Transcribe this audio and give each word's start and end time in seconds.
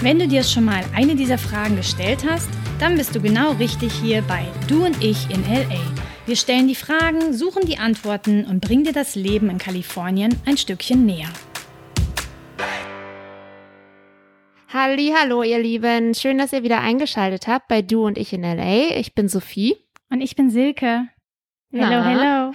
Wenn 0.00 0.18
du 0.18 0.28
dir 0.28 0.44
schon 0.44 0.66
mal 0.66 0.84
eine 0.94 1.14
dieser 1.16 1.38
Fragen 1.38 1.76
gestellt 1.76 2.24
hast, 2.28 2.50
dann 2.78 2.96
bist 2.96 3.14
du 3.14 3.20
genau 3.20 3.52
richtig 3.52 3.92
hier 3.94 4.20
bei 4.22 4.44
Du 4.68 4.84
und 4.84 5.02
ich 5.02 5.30
in 5.30 5.42
LA. 5.44 5.80
Wir 6.26 6.36
stellen 6.36 6.68
die 6.68 6.74
Fragen, 6.74 7.32
suchen 7.32 7.66
die 7.66 7.78
Antworten 7.78 8.44
und 8.44 8.60
bringen 8.60 8.84
dir 8.84 8.92
das 8.92 9.14
Leben 9.14 9.48
in 9.48 9.56
Kalifornien 9.56 10.38
ein 10.44 10.58
Stückchen 10.58 11.06
näher. 11.06 11.30
Hallo, 14.68 15.42
ihr 15.42 15.58
Lieben. 15.58 16.14
Schön, 16.14 16.36
dass 16.36 16.52
ihr 16.52 16.62
wieder 16.62 16.80
eingeschaltet 16.82 17.46
habt 17.46 17.68
bei 17.68 17.80
Du 17.80 18.04
und 18.04 18.18
ich 18.18 18.34
in 18.34 18.42
LA. 18.42 18.98
Ich 18.98 19.14
bin 19.14 19.28
Sophie. 19.28 19.76
Und 20.10 20.20
ich 20.20 20.36
bin 20.36 20.50
Silke. 20.50 21.08
Hello, 21.72 21.88
Na? 21.88 22.04
hello. 22.04 22.52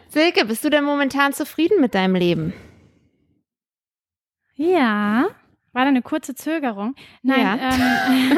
Silke, 0.10 0.44
bist 0.44 0.62
du 0.64 0.68
denn 0.68 0.84
momentan 0.84 1.32
zufrieden 1.32 1.80
mit 1.80 1.94
deinem 1.94 2.14
Leben? 2.14 2.52
Ja. 4.54 5.28
War 5.78 5.84
da 5.84 5.90
eine 5.90 6.02
kurze 6.02 6.34
Zögerung? 6.34 6.96
Nein, 7.22 7.60
ähm, 7.62 8.36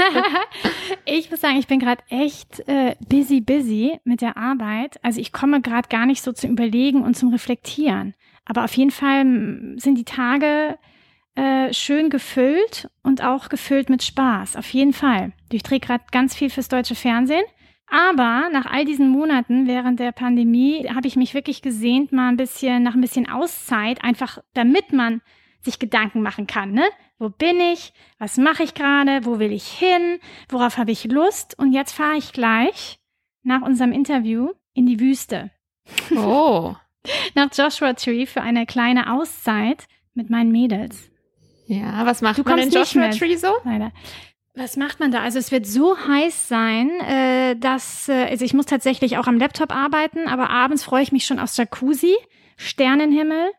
ich 1.06 1.30
muss 1.30 1.41
sagen, 1.41 1.56
ich 1.56 1.66
bin 1.66 1.78
gerade 1.78 2.02
echt 2.10 2.69
äh, 2.69 2.96
busy, 3.08 3.41
busy 3.41 3.98
mit 4.05 4.20
der 4.20 4.36
Arbeit. 4.36 5.02
Also 5.02 5.22
ich 5.22 5.33
komme 5.33 5.62
gerade 5.62 5.88
gar 5.88 6.05
nicht 6.05 6.20
so 6.20 6.33
zum 6.33 6.50
Überlegen 6.50 7.02
und 7.02 7.16
zum 7.16 7.30
Reflektieren. 7.30 8.12
Aber 8.44 8.64
auf 8.64 8.74
jeden 8.74 8.91
Fall 8.91 9.24
mm, 9.24 9.78
sind 9.78 9.94
die 9.96 10.05
Tage 10.05 10.78
äh, 11.34 11.72
schön 11.72 12.11
gefüllt 12.11 12.91
und 13.02 13.24
auch 13.24 13.48
gefüllt 13.48 13.88
mit 13.88 14.02
Spaß. 14.02 14.56
Auf 14.56 14.68
jeden 14.74 14.92
Fall. 14.92 15.33
Ich 15.50 15.62
drehe 15.62 15.80
gerade 15.80 16.05
ganz 16.12 16.34
viel 16.34 16.50
fürs 16.50 16.68
deutsche 16.68 16.94
Fernsehen. 16.94 17.46
Aber 17.86 18.50
nach 18.52 18.66
all 18.66 18.84
diesen 18.84 19.08
Monaten 19.08 19.66
während 19.66 19.98
der 19.98 20.12
Pandemie 20.12 20.86
habe 20.94 21.08
ich 21.08 21.16
mich 21.16 21.33
wirklich 21.33 21.62
gesehnt, 21.62 22.12
mal 22.12 22.28
ein 22.28 22.36
bisschen 22.36 22.83
nach 22.83 22.92
ein 22.92 23.00
bisschen 23.00 23.30
Auszeit, 23.30 24.05
einfach 24.05 24.41
damit 24.52 24.92
man 24.92 25.22
sich 25.62 25.78
Gedanken 25.78 26.20
machen 26.20 26.46
kann, 26.46 26.72
ne? 26.72 26.84
Wo 27.21 27.29
bin 27.29 27.61
ich? 27.61 27.93
Was 28.19 28.39
mache 28.39 28.63
ich 28.63 28.73
gerade? 28.73 29.27
Wo 29.27 29.39
will 29.39 29.53
ich 29.53 29.69
hin? 29.69 30.19
Worauf 30.49 30.79
habe 30.79 30.91
ich 30.91 31.05
Lust? 31.05 31.57
Und 31.59 31.75
jetzt 31.75 31.93
fahre 31.93 32.17
ich 32.17 32.33
gleich 32.33 32.99
nach 33.43 33.61
unserem 33.61 33.93
Interview 33.93 34.49
in 34.73 34.87
die 34.87 34.99
Wüste. 34.99 35.51
Oh. 36.17 36.75
Nach 37.35 37.51
Joshua 37.53 37.93
Tree 37.95 38.27
für 38.27 38.41
eine 38.43 38.67
kleine 38.67 39.13
Auszeit 39.13 39.87
mit 40.15 40.31
meinen 40.31 40.51
Mädels. 40.51 41.11
Ja, 41.67 42.05
was 42.05 42.21
macht 42.23 42.39
Du 42.39 42.43
man 42.43 42.59
in 42.59 42.71
Joshua 42.71 43.09
mit. 43.09 43.19
Tree 43.19 43.37
so? 43.37 43.53
Leider. 43.65 43.93
Was 44.55 44.77
macht 44.77 45.01
man 45.01 45.11
da? 45.11 45.21
Also 45.21 45.39
es 45.39 45.53
wird 45.53 45.67
so 45.67 45.97
heiß 45.97 46.48
sein, 46.48 46.91
äh, 47.01 47.57
dass 47.57 48.09
äh, 48.09 48.29
also 48.31 48.45
ich 48.45 48.55
muss 48.55 48.67
tatsächlich 48.67 49.19
auch 49.19 49.27
am 49.27 49.39
Laptop 49.39 49.75
arbeiten, 49.75 50.27
aber 50.27 50.51
abends 50.51 50.85
freue 50.85 51.03
ich 51.03 51.13
mich 51.13 51.25
schon 51.25 51.39
aufs 51.39 51.57
Jacuzzi, 51.57 52.17
Sternenhimmel. 52.57 53.51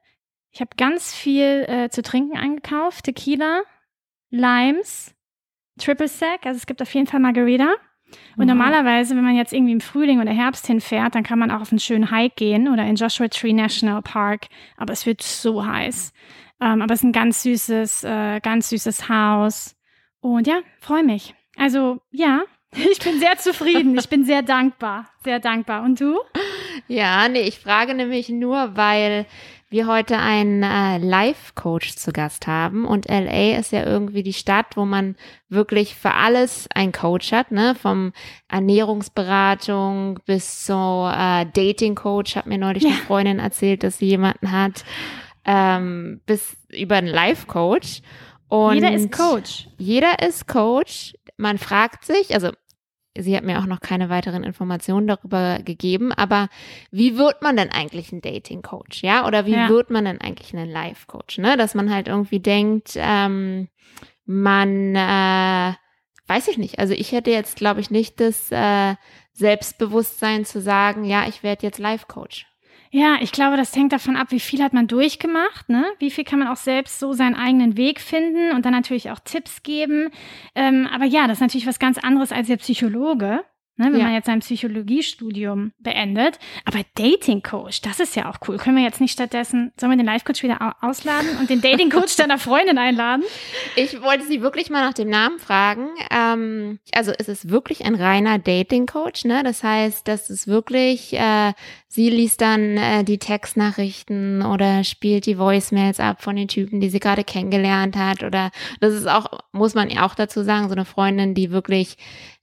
Ich 0.52 0.60
habe 0.62 0.72
ganz 0.78 1.14
viel 1.16 1.66
äh, 1.68 1.90
zu 1.90 2.02
trinken 2.02 2.38
eingekauft, 2.38 3.06
Tequila, 3.06 3.62
Limes, 4.30 5.14
Triple 5.80 6.08
Sec, 6.08 6.46
also 6.46 6.58
es 6.58 6.66
gibt 6.66 6.82
auf 6.82 6.94
jeden 6.94 7.08
Fall 7.08 7.20
Margarita. 7.20 7.74
Und 8.36 8.40
Wow. 8.40 8.46
normalerweise, 8.48 9.16
wenn 9.16 9.24
man 9.24 9.36
jetzt 9.38 9.54
irgendwie 9.54 9.72
im 9.72 9.80
Frühling 9.80 10.20
oder 10.20 10.32
Herbst 10.32 10.68
hinfährt, 10.68 11.16
dann 11.16 11.24
kann 11.24 11.40
man 11.40 11.50
auch 11.50 11.62
auf 11.62 11.72
einen 11.72 11.80
schönen 11.80 12.12
Hike 12.12 12.36
gehen 12.36 12.68
oder 12.68 12.84
in 12.86 12.96
Joshua 12.96 13.30
Tree 13.30 13.54
National 13.54 14.02
Park. 14.02 14.48
Aber 14.76 14.92
es 14.92 15.06
wird 15.06 15.22
so 15.22 15.66
heiß. 15.66 16.12
Ähm, 16.60 16.82
aber 16.82 16.94
es 16.94 17.00
ist 17.00 17.06
ein 17.06 17.14
ganz 17.14 17.44
süßes, 17.44 18.04
äh, 18.04 18.40
ganz 18.42 18.70
süßes 18.70 19.08
Haus. 19.08 19.78
Und 20.20 20.46
ja, 20.46 20.60
freue 20.82 21.04
mich. 21.06 21.34
Also 21.56 22.02
ja, 22.12 22.42
ich 22.76 23.00
bin 23.00 23.18
sehr 23.20 23.38
zufrieden. 23.38 23.98
Ich 23.98 24.10
bin 24.10 24.26
sehr 24.26 24.42
dankbar. 24.42 25.10
Sehr 25.24 25.40
dankbar. 25.40 25.84
Und 25.84 26.02
du? 26.02 26.20
Ja, 26.88 27.28
nee, 27.28 27.42
ich 27.42 27.60
frage 27.60 27.94
nämlich 27.94 28.30
nur, 28.30 28.76
weil 28.76 29.26
wir 29.70 29.88
heute 29.88 30.18
einen 30.18 30.64
äh, 30.64 30.98
Life-Coach 30.98 31.96
zu 31.96 32.12
Gast 32.12 32.46
haben 32.46 32.84
und 32.86 33.08
LA 33.10 33.58
ist 33.58 33.72
ja 33.72 33.86
irgendwie 33.86 34.22
die 34.22 34.34
Stadt, 34.34 34.76
wo 34.76 34.84
man 34.84 35.16
wirklich 35.48 35.96
für 35.96 36.14
alles 36.14 36.68
einen 36.76 36.92
Coach 36.92 37.32
hat, 37.32 37.52
ne? 37.52 37.74
Vom 37.76 38.12
Ernährungsberatung 38.50 40.20
bis 40.26 40.66
zur 40.66 41.14
äh, 41.16 41.46
Dating-Coach, 41.54 42.36
hat 42.36 42.48
mir 42.48 42.58
neulich 42.58 42.86
eine 42.86 42.96
Ja. 42.96 43.00
Freundin 43.02 43.40
erzählt, 43.40 43.84
dass 43.84 43.98
sie 44.00 44.08
jemanden 44.08 44.52
hat, 44.52 44.84
ähm, 45.46 46.22
bis 46.26 46.58
über 46.70 46.96
einen 46.98 47.08
Life-Coach. 47.08 48.02
Und 48.50 48.76
Jeder 48.76 48.94
ist 48.94 49.12
Coach. 49.14 49.68
jeder 49.78 50.20
ist 50.28 50.48
Coach. 50.48 51.14
Man 51.38 51.58
fragt 51.58 52.04
sich, 52.06 52.34
also 52.34 52.52
sie 53.18 53.36
hat 53.36 53.44
mir 53.44 53.60
auch 53.60 53.66
noch 53.66 53.80
keine 53.82 54.10
weiteren 54.10 54.44
Informationen 54.44 55.08
darüber 55.08 55.60
gegeben, 55.60 56.12
aber 56.14 56.48
wie 56.92 57.18
wird 57.18 57.42
man 57.42 57.58
denn 57.58 57.70
eigentlich 57.70 58.12
ein 58.12 58.22
Dating-Coach, 58.22 59.04
ja? 59.04 59.28
Oder 59.28 59.46
wie 59.46 59.54
Ja. 59.54 59.70
wird 59.70 59.90
man 59.90 60.06
denn 60.06 60.22
eigentlich 60.22 60.56
ein 60.56 60.70
Life-Coach, 60.70 61.40
ne? 61.40 61.58
Dass 61.58 61.76
man 61.76 61.94
halt 61.94 62.08
irgendwie 62.08 62.40
denkt, 62.40 62.94
ähm, 62.96 63.68
man, 64.26 64.96
äh, 64.96 65.74
weiß 66.28 66.48
ich 66.48 66.58
nicht. 66.58 66.80
Also 66.80 66.94
ich 66.94 67.12
hätte 67.12 67.32
jetzt, 67.32 67.58
glaube 67.58 67.82
ich, 67.82 67.92
nicht 67.92 68.20
das 68.22 68.52
äh, 68.52 68.96
Selbstbewusstsein 69.34 70.46
zu 70.46 70.62
sagen, 70.62 71.04
ja, 71.04 71.28
ich 71.28 71.44
werde 71.44 71.66
jetzt 71.66 71.80
Life-Coach. 71.80 72.48
Ja, 72.94 73.18
ich 73.22 73.32
glaube, 73.32 73.56
das 73.56 73.74
hängt 73.74 73.94
davon 73.94 74.18
ab, 74.18 74.28
wie 74.32 74.40
viel 74.42 74.62
hat 74.62 74.74
man 74.74 74.86
durchgemacht, 74.86 75.70
ne? 75.70 75.86
Wie 76.00 76.12
viel 76.12 76.26
kann 76.26 76.40
man 76.40 76.50
auch 76.50 76.58
selbst 76.58 77.00
so 77.00 77.14
seinen 77.14 77.36
eigenen 77.36 77.78
Weg 77.78 78.02
finden 78.02 78.52
und 78.52 78.66
dann 78.66 78.74
natürlich 78.74 79.10
auch 79.12 79.20
Tipps 79.20 79.64
geben. 79.64 80.10
Ähm, 80.56 80.90
aber 80.92 81.06
ja, 81.06 81.26
das 81.26 81.38
ist 81.38 81.42
natürlich 81.42 81.68
was 81.68 81.80
ganz 81.80 81.98
anderes 81.98 82.34
als 82.34 82.48
der 82.48 82.58
Psychologe, 82.58 83.46
ne? 83.82 83.92
wenn 83.92 84.00
Ja. 84.00 84.06
man 84.06 84.14
jetzt 84.14 84.28
sein 84.28 84.40
Psychologiestudium 84.40 85.74
beendet. 85.80 86.40
Aber 86.66 86.80
Dating 86.96 87.42
Coach, 87.42 87.82
das 87.82 88.00
ist 88.00 88.16
ja 88.16 88.30
auch 88.30 88.38
cool. 88.48 88.58
Können 88.58 88.78
wir 88.78 88.84
jetzt 88.84 89.02
nicht 89.02 89.12
stattdessen, 89.14 89.72
sollen 89.80 89.92
wir 89.92 89.98
den 89.98 90.06
Life 90.06 90.26
Coach 90.26 90.44
wieder 90.44 90.62
au- 90.62 90.88
ausladen 90.88 91.30
und 91.40 91.50
den 91.50 91.62
Dating 91.62 91.90
Coach 91.90 92.16
deiner 92.18 92.38
Freundin 92.38 92.78
einladen? 92.78 93.24
Ich 93.76 94.02
wollte 94.02 94.26
sie 94.26 94.42
wirklich 94.42 94.70
mal 94.70 94.82
nach 94.86 94.94
dem 94.94 95.10
Namen 95.10 95.40
fragen. 95.40 95.88
Ähm, 96.12 96.80
also 96.94 97.12
es 97.18 97.28
ist 97.28 97.50
wirklich 97.50 97.86
ein 97.86 97.96
reiner 97.96 98.40
Dating-Coach, 98.40 99.26
ne? 99.26 99.44
Das 99.44 99.64
heißt, 99.64 100.08
das 100.08 100.30
ist 100.30 100.48
wirklich, 100.48 101.14
äh, 101.14 101.54
sie 101.88 102.10
liest 102.10 102.42
dann 102.42 102.78
äh, 102.78 103.04
die 103.04 103.18
Textnachrichten 103.18 104.42
oder 104.44 104.84
spielt 104.84 105.26
die 105.26 105.38
Voicemails 105.38 106.00
ab 106.00 106.22
von 106.22 106.36
den 106.36 106.48
Typen, 106.48 106.80
die 106.82 106.90
sie 106.90 107.00
gerade 107.00 107.24
kennengelernt 107.24 107.96
hat. 107.96 108.24
Oder 108.24 108.52
das 108.80 108.94
ist 108.94 109.08
auch, 109.08 109.28
muss 109.52 109.74
man 109.74 109.90
ja 109.90 110.06
auch 110.06 110.16
dazu 110.16 110.44
sagen, 110.44 110.68
so 110.68 110.74
eine 110.76 110.86
Freundin, 110.86 111.34
die 111.34 111.52
wirklich 111.52 111.98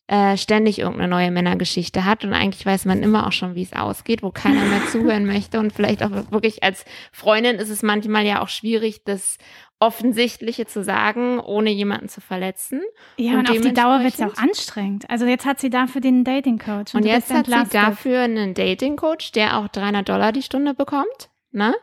äh, 0.09 0.37
ständig 0.37 0.79
irgendeine 0.79 1.09
neue 1.09 1.31
Männergeschichte 1.31 2.05
hat 2.05 2.25
und 2.25 2.33
eigentlich 2.33 2.65
weiß 2.65 2.87
man 2.87 3.03
immer 3.03 3.27
auch 3.27 3.33
schon, 3.33 3.55
wie 3.55 3.63
es 3.63 3.75
ausgeht, 3.75 4.23
wo 4.23 4.31
keiner 4.31 4.65
mehr 4.65 4.87
zuhören 4.91 5.27
möchte 5.27 5.59
und 5.61 5.73
vielleicht 5.73 6.03
auch 6.03 6.11
wirklich 6.31 6.63
als 6.63 6.87
Freundin 7.13 7.57
ist 7.57 7.69
es 7.69 7.83
manchmal 7.83 8.25
ja 8.25 8.41
auch 8.41 8.49
schwierig, 8.49 9.05
das 9.05 9.37
Offensichtliche 9.81 10.67
zu 10.67 10.83
sagen, 10.83 11.39
ohne 11.39 11.71
jemanden 11.71 12.09
zu 12.09 12.21
verletzen. 12.21 12.81
Ja, 13.17 13.35
Und 13.35 13.51
und, 13.51 13.51
auf 13.51 13.61
die 13.61 13.73
Dauer 13.73 14.03
wird 14.03 14.15
es 14.15 14.23
auch 14.23 14.37
anstrengend. 14.37 15.09
Also 15.09 15.27
jetzt 15.27 15.47
hat 15.47 15.61
sie 15.61 15.71
dafür 15.71 16.01
den 16.01 16.25
Dating 16.25 16.59
Coach. 16.59 16.95
Und 16.95 17.05
du 17.05 17.09
jetzt 17.09 17.33
hat 17.33 17.47
sie 17.47 17.69
dafür 17.71 18.23
einen 18.23 18.55
Dating-Coach, 18.55 19.33
der 19.33 19.59
auch 19.59 19.69
300 19.69 20.09
Dollar 20.09 20.33
die 20.33 20.43
Stunde 20.43 20.75
bekommt. 20.75 21.29
Ne? 21.53 21.75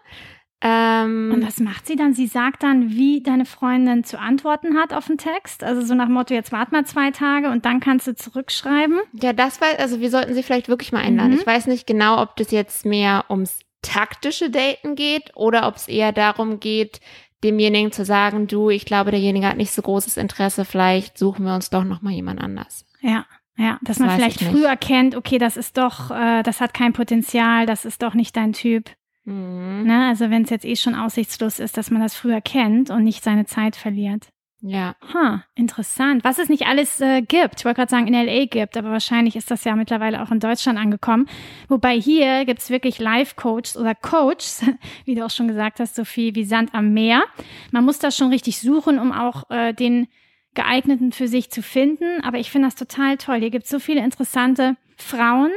Ähm, 0.67 1.31
Und 1.31 1.45
was 1.45 1.59
macht 1.59 1.85
sie 1.85 1.95
dann? 1.95 2.13
Sie 2.13 2.25
sagt 2.25 2.63
dann, 2.63 2.89
wie 2.89 3.21
deine 3.21 3.45
Freundin 3.45 4.03
zu 4.03 4.19
antworten 4.19 4.75
hat 4.77 4.94
auf 4.94 5.06
den 5.06 5.19
Text. 5.19 5.63
Also 5.63 5.85
so 5.85 5.94
nach 5.94 6.07
Motto, 6.07 6.33
jetzt 6.33 6.51
wart 6.51 6.71
mal 6.71 6.85
zwei 6.85 7.12
Tage 7.12 7.51
und 7.51 7.65
dann 7.65 7.79
kannst 7.79 8.07
du 8.07 8.15
zurückschreiben. 8.15 8.97
Ja, 9.13 9.31
das 9.33 9.62
war, 9.62 9.67
also 9.77 10.01
wir 10.01 10.09
sollten 10.09 10.33
sie 10.33 10.41
vielleicht 10.41 10.67
wirklich 10.67 10.91
mal 10.91 11.03
einladen. 11.03 11.33
Mhm. 11.33 11.38
Ich 11.39 11.45
weiß 11.45 11.67
nicht 11.67 11.85
genau, 11.85 12.19
ob 12.19 12.35
das 12.38 12.50
jetzt 12.50 12.83
mehr 12.83 13.25
ums 13.29 13.59
taktische 13.83 14.50
Daten 14.50 14.95
geht 14.95 15.35
oder 15.35 15.67
ob 15.67 15.75
es 15.75 15.88
eher 15.88 16.12
darum 16.12 16.59
geht, 16.59 17.00
demjenigen 17.44 17.91
zu 17.91 18.03
sagen, 18.03 18.47
du, 18.47 18.71
ich 18.71 18.85
glaube, 18.85 19.11
derjenige 19.11 19.47
hat 19.47 19.57
nicht 19.57 19.71
so 19.71 19.83
großes 19.83 20.18
Interesse, 20.18 20.65
vielleicht 20.65 21.19
suchen 21.19 21.45
wir 21.45 21.53
uns 21.53 21.69
doch 21.69 21.83
noch 21.83 22.01
mal 22.01 22.11
jemand 22.11 22.41
anders. 22.41 22.88
Ja, 23.01 23.27
ja, 23.56 23.77
dass 23.83 23.97
Das 23.97 24.00
man 24.00 24.15
vielleicht 24.15 24.41
früh 24.41 24.65
erkennt, 24.65 25.15
okay, 25.15 25.38
das 25.38 25.57
ist 25.57 25.77
doch, 25.77 26.09
äh, 26.09 26.41
das 26.41 26.59
hat 26.59 26.73
kein 26.73 26.94
Potenzial, 26.94 27.68
das 27.68 27.85
ist 27.85 28.01
doch 28.01 28.15
nicht 28.15 28.35
dein 28.35 28.53
Typ. 28.53 28.89
Mhm. 29.25 29.83
Ne? 29.86 30.07
Also 30.07 30.30
wenn 30.30 30.44
es 30.44 30.50
jetzt 30.50 30.66
eh 30.66 30.75
schon 30.75 30.95
aussichtslos 30.95 31.60
ist, 31.60 31.77
dass 31.77 31.92
man 31.92 32.01
das 32.01 32.16
früh 32.16 32.31
erkennt 32.31 32.89
und 32.89 33.04
nicht 33.04 33.24
seine 33.24 33.45
Zeit 33.45 33.75
verliert. 33.75 34.30
Ja, 34.62 34.95
Ha, 35.13 35.44
interessant. 35.54 36.24
Was 36.24 36.39
es 36.39 36.50
nicht 36.50 36.66
alles 36.66 37.00
äh, 37.00 37.22
gibt. 37.22 37.60
Ich 37.60 37.66
wollte 37.66 37.75
gerade 37.81 37.92
sagen, 37.92 38.07
in 38.07 38.13
LA 38.16 38.45
gibt, 38.45 38.77
aber 38.77 38.89
wahrscheinlich 38.89 39.36
ist 39.36 39.51
das 39.51 39.63
ja 39.63 39.75
mittlerweile 39.75 40.24
auch 40.24 40.31
in 40.31 40.39
Deutschland 40.39 40.80
angekommen. 40.80 41.27
Wobei 41.68 42.00
hier 42.00 42.45
gibt's 42.45 42.72
wirklich 42.72 42.98
Life-Coaches 42.98 43.77
oder 43.77 43.94
Coaches, 43.94 44.63
wie 45.06 45.13
du 45.13 45.24
auch 45.24 45.30
schon 45.30 45.48
gesagt 45.48 45.80
hast, 45.80 45.95
Sophie, 45.95 46.33
wie 46.33 46.45
Sand 46.45 46.74
am 46.74 46.94
Meer. 46.94 47.24
Man 47.71 47.86
muss 47.86 48.00
das 48.00 48.18
schon 48.18 48.30
richtig 48.30 48.60
suchen, 48.60 48.98
um 48.98 49.12
auch 49.12 49.48
äh, 49.51 49.74
den 49.74 50.07
geeigneten 50.56 51.12
für 51.12 51.28
sich 51.28 51.51
zu 51.51 51.62
finden. 51.62 52.21
Aber 52.24 52.39
ich 52.39 52.50
finde 52.50 52.68
das 52.68 52.75
total 52.75 53.18
toll. 53.18 53.38
Hier 53.39 53.51
gibt 53.51 53.66
es 53.66 53.69
so 53.69 53.78
viele 53.78 54.04
interessante 54.04 54.78
Frauen, 54.98 55.51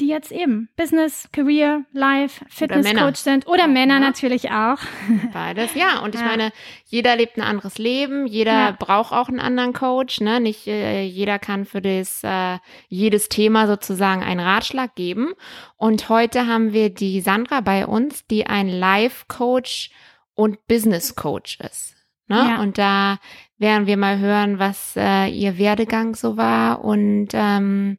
die 0.00 0.08
jetzt 0.08 0.32
eben 0.32 0.68
Business, 0.76 1.28
Career, 1.32 1.84
Life, 1.92 2.44
Fitness 2.48 2.92
Coach 2.94 3.20
sind 3.20 3.46
oder 3.46 3.68
Männer 3.68 3.94
ja. 3.94 4.00
natürlich 4.00 4.50
auch. 4.50 4.78
Beides, 5.32 5.74
ja. 5.74 6.00
Und 6.00 6.14
ich 6.14 6.20
ja. 6.20 6.26
meine, 6.26 6.52
jeder 6.86 7.16
lebt 7.16 7.36
ein 7.36 7.42
anderes 7.42 7.78
Leben, 7.78 8.26
jeder 8.26 8.52
ja. 8.52 8.76
braucht 8.78 9.12
auch 9.12 9.28
einen 9.28 9.40
anderen 9.40 9.72
Coach. 9.72 10.20
Ne? 10.20 10.40
Nicht 10.40 10.66
äh, 10.66 11.02
jeder 11.04 11.38
kann 11.38 11.64
für 11.64 11.82
das 11.82 12.22
äh, 12.24 12.58
jedes 12.88 13.28
Thema 13.28 13.66
sozusagen 13.66 14.22
einen 14.22 14.40
Ratschlag 14.40 14.94
geben. 14.94 15.34
Und 15.76 16.08
heute 16.08 16.46
haben 16.46 16.72
wir 16.72 16.90
die 16.90 17.20
Sandra 17.20 17.60
bei 17.60 17.86
uns, 17.86 18.26
die 18.26 18.46
ein 18.46 18.68
Life 18.68 19.26
Coach 19.28 19.90
und 20.34 20.66
Business 20.66 21.14
Coach 21.14 21.58
ist. 21.60 21.96
Ne? 22.26 22.60
Und 22.60 22.78
da 22.78 23.18
werden 23.58 23.86
wir 23.86 23.96
mal 23.96 24.18
hören, 24.18 24.58
was 24.60 24.94
äh, 24.96 25.26
ihr 25.26 25.58
Werdegang 25.58 26.14
so 26.14 26.36
war 26.36 26.84
und 26.84 27.28
ähm, 27.32 27.98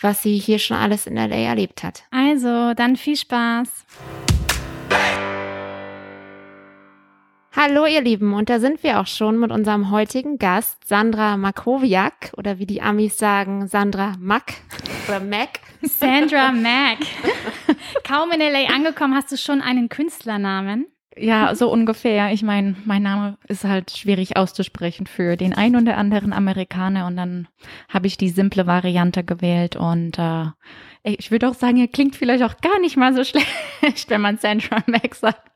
was 0.00 0.22
sie 0.22 0.38
hier 0.38 0.58
schon 0.58 0.76
alles 0.76 1.06
in 1.06 1.16
LA 1.16 1.36
erlebt 1.36 1.82
hat. 1.82 2.04
Also, 2.10 2.74
dann 2.74 2.96
viel 2.96 3.16
Spaß. 3.16 3.84
Hallo 7.56 7.86
ihr 7.86 8.00
Lieben, 8.00 8.34
und 8.34 8.50
da 8.50 8.58
sind 8.58 8.82
wir 8.82 8.98
auch 8.98 9.06
schon 9.06 9.38
mit 9.38 9.52
unserem 9.52 9.92
heutigen 9.92 10.38
Gast, 10.38 10.88
Sandra 10.88 11.36
Makowiak, 11.36 12.32
oder 12.36 12.58
wie 12.58 12.66
die 12.66 12.82
Amis 12.82 13.16
sagen, 13.16 13.68
Sandra 13.68 14.14
Mack 14.18 14.54
oder 15.06 15.20
Mac. 15.20 15.60
Sandra 15.80 16.50
Mack. 16.52 16.98
Kaum 18.02 18.32
in 18.32 18.40
LA 18.40 18.74
angekommen, 18.74 19.14
hast 19.14 19.30
du 19.30 19.36
schon 19.36 19.60
einen 19.60 19.88
Künstlernamen? 19.88 20.86
Ja, 21.16 21.54
so 21.54 21.70
ungefähr. 21.70 22.32
Ich 22.32 22.42
meine, 22.42 22.74
mein 22.84 23.02
Name 23.02 23.38
ist 23.46 23.64
halt 23.64 23.92
schwierig 23.92 24.36
auszusprechen 24.36 25.06
für 25.06 25.36
den 25.36 25.54
einen 25.54 25.82
oder 25.82 25.96
anderen 25.96 26.32
Amerikaner 26.32 27.06
und 27.06 27.16
dann 27.16 27.46
habe 27.88 28.06
ich 28.06 28.16
die 28.16 28.30
simple 28.30 28.66
Variante 28.66 29.22
gewählt 29.22 29.76
und 29.76 30.18
äh, 30.18 30.46
ich 31.04 31.30
würde 31.30 31.48
auch 31.48 31.54
sagen, 31.54 31.76
er 31.76 31.88
klingt 31.88 32.16
vielleicht 32.16 32.42
auch 32.42 32.56
gar 32.60 32.80
nicht 32.80 32.96
mal 32.96 33.14
so 33.14 33.22
schlecht, 33.80 34.10
wenn 34.10 34.22
man 34.22 34.38
Sandra 34.38 34.82
Max 34.86 35.20
sagt. 35.20 35.52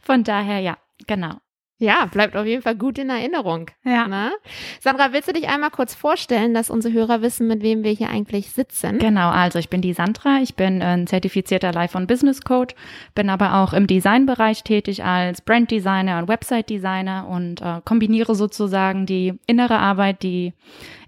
Von 0.00 0.24
daher, 0.24 0.60
ja, 0.60 0.78
genau. 1.06 1.34
Ja, 1.82 2.04
bleibt 2.04 2.36
auf 2.36 2.46
jeden 2.46 2.62
Fall 2.62 2.76
gut 2.76 2.96
in 2.96 3.10
Erinnerung. 3.10 3.68
Ja. 3.82 4.06
Ne? 4.06 4.30
Sandra, 4.78 5.12
willst 5.12 5.26
du 5.26 5.32
dich 5.32 5.48
einmal 5.48 5.70
kurz 5.70 5.96
vorstellen, 5.96 6.54
dass 6.54 6.70
unsere 6.70 6.94
Hörer 6.94 7.22
wissen, 7.22 7.48
mit 7.48 7.60
wem 7.60 7.82
wir 7.82 7.90
hier 7.90 8.08
eigentlich 8.08 8.50
sitzen? 8.52 9.00
Genau, 9.00 9.30
also 9.30 9.58
ich 9.58 9.68
bin 9.68 9.80
die 9.80 9.92
Sandra, 9.92 10.38
ich 10.40 10.54
bin 10.54 10.80
ein 10.80 11.08
zertifizierter 11.08 11.72
Life- 11.72 11.98
und 11.98 12.06
Business 12.06 12.42
Coach, 12.42 12.76
bin 13.16 13.28
aber 13.28 13.54
auch 13.54 13.72
im 13.72 13.88
Designbereich 13.88 14.62
tätig 14.62 15.02
als 15.02 15.40
Brand 15.40 15.72
Designer 15.72 16.20
und 16.20 16.28
Website 16.28 16.70
Designer 16.70 17.26
und 17.28 17.60
äh, 17.60 17.80
kombiniere 17.84 18.36
sozusagen 18.36 19.04
die 19.04 19.40
innere 19.48 19.80
Arbeit, 19.80 20.22
die 20.22 20.52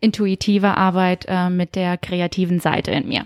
intuitive 0.01 0.77
Arbeit 0.77 1.25
äh, 1.29 1.51
mit 1.51 1.77
der 1.77 1.99
kreativen 1.99 2.59
Seite 2.59 2.91
in 2.91 3.07
mir. 3.07 3.25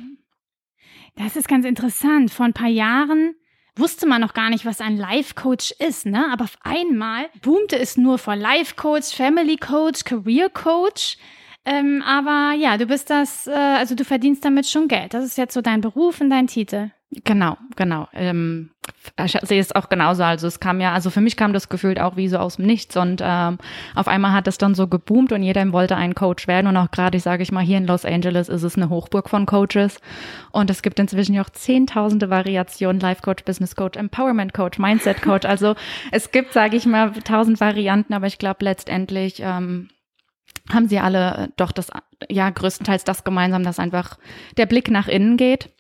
Das 1.16 1.34
ist 1.34 1.48
ganz 1.48 1.64
interessant. 1.64 2.30
Vor 2.30 2.44
ein 2.44 2.52
paar 2.52 2.68
Jahren 2.68 3.34
wusste 3.78 4.06
man 4.06 4.20
noch 4.20 4.34
gar 4.34 4.50
nicht, 4.50 4.64
was 4.64 4.80
ein 4.80 4.96
Life 4.96 5.34
Coach 5.34 5.72
ist, 5.78 6.06
ne? 6.06 6.26
Aber 6.32 6.44
auf 6.44 6.58
einmal 6.62 7.26
boomte 7.42 7.78
es 7.78 7.96
nur 7.96 8.18
vor 8.18 8.36
Life 8.36 8.74
Coach, 8.76 9.14
Family 9.14 9.56
Coach, 9.56 10.04
Career 10.04 10.50
Coach. 10.50 11.16
Ähm, 11.64 12.02
aber 12.02 12.54
ja, 12.56 12.76
du 12.78 12.86
bist 12.86 13.10
das, 13.10 13.46
äh, 13.46 13.52
also 13.52 13.94
du 13.94 14.04
verdienst 14.04 14.44
damit 14.44 14.66
schon 14.66 14.88
Geld. 14.88 15.14
Das 15.14 15.24
ist 15.24 15.36
jetzt 15.36 15.54
so 15.54 15.60
dein 15.60 15.80
Beruf 15.80 16.20
und 16.20 16.30
dein 16.30 16.46
Titel. 16.46 16.90
Genau, 17.10 17.56
genau. 17.74 18.06
Ähm, 18.12 18.70
ich 19.24 19.38
sehe 19.42 19.60
es 19.60 19.74
auch 19.74 19.88
genauso. 19.88 20.24
Also 20.24 20.46
es 20.46 20.60
kam 20.60 20.78
ja, 20.78 20.92
also 20.92 21.08
für 21.08 21.22
mich 21.22 21.38
kam 21.38 21.54
das 21.54 21.70
gefühlt 21.70 21.98
auch 21.98 22.16
wie 22.16 22.28
so 22.28 22.36
aus 22.36 22.56
dem 22.56 22.66
Nichts 22.66 22.98
und 22.98 23.22
ähm, 23.24 23.56
auf 23.94 24.08
einmal 24.08 24.32
hat 24.32 24.46
es 24.46 24.58
dann 24.58 24.74
so 24.74 24.88
geboomt 24.88 25.32
und 25.32 25.42
jeder 25.42 25.72
wollte 25.72 25.96
ein 25.96 26.14
Coach 26.14 26.46
werden 26.46 26.66
und 26.66 26.76
auch 26.76 26.90
gerade, 26.90 27.16
ich 27.16 27.22
sage 27.22 27.42
ich 27.42 27.50
mal, 27.50 27.64
hier 27.64 27.78
in 27.78 27.86
Los 27.86 28.04
Angeles 28.04 28.50
ist 28.50 28.62
es 28.62 28.76
eine 28.76 28.90
Hochburg 28.90 29.30
von 29.30 29.46
Coaches 29.46 30.00
und 30.52 30.68
es 30.68 30.82
gibt 30.82 31.00
inzwischen 31.00 31.34
ja 31.34 31.42
auch 31.42 31.50
zehntausende 31.50 32.28
Variationen, 32.28 33.00
Life 33.00 33.22
Coach, 33.22 33.44
Business 33.44 33.74
Coach, 33.74 33.96
Empowerment 33.96 34.52
Coach, 34.52 34.78
Mindset 34.78 35.22
Coach. 35.22 35.38
Also 35.48 35.76
es 36.12 36.30
gibt, 36.30 36.52
sage 36.52 36.76
ich 36.76 36.84
mal, 36.84 37.12
tausend 37.24 37.58
Varianten, 37.58 38.12
aber 38.12 38.26
ich 38.26 38.38
glaube 38.38 38.64
letztendlich 38.64 39.40
ähm, 39.40 39.88
haben 40.70 40.88
sie 40.88 40.98
alle 40.98 41.50
doch 41.56 41.72
das, 41.72 41.90
ja, 42.28 42.50
größtenteils 42.50 43.04
das 43.04 43.24
gemeinsam, 43.24 43.62
dass 43.62 43.78
einfach 43.78 44.18
der 44.58 44.66
Blick 44.66 44.90
nach 44.90 45.08
innen 45.08 45.36
geht 45.36 45.70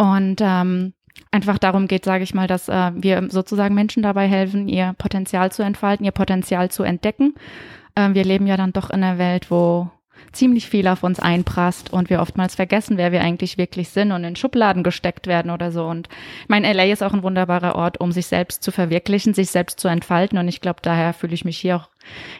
und 0.00 0.40
ähm, 0.40 0.94
einfach 1.30 1.58
darum 1.58 1.86
geht, 1.86 2.06
sage 2.06 2.24
ich 2.24 2.32
mal, 2.32 2.46
dass 2.46 2.70
äh, 2.70 2.92
wir 2.94 3.28
sozusagen 3.28 3.74
Menschen 3.74 4.02
dabei 4.02 4.26
helfen, 4.26 4.66
ihr 4.66 4.94
Potenzial 4.96 5.52
zu 5.52 5.62
entfalten, 5.62 6.06
ihr 6.06 6.10
Potenzial 6.10 6.70
zu 6.70 6.84
entdecken. 6.84 7.34
Ähm, 7.96 8.14
wir 8.14 8.24
leben 8.24 8.46
ja 8.46 8.56
dann 8.56 8.72
doch 8.72 8.88
in 8.88 9.04
einer 9.04 9.18
Welt, 9.18 9.50
wo 9.50 9.90
ziemlich 10.32 10.70
viel 10.70 10.88
auf 10.88 11.02
uns 11.02 11.20
einprasst 11.20 11.92
und 11.92 12.08
wir 12.08 12.22
oftmals 12.22 12.54
vergessen, 12.54 12.96
wer 12.96 13.12
wir 13.12 13.20
eigentlich 13.20 13.58
wirklich 13.58 13.90
sind 13.90 14.10
und 14.12 14.24
in 14.24 14.36
Schubladen 14.36 14.82
gesteckt 14.82 15.26
werden 15.26 15.50
oder 15.50 15.70
so. 15.70 15.84
Und 15.84 16.08
mein 16.48 16.62
LA 16.62 16.84
ist 16.84 17.02
auch 17.02 17.12
ein 17.12 17.22
wunderbarer 17.22 17.74
Ort, 17.74 18.00
um 18.00 18.10
sich 18.10 18.26
selbst 18.26 18.62
zu 18.62 18.72
verwirklichen, 18.72 19.34
sich 19.34 19.50
selbst 19.50 19.80
zu 19.80 19.88
entfalten. 19.88 20.38
Und 20.38 20.48
ich 20.48 20.62
glaube, 20.62 20.80
daher 20.80 21.12
fühle 21.12 21.34
ich 21.34 21.44
mich 21.44 21.58
hier 21.58 21.76
auch 21.76 21.88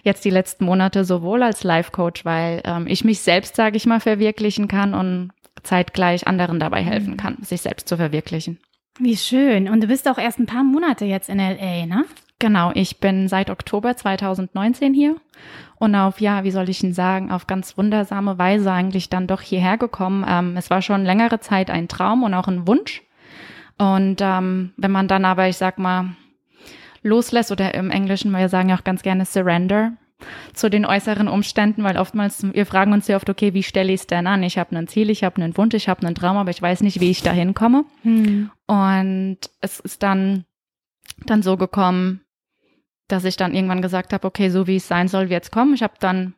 jetzt 0.02 0.24
die 0.24 0.30
letzten 0.30 0.64
Monate 0.64 1.04
sowohl 1.04 1.42
als 1.42 1.62
Life 1.62 1.90
Coach, 1.90 2.24
weil 2.24 2.62
ähm, 2.64 2.86
ich 2.86 3.04
mich 3.04 3.20
selbst, 3.20 3.54
sage 3.54 3.76
ich 3.76 3.84
mal, 3.84 4.00
verwirklichen 4.00 4.66
kann 4.66 4.94
und 4.94 5.32
zeitgleich 5.62 6.26
anderen 6.26 6.60
dabei 6.60 6.82
helfen 6.82 7.12
mhm. 7.12 7.16
kann, 7.16 7.38
sich 7.42 7.62
selbst 7.62 7.88
zu 7.88 7.96
verwirklichen. 7.96 8.58
Wie 8.98 9.16
schön. 9.16 9.68
Und 9.68 9.82
du 9.82 9.86
bist 9.86 10.08
auch 10.08 10.18
erst 10.18 10.38
ein 10.38 10.46
paar 10.46 10.64
Monate 10.64 11.04
jetzt 11.04 11.28
in 11.28 11.38
LA, 11.38 11.86
ne? 11.86 12.04
Genau, 12.38 12.70
ich 12.74 13.00
bin 13.00 13.28
seit 13.28 13.50
Oktober 13.50 13.96
2019 13.96 14.94
hier 14.94 15.16
und 15.76 15.94
auf, 15.94 16.20
ja, 16.20 16.42
wie 16.42 16.50
soll 16.50 16.70
ich 16.70 16.82
Ihnen 16.82 16.94
sagen, 16.94 17.30
auf 17.30 17.46
ganz 17.46 17.76
wundersame 17.76 18.38
Weise 18.38 18.72
eigentlich 18.72 19.10
dann 19.10 19.26
doch 19.26 19.42
hierher 19.42 19.76
gekommen. 19.76 20.24
Ähm, 20.26 20.56
es 20.56 20.70
war 20.70 20.80
schon 20.80 21.04
längere 21.04 21.40
Zeit 21.40 21.70
ein 21.70 21.88
Traum 21.88 22.22
und 22.22 22.32
auch 22.32 22.48
ein 22.48 22.66
Wunsch. 22.66 23.02
Und 23.76 24.20
ähm, 24.20 24.72
wenn 24.76 24.90
man 24.90 25.06
dann 25.06 25.26
aber, 25.26 25.48
ich 25.48 25.56
sag 25.58 25.78
mal, 25.78 26.16
loslässt 27.02 27.52
oder 27.52 27.74
im 27.74 27.90
Englischen, 27.90 28.30
wir 28.30 28.48
sagen 28.48 28.70
ja 28.70 28.76
auch 28.76 28.84
ganz 28.84 29.02
gerne 29.02 29.24
Surrender, 29.24 29.92
zu 30.54 30.70
den 30.70 30.84
äußeren 30.84 31.28
Umständen, 31.28 31.84
weil 31.84 31.96
oftmals, 31.96 32.44
wir 32.52 32.66
fragen 32.66 32.92
uns 32.92 33.06
sehr 33.06 33.16
oft, 33.16 33.28
okay, 33.28 33.54
wie 33.54 33.62
stelle 33.62 33.92
ich 33.92 34.00
es 34.00 34.06
denn 34.06 34.26
an? 34.26 34.42
Ich 34.42 34.58
habe 34.58 34.76
ein 34.76 34.88
Ziel, 34.88 35.10
ich 35.10 35.24
habe 35.24 35.42
einen 35.42 35.56
Wunsch, 35.56 35.74
ich 35.74 35.88
habe 35.88 36.06
einen 36.06 36.14
Traum, 36.14 36.36
aber 36.36 36.50
ich 36.50 36.60
weiß 36.60 36.82
nicht, 36.82 37.00
wie 37.00 37.10
ich 37.10 37.22
da 37.22 37.32
hinkomme. 37.32 37.84
Hm. 38.02 38.50
Und 38.66 39.38
es 39.60 39.80
ist 39.80 40.02
dann, 40.02 40.44
dann 41.26 41.42
so 41.42 41.56
gekommen, 41.56 42.20
dass 43.08 43.24
ich 43.24 43.36
dann 43.36 43.54
irgendwann 43.54 43.82
gesagt 43.82 44.12
habe, 44.12 44.26
okay, 44.26 44.50
so 44.50 44.66
wie 44.66 44.76
es 44.76 44.88
sein 44.88 45.08
soll, 45.08 45.30
wird 45.30 45.44
es 45.44 45.50
kommen. 45.50 45.74
Ich 45.74 45.82
habe 45.82 45.94
dann 46.00 46.34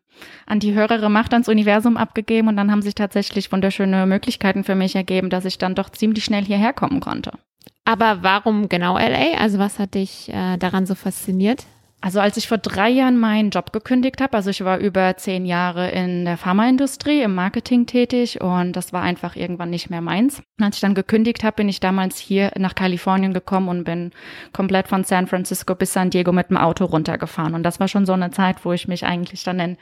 an 0.47 0.61
die 0.61 0.75
höhere 0.75 1.11
Macht 1.11 1.33
ans 1.33 1.49
Universum 1.49 1.97
abgegeben 1.97 2.49
und 2.49 2.56
dann 2.56 2.71
haben 2.71 2.83
sich 2.83 2.95
tatsächlich 2.95 3.50
wunderschöne 3.52 4.06
Möglichkeiten 4.06 4.64
für 4.64 4.75
mich 4.75 4.95
ergeben, 4.95 5.30
dass 5.30 5.45
ich 5.45 5.59
dann 5.59 5.75
doch 5.75 5.90
ziemlich 5.90 6.25
schnell 6.25 6.45
hierher 6.45 6.73
kommen 6.73 7.00
konnte. 7.00 7.33
Aber 7.85 8.23
warum 8.23 8.68
genau 8.68 8.97
LA? 8.97 9.38
Also 9.38 9.59
was 9.59 9.78
hat 9.78 9.95
dich 9.95 10.28
äh, 10.33 10.56
daran 10.56 10.87
so 10.87 10.95
fasziniert? 10.95 11.66
Also 12.04 12.18
als 12.18 12.37
ich 12.37 12.49
vor 12.49 12.59
drei 12.59 12.88
Jahren 12.88 13.16
meinen 13.16 13.50
Job 13.50 13.73
gekündigt 13.73 14.21
habe, 14.21 14.37
also 14.37 14.50
ich 14.50 14.64
war 14.64 14.78
über 14.78 15.16
zehn 15.16 15.47
Jahre 15.47 15.88
in 15.92 16.25
der 16.25 16.37
Pharmaindustrie 16.37 17.23
im 17.23 17.37
Marketing 17.37 17.87
tätig 17.87 18.40
und 18.40 18.73
das 18.73 18.92
war 18.92 19.02
einfach 19.02 19.37
irgendwann 19.37 19.71
nicht 19.71 19.88
mehr 19.88 20.00
meins. 20.00 20.42
Und 20.59 20.64
als 20.64 20.75
ich 20.76 20.80
dann 20.80 20.97
gekündigt 20.97 21.44
habe, 21.44 21.54
bin 21.54 21.68
ich 21.68 21.78
damals 21.78 22.18
hier 22.18 22.50
nach 22.59 22.75
Kalifornien 22.75 23.32
gekommen 23.32 23.68
und 23.68 23.85
bin 23.85 24.11
komplett 24.52 24.88
von 24.88 25.04
San 25.04 25.28
Francisco 25.28 25.76
bis 25.76 25.92
San 25.92 26.11
Diego 26.11 26.32
mit 26.32 26.50
dem 26.50 26.56
Auto 26.56 26.87
runtergefahren. 26.87 27.54
Und 27.54 27.62
das 27.62 27.78
war 27.78 27.87
schon 27.87 28.04
so 28.04 28.14
eine 28.14 28.32
Zeit, 28.32 28.64
wo 28.64 28.73
ich 28.73 28.88
mich 28.88 29.06
eigentlich 29.06 29.44
dann 29.44 29.61
in 29.61 29.76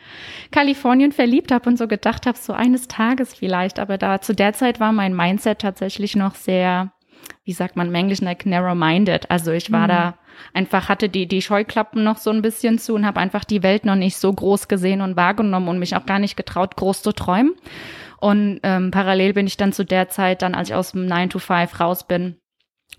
Kalifornien 0.50 1.12
verliebt 1.12 1.50
habe 1.50 1.71
und 1.71 1.79
so 1.79 1.89
gedacht 1.89 2.27
habe, 2.27 2.37
so 2.37 2.53
eines 2.53 2.87
Tages 2.87 3.33
vielleicht. 3.33 3.79
Aber 3.79 3.97
da 3.97 4.21
zu 4.21 4.35
der 4.35 4.53
Zeit 4.53 4.79
war 4.79 4.93
mein 4.93 5.17
Mindset 5.17 5.61
tatsächlich 5.61 6.17
noch 6.17 6.35
sehr 6.35 6.93
wie 7.45 7.53
sagt 7.53 7.77
man 7.77 7.89
im 7.89 7.95
Englischen, 7.95 8.27
like 8.27 8.47
narrow-minded. 8.47 9.31
Also 9.31 9.53
ich 9.53 9.73
war 9.73 9.85
mhm. 9.85 9.89
da 9.89 10.15
einfach, 10.55 10.89
hatte 10.89 11.09
die, 11.09 11.27
die 11.27 11.43
Scheuklappen 11.43 12.03
noch 12.03 12.19
so 12.19 12.31
ein 12.31 12.43
bisschen 12.43 12.79
zu 12.79 12.95
und 12.95 13.07
habe 13.07 13.21
einfach 13.21 13.45
die 13.45 13.63
Welt 13.63 13.85
noch 13.85 13.97
nicht 13.97 14.17
so 14.17 14.33
groß 14.33 14.69
gesehen 14.69 15.01
und 15.01 15.17
wahrgenommen 15.17 15.69
und 15.69 15.79
mich 15.79 15.97
auch 15.97 16.07
gar 16.07 16.19
nicht 16.19 16.37
getraut, 16.37 16.77
groß 16.77 17.03
zu 17.03 17.13
träumen. 17.13 17.55
Und 18.21 18.61
ähm, 18.63 18.91
parallel 18.91 19.33
bin 19.33 19.47
ich 19.47 19.57
dann 19.57 19.73
zu 19.73 19.85
der 19.85 20.09
Zeit, 20.09 20.43
dann 20.43 20.55
als 20.55 20.69
ich 20.69 20.75
aus 20.75 20.93
dem 20.93 21.07
9 21.07 21.31
to 21.31 21.39
5 21.39 21.81
raus 21.81 22.07
bin, 22.07 22.37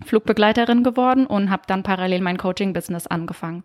Flugbegleiterin 0.04 0.82
geworden 0.82 1.26
und 1.26 1.50
habe 1.50 1.62
dann 1.66 1.82
parallel 1.82 2.22
mein 2.22 2.38
Coaching-Business 2.38 3.06
angefangen. 3.06 3.62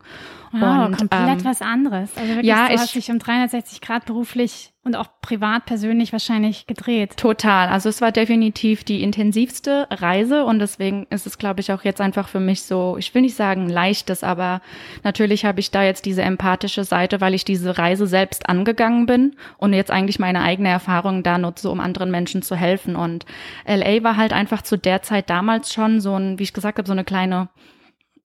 Wow, 0.51 0.87
und, 0.87 0.97
komplett 0.97 1.39
ähm, 1.39 1.45
was 1.45 1.61
anderes. 1.61 2.15
Also 2.15 2.27
wirklich, 2.27 2.45
ja, 2.45 2.67
du 2.67 2.73
ich, 2.73 2.79
hast 2.79 2.95
dich 2.95 3.09
um 3.09 3.19
360 3.19 3.81
Grad 3.81 4.05
beruflich 4.05 4.73
und 4.87 4.95
auch 4.95 5.07
privat 5.21 5.65
persönlich 5.65 6.13
wahrscheinlich 6.13 6.65
gedreht. 6.65 7.17
Total. 7.17 7.67
Also 7.67 7.89
es 7.89 8.01
war 8.01 8.11
definitiv 8.11 8.83
die 8.83 9.03
intensivste 9.03 9.87
Reise 9.91 10.45
und 10.45 10.59
deswegen 10.59 11.05
ist 11.09 11.27
es, 11.27 11.37
glaube 11.37 11.59
ich, 11.59 11.71
auch 11.71 11.83
jetzt 11.83 12.01
einfach 12.01 12.29
für 12.29 12.39
mich 12.39 12.63
so, 12.63 12.95
ich 12.97 13.13
will 13.13 13.21
nicht 13.21 13.35
sagen 13.35 13.69
leichtes, 13.69 14.23
aber 14.23 14.61
natürlich 15.03 15.45
habe 15.45 15.59
ich 15.59 15.69
da 15.69 15.83
jetzt 15.83 16.05
diese 16.05 16.21
empathische 16.21 16.85
Seite, 16.85 17.21
weil 17.21 17.33
ich 17.33 17.45
diese 17.45 17.77
Reise 17.77 18.07
selbst 18.07 18.49
angegangen 18.49 19.05
bin 19.05 19.35
und 19.57 19.73
jetzt 19.73 19.91
eigentlich 19.91 20.19
meine 20.19 20.41
eigene 20.41 20.69
Erfahrung 20.69 21.21
da 21.21 21.37
nutze, 21.37 21.69
um 21.69 21.81
anderen 21.81 22.09
Menschen 22.09 22.41
zu 22.41 22.55
helfen. 22.55 22.95
Und 22.95 23.25
LA 23.67 24.03
war 24.03 24.15
halt 24.15 24.31
einfach 24.31 24.61
zu 24.61 24.77
der 24.77 25.01
Zeit 25.01 25.29
damals 25.29 25.73
schon 25.73 25.99
so 25.99 26.15
ein, 26.15 26.39
wie 26.39 26.43
ich 26.43 26.53
gesagt 26.53 26.77
habe, 26.77 26.87
so 26.87 26.93
eine 26.93 27.03
kleine 27.03 27.49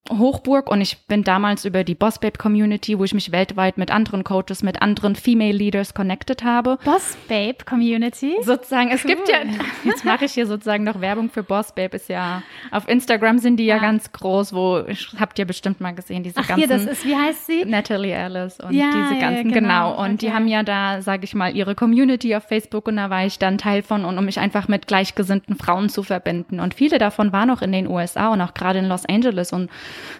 Hochburg 0.09 0.69
und 0.69 0.81
ich 0.81 1.07
bin 1.07 1.23
damals 1.23 1.63
über 1.63 1.85
die 1.85 1.95
Boss 1.95 2.19
Babe 2.19 2.37
Community, 2.37 2.99
wo 2.99 3.05
ich 3.05 3.13
mich 3.13 3.31
weltweit 3.31 3.77
mit 3.77 3.89
anderen 3.89 4.25
Coaches, 4.25 4.61
mit 4.61 4.81
anderen 4.81 5.15
Female 5.15 5.53
Leaders 5.53 5.93
connected 5.93 6.43
habe. 6.43 6.77
Boss 6.83 7.17
Babe 7.29 7.59
Community? 7.65 8.35
Sozusagen, 8.41 8.91
es 8.91 9.03
gibt 9.03 9.29
ja, 9.29 9.37
jetzt 9.85 10.03
mache 10.03 10.25
ich 10.25 10.33
hier 10.33 10.45
sozusagen 10.45 10.83
noch 10.83 10.99
Werbung 10.99 11.29
für 11.29 11.41
Boss 11.41 11.71
Babe, 11.73 11.95
ist 11.95 12.09
ja, 12.09 12.43
auf 12.71 12.89
Instagram 12.89 13.39
sind 13.39 13.55
die 13.57 13.65
ja, 13.65 13.77
ja 13.77 13.81
ganz 13.81 14.11
groß, 14.11 14.53
wo, 14.53 14.83
habt 15.17 15.39
ihr 15.39 15.45
bestimmt 15.45 15.79
mal 15.79 15.95
gesehen, 15.95 16.23
diese 16.23 16.41
Ach, 16.41 16.47
ganzen. 16.47 16.67
Hier, 16.67 16.77
das 16.77 16.85
ist, 16.85 17.05
wie 17.05 17.15
heißt 17.15 17.45
sie? 17.45 17.63
Natalie 17.63 18.17
Alice 18.17 18.59
und 18.59 18.73
ja, 18.73 18.91
diese 18.91 19.21
ganzen, 19.21 19.51
ja, 19.51 19.55
genau. 19.55 19.91
genau. 19.91 20.03
Und 20.03 20.15
okay. 20.15 20.17
die 20.17 20.33
haben 20.33 20.47
ja 20.49 20.63
da, 20.63 21.01
sage 21.01 21.23
ich 21.23 21.33
mal, 21.33 21.55
ihre 21.55 21.75
Community 21.75 22.35
auf 22.35 22.43
Facebook 22.43 22.89
und 22.89 22.97
da 22.97 23.09
war 23.09 23.25
ich 23.25 23.39
dann 23.39 23.57
Teil 23.57 23.81
von 23.81 24.03
und 24.03 24.17
um 24.17 24.25
mich 24.25 24.37
einfach 24.37 24.67
mit 24.67 24.85
gleichgesinnten 24.87 25.55
Frauen 25.55 25.87
zu 25.87 26.03
verbinden. 26.03 26.59
Und 26.59 26.73
viele 26.73 26.97
davon 26.97 27.31
waren 27.31 27.49
auch 27.49 27.61
in 27.61 27.71
den 27.71 27.87
USA 27.87 28.33
und 28.33 28.41
auch 28.41 28.53
gerade 28.53 28.79
in 28.79 28.89
Los 28.89 29.05
Angeles 29.05 29.53
und 29.53 29.69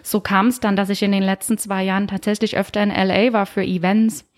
so 0.02 0.20
kam 0.20 0.48
es 0.48 0.60
dann, 0.60 0.76
dass 0.76 0.90
ich 0.90 1.02
in 1.02 1.12
den 1.12 1.22
letzten 1.22 1.58
zwei 1.58 1.82
Jahren 1.82 2.08
tatsächlich 2.08 2.56
öfter 2.56 2.82
in 2.82 2.90
LA 2.90 3.32
war 3.32 3.46
für 3.46 3.62
Events 3.62 4.28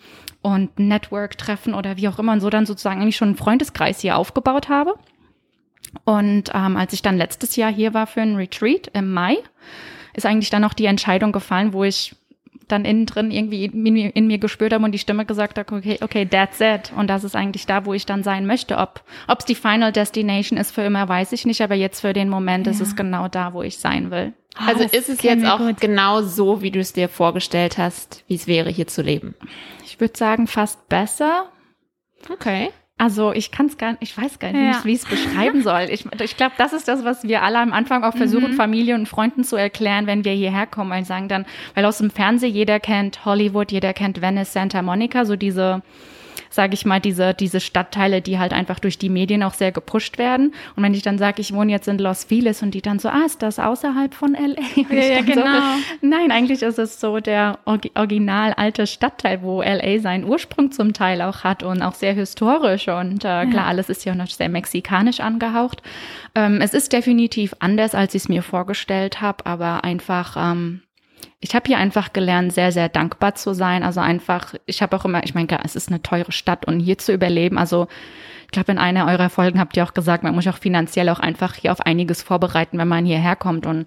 und 0.43 0.79
Network-Treffen 0.79 1.75
oder 1.75 1.97
wie 1.97 2.09
auch 2.09 2.19
immer 2.19 2.33
und 2.33 2.41
so 2.41 2.51
dann 2.51 2.67
sozusagen 2.67 3.01
eigentlich 3.01 3.17
schon 3.17 3.29
einen 3.29 3.37
Freundeskreis 3.37 4.01
hier 4.01 4.17
aufgebaut 4.17 4.69
habe. 4.69 4.95
Und 6.05 6.51
ähm, 6.55 6.77
als 6.77 6.93
ich 6.93 7.03
dann 7.03 7.17
letztes 7.17 7.57
Jahr 7.57 7.73
hier 7.73 7.95
war 7.95 8.07
für 8.07 8.21
ein 8.21 8.37
Retreat 8.37 8.91
im 8.93 9.13
Mai, 9.13 9.39
ist 10.15 10.27
eigentlich 10.27 10.51
dann 10.51 10.65
auch 10.65 10.75
die 10.75 10.87
Entscheidung 10.87 11.33
gefallen, 11.33 11.73
wo 11.73 11.85
ich 11.85 12.15
dann 12.69 12.85
innen 12.85 13.07
drin 13.07 13.31
irgendwie 13.31 13.65
in, 13.67 13.97
in, 13.97 14.27
mir 14.27 14.39
gespürt 14.39 14.73
habe 14.73 14.85
und 14.85 14.93
die 14.93 14.99
Stimme 14.99 15.25
gesagt 15.25 15.59
hat, 15.59 15.71
okay, 15.71 15.99
okay, 16.01 16.27
that's 16.27 16.61
it. 16.61 16.93
Und 16.97 17.09
das 17.09 17.25
ist 17.25 17.37
eigentlich 17.37 17.67
da, 17.67 17.87
wo 17.87 17.95
ich 17.95 18.07
dann 18.07 18.23
sein 18.23 18.47
möchte. 18.47 18.79
Ob 18.79 19.05
es 19.39 19.45
die 19.45 19.55
Final 19.55 19.93
Destination 19.93 20.59
ist 20.59 20.73
für 20.73 20.83
immer, 20.83 21.09
weiß 21.09 21.33
ich 21.33 21.47
nicht, 21.47 21.61
aber 21.63 21.75
jetzt 21.75 22.01
für 22.01 22.13
den 22.13 22.29
Moment 22.29 22.67
ja. 22.67 22.73
ist 22.73 22.81
es 22.81 22.97
genau 22.97 23.29
da, 23.29 23.53
wo 23.53 23.63
ich 23.63 23.79
sein 23.79 24.11
will. 24.11 24.33
Oh, 24.59 24.63
also 24.67 24.85
ist 24.85 25.09
es 25.09 25.23
jetzt 25.23 25.45
auch 25.45 25.59
gut. 25.59 25.81
genau 25.81 26.23
so, 26.23 26.63
wie 26.63 26.71
du 26.71 26.81
es 26.81 26.93
dir 26.93 27.09
vorgestellt 27.09 27.79
hast, 27.79 28.25
wie 28.27 28.37
es 28.37 28.47
wäre, 28.47 28.71
hier 28.71 28.87
zu 28.87 29.03
leben? 29.03 29.35
Ich 29.85 30.01
würde 30.01 30.17
sagen, 30.17 30.47
fast 30.47 30.89
besser. 30.89 31.51
Okay. 32.31 32.71
Also 32.99 33.33
ich 33.33 33.51
kann 33.51 33.67
es 33.67 33.77
gar 33.77 33.93
nicht, 33.93 34.03
ich 34.03 34.17
weiß 34.17 34.39
gar 34.39 34.53
nicht, 34.53 34.75
ja. 34.75 34.85
wie 34.85 34.93
ich 34.93 35.03
es 35.03 35.05
beschreiben 35.05 35.63
soll. 35.63 35.89
Ich, 35.91 36.07
ich 36.19 36.37
glaube, 36.39 36.55
das 36.57 36.73
ist 36.73 36.89
das, 36.89 37.05
was 37.05 37.25
wir 37.25 37.43
alle 37.43 37.59
am 37.59 37.75
Anfang 37.75 38.05
auch 38.05 38.17
versuchen, 38.17 38.53
mhm. 38.53 38.57
Familie 38.57 38.95
und 38.95 39.07
Freunden 39.07 39.45
zu 39.45 39.57
erklären, 39.57 40.07
wenn 40.07 40.25
wir 40.25 40.33
hierher 40.33 40.67
kommen, 40.67 40.91
weil 40.91 41.05
sagen 41.05 41.29
dann, 41.29 41.45
weil 41.75 41.85
aus 41.85 41.99
dem 41.99 42.11
Fernsehen 42.11 42.55
jeder 42.55 42.81
kennt 42.81 43.27
Hollywood, 43.27 43.71
jeder 43.71 43.93
kennt 43.93 44.23
Venice, 44.23 44.55
Santa 44.55 44.81
Monica, 44.81 45.27
so 45.27 45.37
diese 45.37 45.83
sage 46.51 46.75
ich 46.75 46.85
mal, 46.85 47.01
diese, 47.01 47.35
diese 47.35 47.61
Stadtteile, 47.61 48.23
die 48.23 48.39
halt 48.39 48.53
einfach 48.53 48.79
durch 48.79 48.99
die 48.99 49.09
Medien 49.09 49.43
auch 49.43 49.55
sehr 49.55 49.73
gepusht 49.73 50.19
werden. 50.19 50.53
Und 50.75 50.83
wenn 50.83 50.95
ich 50.95 51.03
dann 51.03 51.19
sage, 51.19 51.41
ich 51.41 51.53
wohne 51.53 51.73
jetzt 51.73 51.89
in 51.89 51.99
Los 51.99 52.25
Feliz 52.25 52.63
und 52.63 52.73
die 52.73 52.83
dann 52.83 52.99
so, 52.99 53.09
ah, 53.09 53.25
ist 53.27 53.43
das 53.43 53.59
außerhalb 53.59 54.15
von 54.15 54.35
LA? 54.35 54.57
Ja, 54.91 55.03
ja 55.03 55.21
genau. 55.23 55.43
So, 55.43 56.07
nein, 56.07 56.31
eigentlich 56.31 56.63
ist 56.63 56.79
es 56.79 57.01
so 57.01 57.19
der 57.19 57.59
original 57.65 58.53
alte 58.55 58.87
Stadtteil, 58.87 59.43
wo 59.43 59.63
LA 59.63 59.99
seinen 59.99 60.25
Ursprung 60.25 60.71
zum 60.71 60.93
Teil 60.93 61.23
auch 61.23 61.45
hat 61.45 61.63
und 61.63 61.83
auch 61.83 61.95
sehr 61.95 62.13
historisch. 62.13 62.89
Und 62.89 63.25
äh, 63.25 63.47
klar, 63.47 63.51
ja. 63.53 63.65
alles 63.65 63.89
ist 63.89 64.05
ja 64.05 64.15
noch 64.15 64.29
sehr 64.29 64.49
mexikanisch 64.49 65.21
angehaucht. 65.21 65.83
Ähm, 66.35 66.61
es 66.61 66.75
ist 66.75 66.93
definitiv 66.93 67.55
anders, 67.59 67.95
als 67.95 68.15
ich 68.15 68.23
es 68.23 68.29
mir 68.29 68.43
vorgestellt 68.43 69.21
habe, 69.21 69.45
aber 69.47 69.85
einfach 69.85 70.37
ähm, 70.39 70.83
ich 71.41 71.55
habe 71.55 71.67
hier 71.67 71.79
einfach 71.79 72.13
gelernt, 72.13 72.53
sehr, 72.53 72.73
sehr 72.73 72.89
dankbar 72.89 73.35
zu 73.35 73.55
sein. 73.55 73.83
Also 73.83 74.01
einfach, 74.01 74.55
ich 74.67 74.83
habe 74.83 74.97
auch 74.97 75.05
immer, 75.05 75.25
ich 75.25 75.35
meine, 75.35 75.49
es 75.65 75.77
ist 75.77 75.89
eine 75.89 76.03
teure 76.03 76.33
Stadt 76.33 76.67
und 76.67 76.81
hier 76.81 76.99
zu 76.99 77.13
überleben, 77.13 77.59
also 77.59 77.89
ich 78.47 78.53
glaube, 78.53 78.73
in 78.73 78.79
einer 78.79 79.07
eurer 79.07 79.29
Folgen 79.29 79.59
habt 79.59 79.77
ihr 79.77 79.85
auch 79.85 79.93
gesagt, 79.93 80.23
man 80.23 80.35
muss 80.35 80.47
auch 80.47 80.57
finanziell 80.57 81.09
auch 81.09 81.19
einfach 81.19 81.55
hier 81.55 81.73
auf 81.73 81.81
einiges 81.81 82.23
vorbereiten, 82.23 82.79
wenn 82.79 82.87
man 82.87 83.05
hierher 83.05 83.35
kommt. 83.35 83.67
Und 83.67 83.87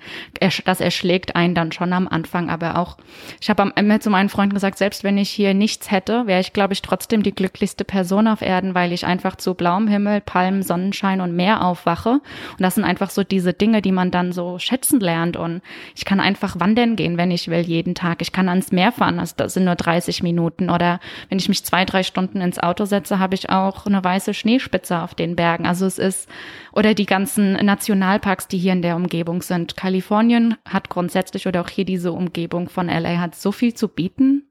das 0.66 0.82
erschlägt 0.82 1.36
einen 1.36 1.56
dann 1.56 1.72
schon 1.72 1.94
am 1.94 2.08
Anfang. 2.08 2.50
Aber 2.50 2.78
auch, 2.78 2.98
ich 3.39 3.50
habe 3.50 3.72
immer 3.75 4.01
zu 4.01 4.10
meinen 4.10 4.28
Freunden 4.28 4.54
gesagt, 4.54 4.78
selbst 4.78 5.04
wenn 5.06 5.18
ich 5.18 5.30
hier 5.30 5.54
nichts 5.54 5.92
hätte, 5.92 6.28
wäre 6.28 6.42
ich, 6.42 6.51
glaube 6.51 6.74
ich, 6.74 6.82
trotzdem 6.82 7.24
die 7.24 7.34
glücklichste 7.34 7.86
Person 7.86 8.28
auf 8.28 8.42
Erden, 8.42 8.75
weil 8.75 8.92
ich 8.92 9.06
einfach 9.06 9.38
zu 9.38 9.54
blauem 9.54 9.88
Himmel, 9.88 10.20
Palmen, 10.20 10.62
Sonnenschein 10.62 11.22
und 11.22 11.36
Meer 11.36 11.63
aufwache. 11.63 12.10
Und 12.10 12.60
das 12.60 12.75
sind 12.75 12.84
einfach 12.84 13.12
so 13.12 13.24
diese 13.24 13.54
Dinge, 13.54 13.82
die 13.82 13.94
man 13.94 14.12
dann 14.12 14.34
so 14.34 14.60
schätzen 14.60 15.00
lernt. 15.00 15.38
Und 15.38 15.62
ich 15.96 16.04
kann 16.04 16.20
einfach 16.20 16.60
wandern 16.60 16.98
gehen, 16.98 17.18
wenn 17.18 17.32
ich 17.32 17.48
will, 17.48 17.62
jeden 17.62 17.96
Tag. 17.96 18.22
Ich 18.22 18.34
kann 18.34 18.50
ans 18.50 18.74
Meer 18.74 18.92
fahren, 18.92 19.24
das 19.38 19.54
sind 19.54 19.63
nur 19.63 19.75
30 19.75 20.22
Minuten. 20.22 20.70
Oder 20.70 21.00
wenn 21.30 21.39
ich 21.39 21.48
mich 21.48 21.63
zwei, 21.63 21.86
drei 21.86 22.04
Stunden 22.04 22.42
ins 22.42 22.60
Auto 22.60 22.84
setze, 22.84 23.20
habe 23.20 23.36
ich 23.36 23.50
auch 23.50 23.86
eine 23.86 24.04
weiße 24.04 24.34
Schnee 24.34 24.49
Schneespitze 24.50 25.00
auf 25.00 25.13
den 25.13 25.36
Bergen. 25.36 25.65
Also 25.65 25.86
es 25.86 26.00
ist, 26.00 26.29
oder 26.72 26.94
die 26.94 27.06
ganzen 27.06 27.53
Nationalparks, 27.53 28.48
die 28.48 28.58
hier 28.58 28.74
in 28.74 28.82
der 28.82 28.96
Umgebung 28.96 29.41
sind. 29.41 29.77
Kalifornien 29.77 30.56
hat 30.68 30.89
grundsätzlich 30.89 31.48
oder 31.48 31.62
auch 31.62 31.70
hier 31.70 31.86
diese 31.86 32.12
Umgebung 32.12 32.70
von 32.70 32.88
LA 32.88 33.20
hat 33.20 33.36
so 33.36 33.51
viel 33.51 33.74
zu 33.74 33.88
bieten. 33.88 34.50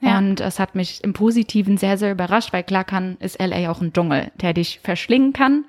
Ja. 0.00 0.18
Und 0.18 0.40
es 0.40 0.58
hat 0.58 0.74
mich 0.74 1.02
im 1.02 1.12
Positiven 1.12 1.76
sehr, 1.76 1.98
sehr 1.98 2.12
überrascht, 2.12 2.52
weil 2.52 2.62
klar 2.62 2.84
kann, 2.84 3.16
ist 3.20 3.40
LA 3.40 3.70
auch 3.70 3.80
ein 3.80 3.92
Dschungel, 3.92 4.30
der 4.40 4.52
dich 4.52 4.80
verschlingen 4.82 5.32
kann 5.32 5.64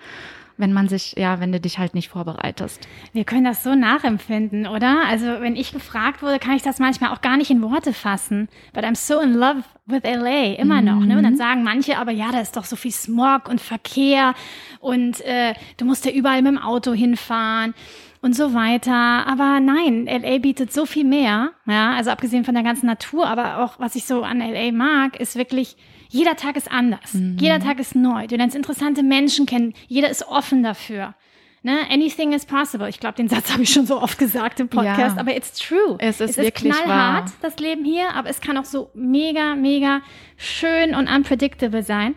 wenn 0.60 0.74
man 0.74 0.90
sich, 0.90 1.16
ja, 1.18 1.40
wenn 1.40 1.52
du 1.52 1.60
dich 1.60 1.80
halt 1.80 1.96
nicht 1.96 2.10
vorbereitest. 2.10 2.88
Wir 3.14 3.24
können 3.24 3.46
das 3.46 3.64
so 3.64 3.76
nachempfinden, 3.76 4.68
oder? 4.68 5.04
Also, 5.08 5.26
wenn 5.40 5.56
ich 5.56 5.72
gefragt 5.72 6.22
wurde, 6.22 6.38
kann 6.38 6.56
ich 6.56 6.62
das 6.62 6.80
manchmal 6.80 7.12
auch 7.12 7.22
gar 7.22 7.38
nicht 7.38 7.50
in 7.50 7.62
Worte 7.62 7.94
fassen. 7.94 8.50
But 8.74 8.84
I'm 8.84 8.96
so 8.96 9.22
in 9.22 9.34
love 9.34 9.64
with 9.86 10.04
LA, 10.04 10.56
immer 10.56 10.82
noch. 10.82 11.00
Ne? 11.00 11.18
Und 11.18 11.24
dann 11.24 11.34
mhm. 11.34 11.38
sagen 11.38 11.64
manche, 11.64 11.98
aber 11.98 12.12
ja, 12.12 12.32
da 12.32 12.42
ist 12.42 12.58
doch 12.58 12.66
so 12.66 12.76
viel 12.76 12.92
Smog 12.92 13.48
und 13.48 13.62
Verkehr 13.62 14.36
und 14.80 15.22
äh, 15.22 15.54
du 15.78 15.86
musst 15.86 16.06
ja 16.06 16.12
überall 16.12 16.42
mit 16.42 16.52
dem 16.52 16.58
Auto 16.60 16.94
hinfahren 16.94 17.74
und 18.22 18.36
so 18.36 18.54
weiter. 18.54 18.94
Aber 18.94 19.60
nein, 19.62 20.06
LA 20.06 20.40
bietet 20.40 20.74
so 20.74 20.86
viel 20.86 21.06
mehr. 21.06 21.52
Ja, 21.66 21.94
also 21.94 22.12
abgesehen 22.12 22.44
von 22.44 22.54
der 22.54 22.64
ganzen 22.64 22.86
Natur, 22.86 23.28
aber 23.28 23.64
auch 23.64 23.80
was 23.80 23.96
ich 23.96 24.06
so 24.06 24.24
an 24.24 24.40
LA 24.40 24.72
mag, 24.72 25.20
ist 25.20 25.36
wirklich 25.36 25.78
jeder 26.10 26.36
Tag 26.36 26.58
ist 26.58 26.72
anders. 26.72 27.14
Mhm. 27.14 27.38
Jeder 27.40 27.60
Tag 27.60 27.80
ist 27.80 27.96
neu. 27.96 28.28
Du 28.28 28.36
lernst 28.36 28.56
interessante 28.56 29.04
Menschen 29.04 29.46
kennen. 29.46 29.74
Jeder 29.88 30.10
ist 30.10 30.28
offen 30.28 30.64
dafür. 30.64 31.14
Ne? 31.62 31.78
Anything 31.90 32.34
is 32.34 32.46
possible. 32.46 32.90
Ich 32.90 33.00
glaube, 33.00 33.16
den 33.16 33.30
Satz 33.30 33.50
habe 33.54 33.64
ich 33.64 33.70
schon 33.72 33.86
so 33.86 34.02
oft 34.02 34.18
gesagt 34.18 34.60
im 34.60 34.70
Podcast, 34.70 35.16
ja. 35.16 35.22
aber 35.22 35.36
it's 35.36 35.54
true. 35.54 35.98
Es 36.00 36.20
ist, 36.20 36.38
es 36.38 36.46
ist 36.46 36.56
knallhart, 36.56 36.88
wahr. 36.88 37.32
das 37.42 37.58
Leben 37.60 37.86
hier, 37.86 38.14
aber 38.16 38.30
es 38.30 38.42
kann 38.42 38.58
auch 38.58 38.66
so 38.66 38.90
mega, 38.94 39.56
mega 39.56 40.02
schön 40.38 40.96
und 40.96 41.08
unpredictable 41.08 41.84
sein. 41.84 42.16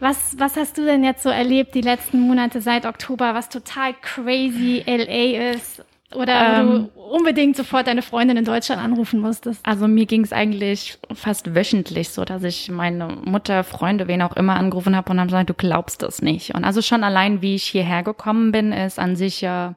Was, 0.00 0.36
was 0.38 0.56
hast 0.56 0.76
du 0.76 0.84
denn 0.84 1.02
jetzt 1.02 1.22
so 1.22 1.30
erlebt 1.30 1.74
die 1.74 1.80
letzten 1.80 2.20
Monate 2.20 2.60
seit 2.60 2.84
Oktober, 2.84 3.34
was 3.34 3.48
total 3.48 3.94
crazy 3.94 4.82
LA 4.86 5.52
ist? 5.52 5.82
Oder 6.14 6.60
ähm, 6.60 6.90
du 6.94 7.00
unbedingt 7.00 7.56
sofort 7.56 7.86
deine 7.86 8.02
Freundin 8.02 8.36
in 8.36 8.44
Deutschland 8.44 8.80
anrufen 8.80 9.20
musstest? 9.20 9.64
Also 9.64 9.88
mir 9.88 10.06
ging 10.06 10.22
es 10.22 10.32
eigentlich 10.32 10.98
fast 11.14 11.54
wöchentlich 11.54 12.10
so, 12.10 12.24
dass 12.24 12.42
ich 12.42 12.70
meine 12.70 13.08
Mutter, 13.24 13.64
Freunde, 13.64 14.08
wen 14.08 14.22
auch 14.22 14.36
immer 14.36 14.56
angerufen 14.56 14.96
habe 14.96 15.10
und 15.10 15.20
haben 15.20 15.28
gesagt, 15.28 15.50
du 15.50 15.54
glaubst 15.54 16.02
das 16.02 16.22
nicht. 16.22 16.54
Und 16.54 16.64
also 16.64 16.82
schon 16.82 17.04
allein, 17.04 17.42
wie 17.42 17.54
ich 17.54 17.64
hierher 17.64 18.02
gekommen 18.02 18.52
bin, 18.52 18.72
ist 18.72 18.98
an 18.98 19.16
sich 19.16 19.40
ja 19.40 19.74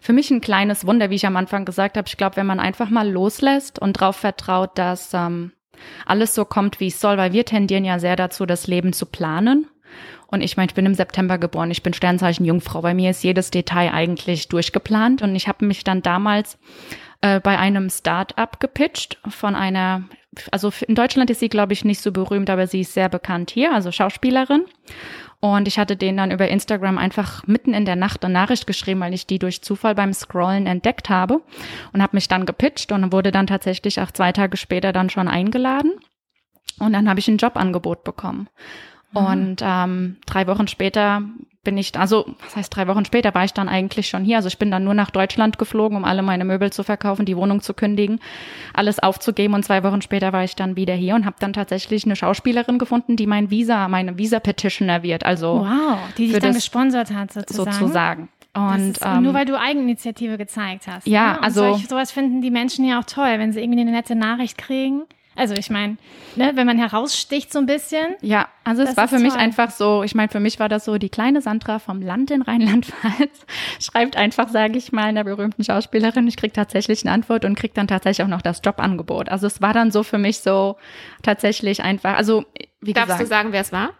für 0.00 0.12
mich 0.12 0.30
ein 0.30 0.40
kleines 0.40 0.86
Wunder, 0.86 1.10
wie 1.10 1.16
ich 1.16 1.26
am 1.26 1.36
Anfang 1.36 1.64
gesagt 1.64 1.96
habe. 1.96 2.08
Ich 2.08 2.16
glaube, 2.16 2.36
wenn 2.36 2.46
man 2.46 2.60
einfach 2.60 2.90
mal 2.90 3.10
loslässt 3.10 3.78
und 3.78 4.00
darauf 4.00 4.16
vertraut, 4.16 4.78
dass 4.78 5.12
ähm, 5.14 5.52
alles 6.04 6.34
so 6.34 6.44
kommt, 6.44 6.80
wie 6.80 6.88
es 6.88 7.00
soll, 7.00 7.16
weil 7.16 7.32
wir 7.32 7.44
tendieren 7.44 7.84
ja 7.84 7.98
sehr 7.98 8.16
dazu, 8.16 8.46
das 8.46 8.66
Leben 8.66 8.92
zu 8.92 9.06
planen 9.06 9.66
und 10.28 10.40
ich 10.40 10.56
meine, 10.56 10.68
ich 10.68 10.74
bin 10.74 10.86
im 10.86 10.94
September 10.94 11.38
geboren, 11.38 11.70
ich 11.70 11.82
bin 11.82 11.92
Sternzeichen 11.92 12.44
Jungfrau. 12.44 12.82
Bei 12.82 12.94
mir 12.94 13.10
ist 13.10 13.22
jedes 13.22 13.50
Detail 13.50 13.92
eigentlich 13.92 14.48
durchgeplant. 14.48 15.22
Und 15.22 15.36
ich 15.36 15.46
habe 15.46 15.64
mich 15.64 15.84
dann 15.84 16.02
damals 16.02 16.58
äh, 17.20 17.40
bei 17.40 17.58
einem 17.58 17.90
Start-up 17.90 18.58
gepitcht 18.58 19.18
von 19.28 19.54
einer, 19.54 20.02
also 20.50 20.72
in 20.86 20.96
Deutschland 20.96 21.30
ist 21.30 21.40
sie, 21.40 21.48
glaube 21.48 21.72
ich, 21.72 21.84
nicht 21.84 22.00
so 22.00 22.10
berühmt, 22.10 22.50
aber 22.50 22.66
sie 22.66 22.80
ist 22.80 22.94
sehr 22.94 23.08
bekannt 23.08 23.50
hier, 23.50 23.72
also 23.72 23.92
Schauspielerin. 23.92 24.64
Und 25.38 25.68
ich 25.68 25.78
hatte 25.78 25.96
denen 25.96 26.16
dann 26.16 26.30
über 26.32 26.48
Instagram 26.48 26.98
einfach 26.98 27.46
mitten 27.46 27.72
in 27.74 27.84
der 27.84 27.94
Nacht 27.94 28.24
eine 28.24 28.34
Nachricht 28.34 28.66
geschrieben, 28.66 29.00
weil 29.00 29.14
ich 29.14 29.26
die 29.26 29.38
durch 29.38 29.62
Zufall 29.62 29.94
beim 29.94 30.12
Scrollen 30.12 30.66
entdeckt 30.66 31.08
habe 31.08 31.42
und 31.92 32.02
habe 32.02 32.16
mich 32.16 32.26
dann 32.26 32.46
gepitcht 32.46 32.90
und 32.90 33.12
wurde 33.12 33.30
dann 33.30 33.46
tatsächlich 33.46 34.00
auch 34.00 34.10
zwei 34.10 34.32
Tage 34.32 34.56
später 34.56 34.92
dann 34.92 35.10
schon 35.10 35.28
eingeladen. 35.28 35.92
Und 36.80 36.92
dann 36.94 37.08
habe 37.08 37.20
ich 37.20 37.28
ein 37.28 37.38
Jobangebot 37.38 38.02
bekommen. 38.02 38.48
Mhm. 39.12 39.26
Und 39.26 39.56
ähm, 39.62 40.16
drei 40.26 40.46
Wochen 40.46 40.68
später 40.68 41.22
bin 41.66 41.76
ich, 41.76 41.98
also 41.98 42.26
was 42.42 42.56
heißt 42.56 42.74
drei 42.74 42.86
Wochen 42.86 43.04
später, 43.04 43.34
war 43.34 43.44
ich 43.44 43.52
dann 43.52 43.68
eigentlich 43.68 44.08
schon 44.08 44.24
hier. 44.24 44.36
Also 44.36 44.46
ich 44.46 44.56
bin 44.56 44.70
dann 44.70 44.84
nur 44.84 44.94
nach 44.94 45.10
Deutschland 45.10 45.58
geflogen, 45.58 45.98
um 45.98 46.04
alle 46.04 46.22
meine 46.22 46.44
Möbel 46.44 46.72
zu 46.72 46.84
verkaufen, 46.84 47.26
die 47.26 47.36
Wohnung 47.36 47.60
zu 47.60 47.74
kündigen, 47.74 48.20
alles 48.72 49.00
aufzugeben. 49.00 49.52
Und 49.52 49.64
zwei 49.64 49.82
Wochen 49.82 50.00
später 50.00 50.32
war 50.32 50.44
ich 50.44 50.54
dann 50.54 50.76
wieder 50.76 50.94
hier 50.94 51.16
und 51.16 51.26
habe 51.26 51.36
dann 51.40 51.52
tatsächlich 51.52 52.04
eine 52.04 52.14
Schauspielerin 52.14 52.78
gefunden, 52.78 53.16
die 53.16 53.26
mein 53.26 53.50
Visa, 53.50 53.88
meine 53.88 54.16
Visa-Petitioner 54.16 55.02
wird. 55.02 55.26
Also 55.26 55.66
wow, 55.66 55.98
die 56.16 56.28
dich 56.28 56.38
dann 56.38 56.54
gesponsert 56.54 57.12
hat 57.12 57.32
sozusagen. 57.32 57.72
Sozusagen. 57.72 58.28
Und 58.54 58.92
ist, 58.92 59.04
ähm, 59.04 59.24
nur 59.24 59.34
weil 59.34 59.44
du 59.44 59.58
Eigeninitiative 59.58 60.38
gezeigt 60.38 60.86
hast. 60.86 61.06
Ja, 61.06 61.32
ne? 61.32 61.42
also 61.42 61.60
solch, 61.60 61.88
sowas 61.88 62.12
finden 62.12 62.40
die 62.40 62.50
Menschen 62.50 62.86
ja 62.86 63.00
auch 63.00 63.04
toll, 63.04 63.38
wenn 63.38 63.52
sie 63.52 63.60
irgendwie 63.60 63.80
eine 63.80 63.90
nette 63.90 64.14
Nachricht 64.14 64.56
kriegen 64.56 65.02
Also 65.36 65.54
ich 65.54 65.68
meine, 65.68 65.98
ne, 66.34 66.52
wenn 66.54 66.66
man 66.66 66.78
heraussticht 66.78 67.52
so 67.52 67.58
ein 67.58 67.66
bisschen. 67.66 68.14
Ja, 68.22 68.48
also 68.64 68.82
es 68.82 68.96
war 68.96 69.06
für 69.06 69.18
mich 69.18 69.34
einfach 69.34 69.70
so, 69.70 70.02
ich 70.02 70.14
meine, 70.14 70.28
für 70.28 70.40
mich 70.40 70.58
war 70.58 70.68
das 70.70 70.86
so, 70.86 70.96
die 70.96 71.10
kleine 71.10 71.42
Sandra 71.42 71.78
vom 71.78 72.00
Land 72.00 72.30
in 72.30 72.42
Rheinland-Pfalz 72.42 73.46
schreibt 73.80 74.16
einfach, 74.16 74.48
sage 74.48 74.78
ich 74.78 74.92
mal, 74.92 75.04
einer 75.04 75.24
berühmten 75.24 75.62
Schauspielerin, 75.62 76.26
ich 76.26 76.36
krieg 76.36 76.54
tatsächlich 76.54 77.04
eine 77.04 77.12
Antwort 77.12 77.44
und 77.44 77.54
krieg 77.54 77.74
dann 77.74 77.86
tatsächlich 77.86 78.24
auch 78.24 78.30
noch 78.30 78.42
das 78.42 78.62
Jobangebot. 78.64 79.28
Also 79.28 79.46
es 79.46 79.60
war 79.60 79.74
dann 79.74 79.90
so 79.90 80.02
für 80.02 80.18
mich 80.18 80.38
so 80.38 80.76
tatsächlich 81.22 81.82
einfach, 81.82 82.16
also 82.16 82.44
wie 82.80 82.94
Darfst 82.94 83.08
gesagt. 83.08 83.20
du 83.20 83.26
sagen, 83.26 83.52
wer 83.52 83.60
es 83.60 83.72
war? 83.72 83.90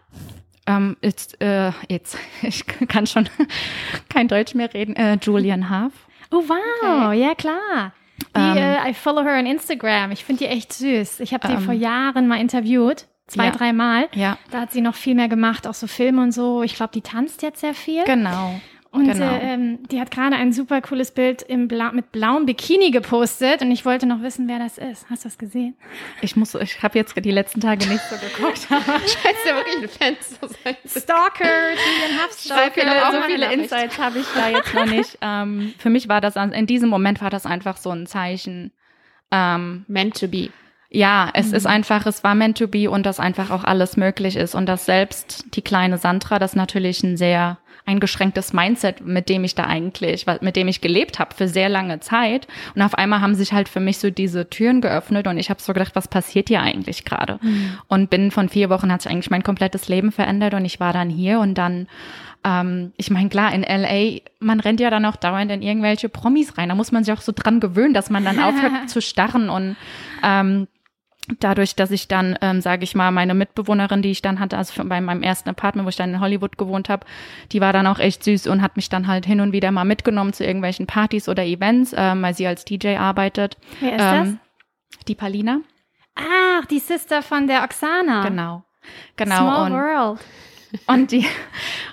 Ähm, 0.65 0.97
jetzt, 1.01 1.39
äh, 1.41 1.71
jetzt, 1.87 2.17
ich 2.41 2.65
kann 2.65 3.05
schon 3.05 3.29
kein 4.09 4.27
Deutsch 4.27 4.55
mehr 4.55 4.73
reden. 4.73 4.95
Äh, 4.95 5.17
Julian 5.21 5.69
Haaf. 5.69 5.93
Oh 6.31 6.43
wow, 6.47 7.07
okay. 7.07 7.21
ja 7.21 7.35
klar. 7.35 7.93
Die, 8.35 8.39
Ähm. 8.39 8.57
äh, 8.57 8.89
I 8.89 8.93
follow 8.93 9.23
her 9.23 9.37
on 9.39 9.45
Instagram. 9.45 10.11
Ich 10.11 10.23
finde 10.25 10.45
die 10.45 10.49
echt 10.49 10.73
süß. 10.73 11.19
Ich 11.19 11.33
habe 11.33 11.47
die 11.47 11.53
Ähm. 11.53 11.61
vor 11.61 11.73
Jahren 11.73 12.27
mal 12.27 12.39
interviewt. 12.39 13.05
Zwei, 13.27 13.45
Ja. 13.45 13.51
dreimal. 13.51 14.07
Ja, 14.13 14.37
Da 14.51 14.61
hat 14.61 14.71
sie 14.71 14.79
noch 14.79 14.95
viel 14.95 15.13
mehr 15.13 15.27
gemacht, 15.27 15.67
auch 15.67 15.73
so 15.73 15.85
Filme 15.85 16.21
und 16.23 16.31
so. 16.31 16.63
Ich 16.63 16.75
glaube, 16.75 16.93
die 16.93 17.01
tanzt 17.01 17.41
jetzt 17.41 17.59
sehr 17.59 17.73
viel. 17.73 18.03
genau. 18.05 18.59
Und 18.97 19.11
genau. 19.11 19.31
äh, 19.31 19.53
ähm, 19.53 19.79
die 19.91 19.99
hat 20.01 20.11
gerade 20.11 20.35
ein 20.35 20.51
super 20.51 20.81
cooles 20.81 21.11
Bild 21.11 21.43
im 21.43 21.67
Bla 21.67 21.91
mit 21.91 22.11
blauem 22.11 22.45
Bikini 22.45 22.91
gepostet 22.91 23.61
und 23.61 23.71
ich 23.71 23.85
wollte 23.85 24.05
noch 24.05 24.21
wissen, 24.21 24.47
wer 24.47 24.59
das 24.59 24.77
ist. 24.77 25.09
Hast 25.09 25.23
du 25.23 25.29
das 25.29 25.37
gesehen? 25.37 25.75
Ich 26.21 26.35
muss, 26.35 26.55
ich 26.55 26.81
habe 26.81 26.97
jetzt 26.97 27.15
die 27.15 27.31
letzten 27.31 27.61
Tage 27.61 27.87
nicht 27.87 28.01
so 28.09 28.15
geguckt. 28.15 28.59
Scheiße, 28.69 29.47
ja 29.47 29.55
wirklich 29.55 29.83
ein 29.83 29.89
Fan 29.89 30.15
zu 30.19 30.47
sein. 30.47 30.75
Stalker, 30.85 31.69
Julian 31.71 32.23
Huff 32.23 32.31
so 32.31 32.53
viele, 32.73 33.07
auch 33.07 33.11
so 33.11 33.21
viele. 33.23 33.53
Insights 33.53 33.97
habe 33.99 34.19
ich 34.19 34.25
da 34.35 34.49
jetzt 34.49 34.73
noch 34.73 34.85
nicht. 34.85 35.17
Ähm, 35.27 35.73
für 35.77 35.89
mich 35.89 36.07
war 36.09 36.21
das, 36.21 36.35
in 36.35 36.67
diesem 36.67 36.89
Moment 36.89 37.21
war 37.21 37.29
das 37.29 37.45
einfach 37.45 37.77
so 37.77 37.89
ein 37.89 38.05
Zeichen. 38.05 38.71
Ähm, 39.31 39.83
Meant 39.87 40.19
to 40.19 40.27
be. 40.27 40.49
ja, 40.89 41.29
es 41.33 41.51
ist 41.51 41.65
einfach, 41.65 42.05
es 42.05 42.23
war 42.23 42.35
meant 42.35 42.57
to 42.57 42.67
be 42.67 42.89
und 42.89 43.05
dass 43.05 43.19
einfach 43.19 43.49
auch 43.49 43.63
alles 43.63 43.97
möglich 43.97 44.35
ist 44.35 44.55
und 44.55 44.67
dass 44.67 44.85
selbst 44.85 45.45
die 45.55 45.61
kleine 45.61 45.97
Sandra, 45.97 46.39
das 46.39 46.55
natürlich 46.55 47.03
ein 47.03 47.17
sehr 47.17 47.57
eingeschränktes 47.87 48.53
Mindset, 48.53 49.01
mit 49.01 49.29
dem 49.29 49.43
ich 49.43 49.55
da 49.55 49.63
eigentlich, 49.63 50.25
mit 50.41 50.55
dem 50.55 50.67
ich 50.67 50.81
gelebt 50.81 51.19
habe 51.19 51.33
für 51.33 51.47
sehr 51.47 51.69
lange 51.69 51.99
Zeit. 51.99 52.47
Und 52.75 52.81
auf 52.81 52.93
einmal 52.93 53.21
haben 53.21 53.33
sich 53.33 53.53
halt 53.53 53.69
für 53.69 53.79
mich 53.79 53.97
so 53.97 54.11
diese 54.11 54.49
Türen 54.49 54.81
geöffnet 54.81 55.27
und 55.27 55.37
ich 55.37 55.49
habe 55.49 55.61
so 55.61 55.73
gedacht, 55.73 55.95
was 55.95 56.07
passiert 56.07 56.49
hier 56.49 56.61
eigentlich 56.61 57.05
gerade? 57.05 57.39
Und 57.87 58.09
binnen 58.09 58.31
von 58.31 58.49
vier 58.49 58.69
Wochen 58.69 58.91
hat 58.91 59.01
sich 59.01 59.11
eigentlich 59.11 59.31
mein 59.31 59.43
komplettes 59.43 59.87
Leben 59.87 60.11
verändert 60.11 60.53
und 60.53 60.65
ich 60.65 60.79
war 60.79 60.93
dann 60.93 61.09
hier 61.09 61.39
und 61.39 61.55
dann 61.55 61.87
ähm, 62.43 62.93
ich 62.97 63.09
meine, 63.09 63.29
klar, 63.29 63.53
in 63.53 63.63
LA, 63.63 64.19
man 64.39 64.59
rennt 64.59 64.79
ja 64.79 64.89
dann 64.89 65.05
auch 65.05 65.15
dauernd 65.15 65.51
in 65.51 65.61
irgendwelche 65.61 66.07
Promis 66.07 66.57
rein. 66.57 66.69
Da 66.69 66.75
muss 66.75 66.91
man 66.91 67.03
sich 67.03 67.13
auch 67.13 67.21
so 67.21 67.31
dran 67.35 67.59
gewöhnen, 67.59 67.93
dass 67.93 68.09
man 68.09 68.23
dann 68.23 68.39
aufhört 68.39 68.73
zu 68.89 69.01
starren 69.01 69.49
und 69.49 69.75
ähm, 70.23 70.67
dadurch, 71.39 71.75
dass 71.75 71.91
ich 71.91 72.07
dann, 72.07 72.37
ähm, 72.41 72.61
sage 72.61 72.83
ich 72.83 72.95
mal, 72.95 73.11
meine 73.11 73.33
Mitbewohnerin, 73.33 74.01
die 74.01 74.11
ich 74.11 74.21
dann 74.21 74.39
hatte, 74.39 74.57
also 74.57 74.83
bei 74.85 75.01
meinem 75.01 75.23
ersten 75.23 75.49
Apartment, 75.49 75.85
wo 75.85 75.89
ich 75.89 75.95
dann 75.95 76.13
in 76.13 76.19
Hollywood 76.19 76.57
gewohnt 76.57 76.89
habe, 76.89 77.05
die 77.51 77.61
war 77.61 77.73
dann 77.73 77.87
auch 77.87 77.99
echt 77.99 78.23
süß 78.23 78.47
und 78.47 78.61
hat 78.61 78.75
mich 78.75 78.89
dann 78.89 79.07
halt 79.07 79.25
hin 79.25 79.41
und 79.41 79.51
wieder 79.51 79.71
mal 79.71 79.83
mitgenommen 79.85 80.33
zu 80.33 80.45
irgendwelchen 80.45 80.87
Partys 80.87 81.27
oder 81.27 81.43
Events, 81.45 81.93
ähm, 81.97 82.21
weil 82.21 82.33
sie 82.33 82.47
als 82.47 82.65
DJ 82.65 82.95
arbeitet. 82.97 83.57
Wer 83.79 83.95
ist 83.95 84.01
Ähm, 84.01 84.39
die 85.07 85.15
Palina. 85.15 85.59
das? 86.15 86.25
Ach, 86.25 86.65
die 86.65 86.79
Sister 86.79 87.21
von 87.21 87.47
der 87.47 87.63
Oksana. 87.63 88.23
Genau. 88.23 88.63
Genau. 89.17 89.37
Small 89.37 89.71
und, 89.71 89.77
World. 89.77 90.19
Und 90.87 91.11
die 91.11 91.25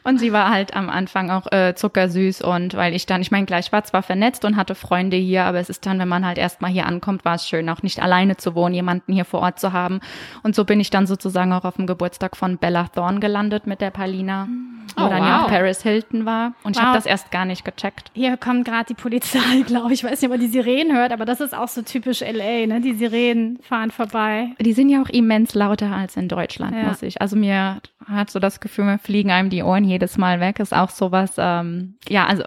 und 0.03 0.19
sie 0.19 0.33
war 0.33 0.51
halt 0.51 0.75
am 0.77 0.91
Anfang 0.91 1.31
auch 1.31 1.51
äh, 1.53 1.75
zuckersüß 1.75 2.43
und 2.43 2.75
weil 2.75 2.95
ich 2.95 3.07
dann, 3.07 3.21
ich 3.23 3.31
meine, 3.31 3.47
gleich 3.47 3.73
war 3.73 3.85
zwar 3.85 4.03
vernetzt 4.03 4.45
und 4.45 4.57
hatte 4.57 4.75
Freunde 4.75 5.17
hier, 5.17 5.45
aber 5.45 5.59
es 5.61 5.71
ist 5.71 5.87
dann, 5.87 5.99
wenn 5.99 6.09
man 6.09 6.27
halt 6.27 6.39
erstmal 6.39 6.71
hier 6.71 6.87
ankommt, 6.87 7.25
war 7.25 7.37
es 7.37 7.49
schön, 7.49 7.69
auch 7.71 7.83
nicht 7.83 8.03
alleine 8.03 8.37
zu 8.37 8.55
wohnen, 8.55 8.75
jemanden 8.75 9.13
hier 9.13 9.25
vor 9.25 9.41
Ort 9.41 9.59
zu 9.61 9.73
haben. 9.73 10.01
Und 10.43 10.55
so 10.55 10.65
bin 10.65 10.81
ich 10.81 10.91
dann 10.91 11.07
sozusagen 11.07 11.53
auch 11.53 11.65
auf 11.65 11.77
dem 11.77 11.87
Geburtstag 11.87 12.37
von 12.37 12.59
Bella 12.59 12.89
Thorne 12.89 13.21
gelandet 13.21 13.67
mit 13.67 13.81
der 13.81 13.91
Palina, 13.91 14.49
wo 14.97 15.05
Oh, 15.07 15.09
dann 15.09 15.25
ja 15.25 15.43
auch 15.45 15.49
Paris 15.49 15.83
Hilton 15.83 16.27
war. 16.27 16.53
Und 16.63 16.73
ich 16.77 16.79
Wow. 16.79 16.89
habe 16.89 16.97
das 16.99 17.07
erst 17.07 17.31
gar 17.31 17.45
nicht 17.47 17.65
gecheckt. 17.65 18.11
Hier 18.13 18.37
kommt 18.37 18.65
gerade 18.67 18.85
die 18.87 18.95
Polizei, 18.95 19.39
glaube 19.67 19.93
ich. 19.95 20.05
Ich 20.05 20.11
weiß 20.11 20.21
nicht, 20.21 20.31
ob 20.31 20.37
man 20.37 20.41
die 20.41 20.49
Sirenen 20.53 20.95
hört, 20.97 21.13
aber 21.13 21.25
das 21.25 21.41
ist 21.41 21.55
auch 21.55 21.69
so 21.69 21.83
typisch 21.83 22.21
LA, 22.21 22.67
ne? 22.67 22.81
Die 22.81 22.93
Sirenen 22.95 23.59
fahren 23.63 23.91
vorbei. 23.91 24.49
Die 24.61 24.73
sind 24.73 24.91
ja 24.91 25.01
auch 25.03 25.09
immens 25.09 25.55
lauter 25.55 25.91
als 25.93 26.17
in 26.17 26.29
Deutschland, 26.29 26.77
Ja. 26.77 26.83
muss 26.89 27.03
ich. 27.03 27.21
Also 27.23 27.37
mir 27.37 27.81
hat 28.07 28.31
so 28.31 28.39
das 28.39 28.61
Gefühl, 28.65 28.85
mir 28.85 28.99
fliegen 28.99 29.31
einem 29.31 29.49
die 29.51 29.63
Ohren 29.63 29.85
jedes 29.85 30.19
Mal 30.19 30.41
weg. 30.41 30.59
Ist 30.59 30.75
auch 30.75 30.91
sowas, 30.91 31.35
ähm, 31.39 31.95
ja, 32.09 32.27
also. 32.27 32.43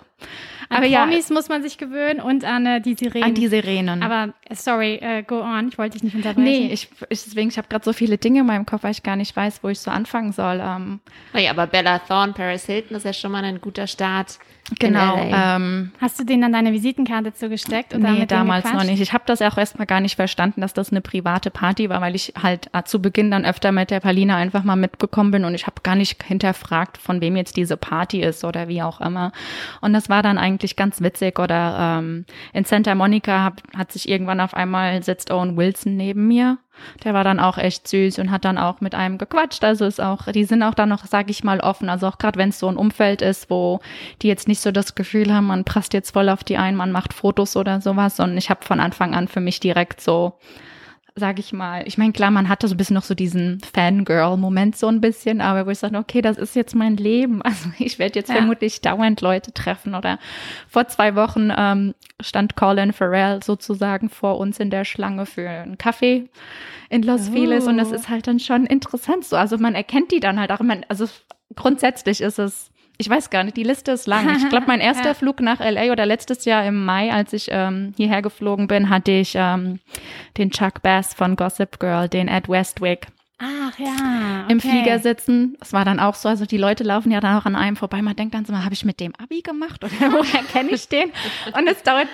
An 0.69 0.79
Aber 0.79 0.85
ja, 0.85 1.05
Promis 1.05 1.29
muss 1.29 1.47
man 1.47 1.63
sich 1.63 1.77
gewöhnen 1.77 2.19
und 2.19 2.43
an 2.43 2.65
äh, 2.65 2.81
die 2.81 2.95
Sirenen. 2.95 3.23
an 3.23 3.33
die 3.35 3.47
Sirenen. 3.47 4.03
aber 4.03 4.33
äh, 4.49 4.53
sorry, 4.55 4.95
äh, 4.95 5.23
go 5.23 5.39
on. 5.41 5.69
Ich 5.69 5.77
wollte 5.77 5.93
dich 5.93 6.03
nicht 6.03 6.15
unterbrechen. 6.15 6.43
Nee, 6.43 6.73
ich, 6.73 6.89
ich 7.09 7.23
deswegen, 7.23 7.47
ich 7.47 7.57
habe 7.57 7.69
gerade 7.69 7.85
so 7.85 7.93
viele 7.93 8.17
Dinge 8.17 8.41
in 8.41 8.45
meinem 8.45 8.65
Kopf, 8.65 8.83
weil 8.83 8.91
ich 8.91 9.01
gar 9.01 9.15
nicht 9.15 9.33
weiß, 9.33 9.63
wo 9.63 9.69
ich 9.69 9.79
so 9.79 9.89
anfangen 9.91 10.33
soll. 10.33 10.59
Ähm, 10.61 10.99
Naja, 11.31 11.51
aber 11.51 11.67
Bella 11.67 11.99
Thorne, 11.99 12.33
Paris 12.33 12.65
Hilton 12.65 12.97
ist 12.97 13.05
ja 13.05 13.13
schon 13.13 13.31
mal 13.31 13.45
ein 13.45 13.61
guter 13.61 13.87
Start. 13.87 14.39
Genau. 14.79 15.17
Ähm, 15.17 15.91
Hast 15.99 16.19
du 16.19 16.23
denen 16.23 16.41
dann 16.41 16.53
deine 16.53 16.73
Visitenkarte 16.73 17.33
zugesteckt? 17.33 17.95
Oder 17.95 18.11
nee, 18.11 18.25
damals 18.25 18.71
noch 18.71 18.83
nicht. 18.83 19.01
Ich 19.01 19.13
habe 19.13 19.23
das 19.25 19.41
auch 19.41 19.57
erstmal 19.57 19.87
gar 19.87 19.99
nicht 19.99 20.15
verstanden, 20.15 20.61
dass 20.61 20.73
das 20.73 20.91
eine 20.91 21.01
private 21.01 21.49
Party 21.51 21.89
war, 21.89 22.01
weil 22.01 22.15
ich 22.15 22.33
halt 22.41 22.69
äh, 22.73 22.83
zu 22.83 23.01
Beginn 23.01 23.31
dann 23.31 23.45
öfter 23.45 23.71
mit 23.71 23.91
der 23.91 23.99
Palina 23.99 24.35
einfach 24.35 24.63
mal 24.63 24.75
mitgekommen 24.75 25.31
bin 25.31 25.45
und 25.45 25.53
ich 25.53 25.67
habe 25.67 25.81
gar 25.83 25.95
nicht 25.95 26.23
hinterfragt, 26.23 26.97
von 26.97 27.21
wem 27.21 27.35
jetzt 27.35 27.57
diese 27.57 27.77
Party 27.77 28.21
ist 28.21 28.43
oder 28.43 28.67
wie 28.67 28.81
auch 28.81 29.01
immer. 29.01 29.31
Und 29.81 29.93
das 29.93 30.09
war 30.09 30.23
dann 30.23 30.37
eigentlich 30.37 30.75
ganz 30.75 31.01
witzig. 31.01 31.39
Oder 31.39 31.99
ähm, 31.99 32.25
in 32.53 32.65
Santa 32.65 32.95
Monica 32.95 33.43
hab, 33.43 33.61
hat 33.75 33.91
sich 33.91 34.09
irgendwann 34.09 34.39
auf 34.39 34.53
einmal 34.53 35.01
sitzt 35.03 35.31
Owen 35.31 35.57
Wilson 35.57 35.95
neben 35.95 36.27
mir. 36.27 36.57
Der 37.03 37.13
war 37.13 37.23
dann 37.23 37.39
auch 37.39 37.57
echt 37.57 37.87
süß 37.87 38.19
und 38.19 38.31
hat 38.31 38.45
dann 38.45 38.57
auch 38.57 38.81
mit 38.81 38.95
einem 38.95 39.17
gequatscht. 39.17 39.63
Also 39.63 39.85
ist 39.85 40.01
auch, 40.01 40.31
die 40.31 40.45
sind 40.45 40.63
auch 40.63 40.73
dann 40.73 40.89
noch, 40.89 41.05
sag 41.05 41.29
ich 41.29 41.43
mal, 41.43 41.59
offen. 41.59 41.89
Also 41.89 42.07
auch 42.07 42.17
gerade 42.17 42.39
wenn 42.39 42.49
es 42.49 42.59
so 42.59 42.67
ein 42.67 42.77
Umfeld 42.77 43.21
ist, 43.21 43.49
wo 43.49 43.79
die 44.21 44.27
jetzt 44.27 44.47
nicht 44.47 44.61
so 44.61 44.71
das 44.71 44.95
Gefühl 44.95 45.33
haben, 45.33 45.47
man 45.47 45.63
passt 45.63 45.93
jetzt 45.93 46.11
voll 46.11 46.29
auf 46.29 46.43
die 46.43 46.57
ein, 46.57 46.75
man 46.75 46.91
macht 46.91 47.13
Fotos 47.13 47.55
oder 47.55 47.81
sowas. 47.81 48.19
Und 48.19 48.37
ich 48.37 48.49
habe 48.49 48.65
von 48.65 48.79
Anfang 48.79 49.15
an 49.15 49.27
für 49.27 49.41
mich 49.41 49.59
direkt 49.59 50.01
so, 50.01 50.33
sag 51.19 51.39
ich 51.39 51.51
mal, 51.51 51.81
ich 51.87 51.97
meine, 51.97 52.13
klar, 52.13 52.29
man 52.29 52.47
hatte 52.47 52.67
so 52.67 52.75
ein 52.75 52.77
bisschen 52.77 52.93
noch 52.93 53.03
so 53.03 53.15
diesen 53.15 53.59
Fangirl-Moment 53.61 54.77
so 54.77 54.87
ein 54.87 55.01
bisschen, 55.01 55.41
aber 55.41 55.65
wo 55.65 55.71
ich 55.71 55.79
sage, 55.79 55.97
okay, 55.97 56.21
das 56.21 56.37
ist 56.37 56.55
jetzt 56.55 56.75
mein 56.75 56.95
Leben. 56.95 57.41
Also 57.47 57.69
ich 57.79 57.97
werde 57.97 58.19
jetzt 58.19 58.29
Ja. 58.29 58.35
vermutlich 58.35 58.81
dauernd 58.81 59.21
Leute 59.21 59.51
treffen. 59.51 59.95
Oder 59.95 60.19
vor 60.69 60.87
zwei 60.87 61.15
Wochen 61.15 61.51
ähm, 61.57 61.95
stand 62.21 62.55
Colin 62.55 62.93
Farrell 62.93 63.41
sozusagen 63.43 64.09
vor 64.09 64.37
uns 64.37 64.59
in 64.59 64.69
der 64.69 64.85
Schlange 64.85 65.25
für 65.25 65.49
einen 65.49 65.77
Kaffee 65.77 66.29
in 66.89 67.01
Los 67.03 67.29
Oh. 67.29 67.33
Feliz 67.33 67.65
und 67.65 67.77
das 67.77 67.91
ist 67.91 68.09
halt 68.09 68.27
dann 68.27 68.39
schon 68.39 68.65
interessant 68.67 69.25
so. 69.25 69.35
Also 69.37 69.57
man 69.57 69.73
erkennt 69.75 70.11
die 70.11 70.19
dann 70.19 70.39
halt 70.39 70.51
auch. 70.51 70.59
Man, 70.59 70.85
also 70.87 71.05
grundsätzlich 71.55 72.21
ist 72.21 72.37
es 72.39 72.69
ich 72.97 73.09
weiß 73.09 73.29
gar 73.29 73.43
nicht, 73.43 73.57
die 73.57 73.63
Liste 73.63 73.91
ist 73.91 74.07
lang. 74.07 74.35
Ich 74.37 74.49
glaube, 74.49 74.65
mein 74.67 74.79
erster 74.81 75.09
Ja. 75.09 75.13
Flug 75.13 75.39
nach 75.41 75.59
LA 75.59 75.91
oder 75.91 76.05
letztes 76.05 76.45
Jahr 76.45 76.65
im 76.65 76.83
Mai, 76.85 77.11
als 77.13 77.33
ich 77.33 77.49
ähm, 77.51 77.93
hierher 77.95 78.21
geflogen 78.21 78.67
bin, 78.67 78.89
hatte 78.89 79.11
ich 79.11 79.33
ähm, 79.35 79.79
den 80.37 80.49
Chuck 80.51 80.81
Bass 80.81 81.13
von 81.13 81.35
Gossip 81.35 81.79
Girl, 81.79 82.09
den 82.09 82.27
Ed 82.27 82.49
Westwick 82.49 83.07
Ach 83.39 83.77
ja. 83.77 84.45
im 84.49 84.57
okay. 84.57 84.69
Flieger 84.69 84.97
sitzen. 84.97 85.55
Das 85.59 85.71
war 85.71 85.85
dann 85.85 85.99
auch 85.99 86.15
so, 86.15 86.27
also 86.27 86.45
die 86.47 86.57
Leute 86.57 86.83
laufen 86.83 87.11
ja 87.11 87.19
dann 87.19 87.37
auch 87.37 87.45
an 87.45 87.55
einem 87.55 87.75
vorbei. 87.75 88.01
Man 88.01 88.15
denkt 88.15 88.33
dann 88.33 88.45
so, 88.45 88.53
habe 88.57 88.73
ich 88.73 88.83
mit 88.83 88.99
dem 88.99 89.13
Abi 89.15 89.41
gemacht 89.41 89.83
oder 89.83 89.93
woher 90.11 90.41
kenne 90.43 90.71
ich 90.71 90.87
den? 90.87 91.11
Und 91.55 91.67
es 91.67 91.83
dauert, 91.83 92.07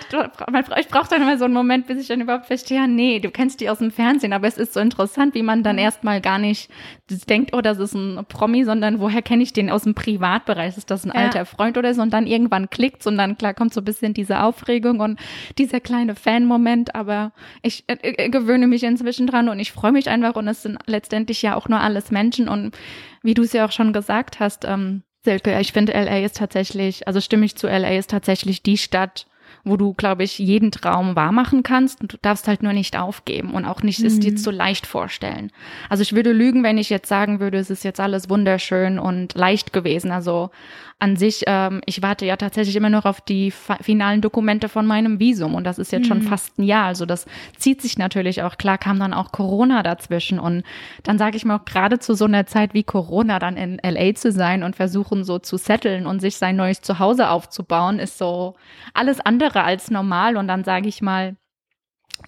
man, 0.50 0.64
ich 0.78 0.88
brauche 0.88 1.08
dann 1.08 1.22
immer 1.22 1.38
so 1.38 1.46
einen 1.46 1.54
Moment, 1.54 1.86
bis 1.86 1.98
ich 1.98 2.08
dann 2.08 2.20
überhaupt 2.20 2.46
verstehe, 2.46 2.76
ja, 2.78 2.86
nee, 2.86 3.20
du 3.20 3.30
kennst 3.30 3.60
die 3.60 3.70
aus 3.70 3.78
dem 3.78 3.90
Fernsehen, 3.90 4.34
aber 4.34 4.46
es 4.48 4.58
ist 4.58 4.74
so 4.74 4.80
interessant, 4.80 5.34
wie 5.34 5.42
man 5.42 5.62
dann 5.62 5.78
erstmal 5.78 6.20
gar 6.20 6.38
nicht 6.38 6.70
denkt, 7.08 7.54
oh, 7.54 7.62
das 7.62 7.78
ist 7.78 7.94
ein 7.94 8.24
Promi, 8.28 8.64
sondern 8.64 9.00
woher 9.00 9.22
kenne 9.22 9.42
ich 9.42 9.54
den 9.54 9.70
aus 9.70 9.84
dem 9.84 9.94
Privatbereich? 9.94 10.76
Ist 10.76 10.90
das 10.90 11.04
ein 11.06 11.12
Ja. 11.14 11.22
alter 11.22 11.46
Freund 11.46 11.78
oder 11.78 11.94
so? 11.94 12.02
Und 12.02 12.12
dann 12.12 12.26
irgendwann 12.26 12.68
klickt's 12.68 13.06
und 13.06 13.16
dann 13.16 13.38
klar 13.38 13.54
kommt 13.54 13.72
so 13.72 13.80
ein 13.80 13.84
bisschen 13.84 14.12
diese 14.12 14.42
Aufregung 14.42 15.00
und 15.00 15.18
dieser 15.56 15.80
kleine 15.80 16.14
Fan-Moment, 16.14 16.94
aber 16.94 17.32
ich 17.62 17.84
äh, 17.86 17.96
äh, 18.02 18.28
gewöhne 18.28 18.66
mich 18.66 18.82
inzwischen 18.84 19.26
dran 19.26 19.48
und 19.48 19.58
ich 19.58 19.72
freue 19.72 19.92
mich 19.92 20.10
einfach 20.10 20.34
und 20.34 20.48
es 20.48 20.62
sind 20.62 20.78
letztendlich 21.14 21.42
ja 21.42 21.54
auch 21.54 21.68
nur 21.68 21.80
alles 21.80 22.10
Menschen 22.10 22.48
und 22.48 22.76
wie 23.22 23.34
du 23.34 23.42
es 23.42 23.52
ja 23.52 23.64
auch 23.64 23.72
schon 23.72 23.92
gesagt 23.92 24.40
hast, 24.40 24.64
ähm, 24.64 25.02
Silke, 25.24 25.58
ich 25.60 25.72
finde 25.72 25.92
LA 25.92 26.24
ist 26.24 26.36
tatsächlich, 26.36 27.06
also 27.06 27.20
stimme 27.20 27.46
ich 27.46 27.56
zu, 27.56 27.68
LA 27.68 27.96
ist 27.96 28.10
tatsächlich 28.10 28.62
die 28.62 28.76
Stadt, 28.76 29.26
wo 29.62 29.76
du, 29.76 29.94
glaube 29.94 30.24
ich, 30.24 30.38
jeden 30.38 30.72
Traum 30.72 31.14
wahrmachen 31.14 31.62
kannst 31.62 32.00
und 32.00 32.12
du 32.12 32.16
darfst 32.20 32.48
halt 32.48 32.62
nur 32.62 32.72
nicht 32.72 32.98
aufgeben 32.98 33.54
und 33.54 33.64
auch 33.64 33.82
nicht 33.82 34.02
es 34.02 34.18
dir 34.18 34.34
zu 34.34 34.50
leicht 34.50 34.86
vorstellen. 34.86 35.52
Also 35.88 36.02
ich 36.02 36.14
würde 36.14 36.32
lügen, 36.32 36.64
wenn 36.64 36.76
ich 36.76 36.90
jetzt 36.90 37.08
sagen 37.08 37.40
würde, 37.40 37.58
es 37.58 37.70
ist 37.70 37.84
jetzt 37.84 38.00
alles 38.00 38.28
wunderschön 38.28 38.98
und 38.98 39.34
leicht 39.34 39.72
gewesen. 39.72 40.10
Also 40.10 40.50
an 40.98 41.16
sich, 41.16 41.42
ähm, 41.46 41.80
ich 41.86 42.02
warte 42.02 42.24
ja 42.24 42.36
tatsächlich 42.36 42.76
immer 42.76 42.90
noch 42.90 43.04
auf 43.04 43.20
die 43.20 43.50
finalen 43.50 44.20
Dokumente 44.20 44.68
von 44.68 44.86
meinem 44.86 45.18
Visum 45.18 45.54
und 45.54 45.64
das 45.64 45.78
ist 45.78 45.92
jetzt 45.92 46.06
schon 46.06 46.22
fast 46.22 46.58
ein 46.58 46.62
Jahr. 46.62 46.86
Also 46.86 47.04
das 47.06 47.26
zieht 47.56 47.82
sich 47.82 47.98
natürlich 47.98 48.42
auch. 48.42 48.56
Klar 48.56 48.78
kam 48.78 48.98
dann 48.98 49.12
auch 49.12 49.32
Corona 49.32 49.82
dazwischen 49.82 50.38
und 50.38 50.62
dann 51.02 51.18
sage 51.18 51.36
ich 51.36 51.44
mir 51.44 51.56
auch 51.56 51.64
gerade 51.64 51.98
zu 51.98 52.14
so 52.14 52.24
einer 52.24 52.46
Zeit 52.46 52.74
wie 52.74 52.84
Corona 52.84 53.38
dann 53.38 53.56
in 53.56 53.80
LA 53.82 54.14
zu 54.14 54.32
sein 54.32 54.62
und 54.62 54.76
versuchen 54.76 55.24
so 55.24 55.38
zu 55.38 55.56
setteln 55.56 56.06
und 56.06 56.20
sich 56.20 56.36
sein 56.36 56.56
neues 56.56 56.80
Zuhause 56.80 57.28
aufzubauen, 57.28 57.98
ist 57.98 58.18
so 58.18 58.54
alles 58.94 59.20
andere 59.20 59.64
als 59.64 59.90
normal 59.90 60.36
und 60.36 60.48
dann 60.48 60.64
sage 60.64 60.88
ich 60.88 61.02
mal, 61.02 61.36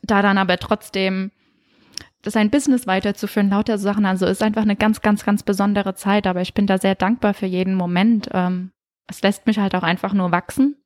da 0.02 0.22
dann 0.22 0.38
aber 0.38 0.58
trotzdem 0.58 1.30
sein 2.30 2.50
Business 2.50 2.86
weiterzuführen, 2.86 3.50
lauter 3.50 3.78
Sachen. 3.78 4.06
Also 4.06 4.26
ist 4.26 4.42
einfach 4.42 4.62
eine 4.62 4.76
ganz, 4.76 5.00
ganz, 5.00 5.24
ganz 5.24 5.42
besondere 5.42 5.94
Zeit. 5.94 6.26
Aber 6.26 6.40
ich 6.40 6.54
bin 6.54 6.66
da 6.66 6.78
sehr 6.78 6.94
dankbar 6.94 7.34
für 7.34 7.46
jeden 7.46 7.74
Moment. 7.74 8.28
Ähm, 8.32 8.72
es 9.08 9.22
lässt 9.22 9.46
mich 9.46 9.58
halt 9.58 9.74
auch 9.74 9.82
einfach 9.82 10.12
nur 10.12 10.32
wachsen. 10.32 10.76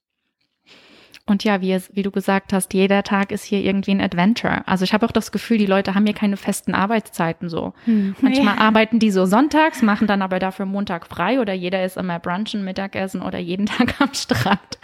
Und 1.30 1.44
ja, 1.44 1.60
wie, 1.60 1.72
es, 1.72 1.94
wie 1.94 2.02
du 2.02 2.10
gesagt 2.10 2.52
hast, 2.52 2.74
jeder 2.74 3.04
Tag 3.04 3.30
ist 3.30 3.44
hier 3.44 3.60
irgendwie 3.60 3.92
ein 3.92 4.00
Adventure. 4.00 4.66
Also 4.66 4.82
ich 4.82 4.92
habe 4.92 5.06
auch 5.06 5.12
das 5.12 5.30
Gefühl, 5.30 5.58
die 5.58 5.66
Leute 5.66 5.94
haben 5.94 6.04
hier 6.04 6.14
keine 6.14 6.36
festen 6.36 6.74
Arbeitszeiten 6.74 7.48
so. 7.48 7.72
Hm. 7.84 8.16
Manchmal 8.20 8.56
ja. 8.56 8.60
arbeiten 8.60 8.98
die 8.98 9.12
so 9.12 9.26
sonntags, 9.26 9.80
machen 9.80 10.08
dann 10.08 10.22
aber 10.22 10.40
dafür 10.40 10.66
Montag 10.66 11.06
frei 11.06 11.40
oder 11.40 11.52
jeder 11.52 11.84
ist 11.84 11.96
immer 11.96 12.18
brunchen, 12.18 12.64
Mittagessen 12.64 13.22
oder 13.22 13.38
jeden 13.38 13.66
Tag 13.66 14.00
am 14.00 14.12
Strand. 14.12 14.78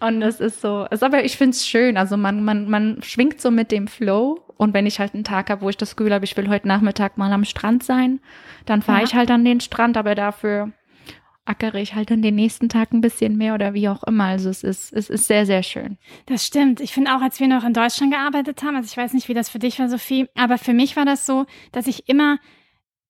Und 0.00 0.22
es 0.22 0.40
ist 0.40 0.60
so, 0.60 0.86
ist 0.90 1.04
aber 1.04 1.24
ich 1.24 1.36
finde 1.36 1.52
es 1.52 1.66
schön. 1.66 1.96
Also 1.96 2.16
man, 2.16 2.44
man, 2.44 2.68
man 2.68 3.00
schwingt 3.02 3.40
so 3.40 3.52
mit 3.52 3.70
dem 3.70 3.86
Flow. 3.86 4.42
Und 4.56 4.74
wenn 4.74 4.86
ich 4.86 4.98
halt 4.98 5.14
einen 5.14 5.24
Tag 5.24 5.50
habe, 5.50 5.62
wo 5.62 5.68
ich 5.68 5.76
das 5.76 5.96
Gefühl 5.96 6.14
habe, 6.14 6.24
ich 6.24 6.36
will 6.36 6.48
heute 6.48 6.68
Nachmittag 6.68 7.18
mal 7.18 7.32
am 7.32 7.44
Strand 7.44 7.82
sein, 7.82 8.20
dann 8.64 8.82
fahre 8.82 9.00
ja. 9.00 9.04
ich 9.04 9.14
halt 9.14 9.30
an 9.30 9.44
den 9.44 9.60
Strand, 9.60 9.96
aber 9.96 10.14
dafür 10.14 10.72
ackere 11.46 11.80
ich 11.80 11.94
halt 11.94 12.10
dann 12.10 12.22
den 12.22 12.34
nächsten 12.34 12.68
Tag 12.68 12.92
ein 12.92 13.00
bisschen 13.00 13.36
mehr 13.36 13.54
oder 13.54 13.72
wie 13.72 13.88
auch 13.88 14.02
immer. 14.02 14.24
Also 14.24 14.50
es 14.50 14.62
ist, 14.64 14.92
es 14.92 15.08
ist 15.08 15.26
sehr, 15.26 15.46
sehr 15.46 15.62
schön. 15.62 15.96
Das 16.26 16.44
stimmt. 16.44 16.80
Ich 16.80 16.92
finde 16.92 17.14
auch, 17.14 17.20
als 17.20 17.40
wir 17.40 17.48
noch 17.48 17.64
in 17.64 17.72
Deutschland 17.72 18.12
gearbeitet 18.12 18.62
haben, 18.62 18.76
also 18.76 18.88
ich 18.90 18.96
weiß 18.96 19.12
nicht, 19.12 19.28
wie 19.28 19.34
das 19.34 19.48
für 19.48 19.58
dich 19.58 19.78
war, 19.78 19.88
Sophie, 19.88 20.28
aber 20.34 20.58
für 20.58 20.72
mich 20.72 20.96
war 20.96 21.04
das 21.04 21.24
so, 21.24 21.46
dass 21.72 21.86
ich 21.86 22.08
immer 22.08 22.38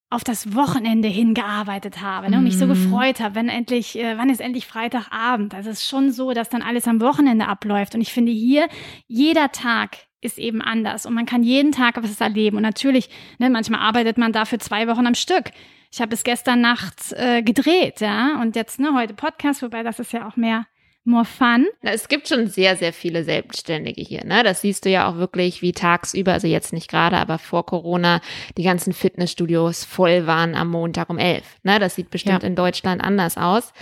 auf 0.09 0.23
das 0.23 0.55
Wochenende 0.55 1.09
hingearbeitet 1.09 2.01
habe 2.01 2.31
ne, 2.31 2.37
und 2.37 2.45
mich 2.45 2.57
so 2.57 2.67
mhm. 2.67 2.71
gefreut 2.71 3.19
habe, 3.19 3.35
wenn 3.35 3.49
endlich, 3.49 3.99
äh, 3.99 4.17
wann 4.17 4.31
ist 4.31 4.41
endlich 4.41 4.67
Freitagabend? 4.67 5.53
Also 5.53 5.71
es 5.71 5.81
ist 5.81 5.89
schon 5.89 6.13
so, 6.13 6.33
dass 6.33 6.49
dann 6.49 6.63
alles 6.63 6.87
am 6.87 7.01
Wochenende 7.01 7.49
abläuft. 7.49 7.95
Und 7.95 8.03
ich 8.03 8.13
finde 8.13 8.31
hier, 8.31 8.69
jeder 9.09 9.51
Tag 9.51 10.06
ist 10.21 10.39
eben 10.39 10.63
anders 10.63 11.07
und 11.07 11.15
man 11.15 11.27
kann 11.27 11.43
jeden 11.43 11.73
Tag 11.73 12.03
was 12.03 12.21
erleben. 12.21 12.57
Und 12.57 12.63
natürlich, 12.63 13.11
ne, 13.39 13.51
manchmal 13.51 13.81
arbeitet 13.81 14.19
man 14.19 14.33
dafür 14.33 14.59
zwei 14.59 14.89
Wochen 14.89 15.07
am 15.07 15.15
Stück. 15.15 15.51
Ich 15.93 16.01
habe 16.01 16.15
es 16.15 16.25
gestern 16.25 16.61
Nacht 16.61 17.13
äh, 17.13 17.43
gedreht, 17.43 18.01
ja, 18.01 18.41
und 18.41 18.57
jetzt 18.57 18.81
ne, 18.81 18.93
heute 18.95 19.15
Podcast, 19.15 19.63
wobei 19.63 19.83
das 19.83 19.99
ist 19.99 20.13
ja 20.13 20.27
auch 20.27 20.37
mehr 20.37 20.67
more 21.07 21.25
fun. 21.25 21.67
Es 21.83 22.09
gibt 22.09 22.29
schon 22.29 22.49
sehr, 22.49 22.77
sehr 22.77 22.93
viele 22.93 23.25
Selbstständige 23.25 24.03
hier. 24.03 24.25
Ne? 24.25 24.43
Das 24.43 24.61
siehst 24.61 24.85
du 24.85 24.91
ja 24.91 25.09
auch 25.09 25.17
wirklich, 25.17 25.63
wie 25.63 25.73
tagsüber, 25.73 26.33
also 26.33 26.47
jetzt 26.49 26.73
nicht 26.73 26.91
gerade, 26.91 27.17
aber 27.17 27.39
vor 27.39 27.65
Corona, 27.65 28.21
die 28.59 28.65
ganzen 28.65 28.93
Fitnessstudios 28.93 29.85
voll 29.85 30.27
waren 30.27 30.55
am 30.55 30.69
Montag 30.69 31.09
um 31.09 31.19
elf. 31.19 31.59
Ne? 31.63 31.79
Das 31.79 31.95
sieht 31.95 32.11
bestimmt 32.11 32.43
ja. 32.43 32.49
in 32.49 32.57
Deutschland 32.57 33.03
anders 33.03 33.39
aus. 33.39 33.73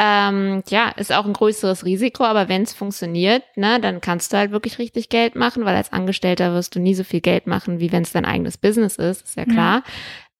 Ähm, 0.00 0.62
ja, 0.68 0.90
ist 0.90 1.12
auch 1.12 1.26
ein 1.26 1.32
größeres 1.32 1.84
Risiko, 1.84 2.22
aber 2.24 2.48
wenn 2.48 2.62
es 2.62 2.72
funktioniert, 2.72 3.42
ne, 3.56 3.80
dann 3.80 4.00
kannst 4.00 4.32
du 4.32 4.36
halt 4.36 4.52
wirklich 4.52 4.78
richtig 4.78 5.08
Geld 5.08 5.34
machen, 5.34 5.64
weil 5.64 5.74
als 5.74 5.92
Angestellter 5.92 6.54
wirst 6.54 6.76
du 6.76 6.80
nie 6.80 6.94
so 6.94 7.02
viel 7.02 7.20
Geld 7.20 7.48
machen, 7.48 7.80
wie 7.80 7.90
wenn 7.90 8.04
es 8.04 8.12
dein 8.12 8.24
eigenes 8.24 8.58
Business 8.58 8.94
ist, 8.94 9.22
ist 9.24 9.36
ja 9.36 9.44
klar. 9.44 9.82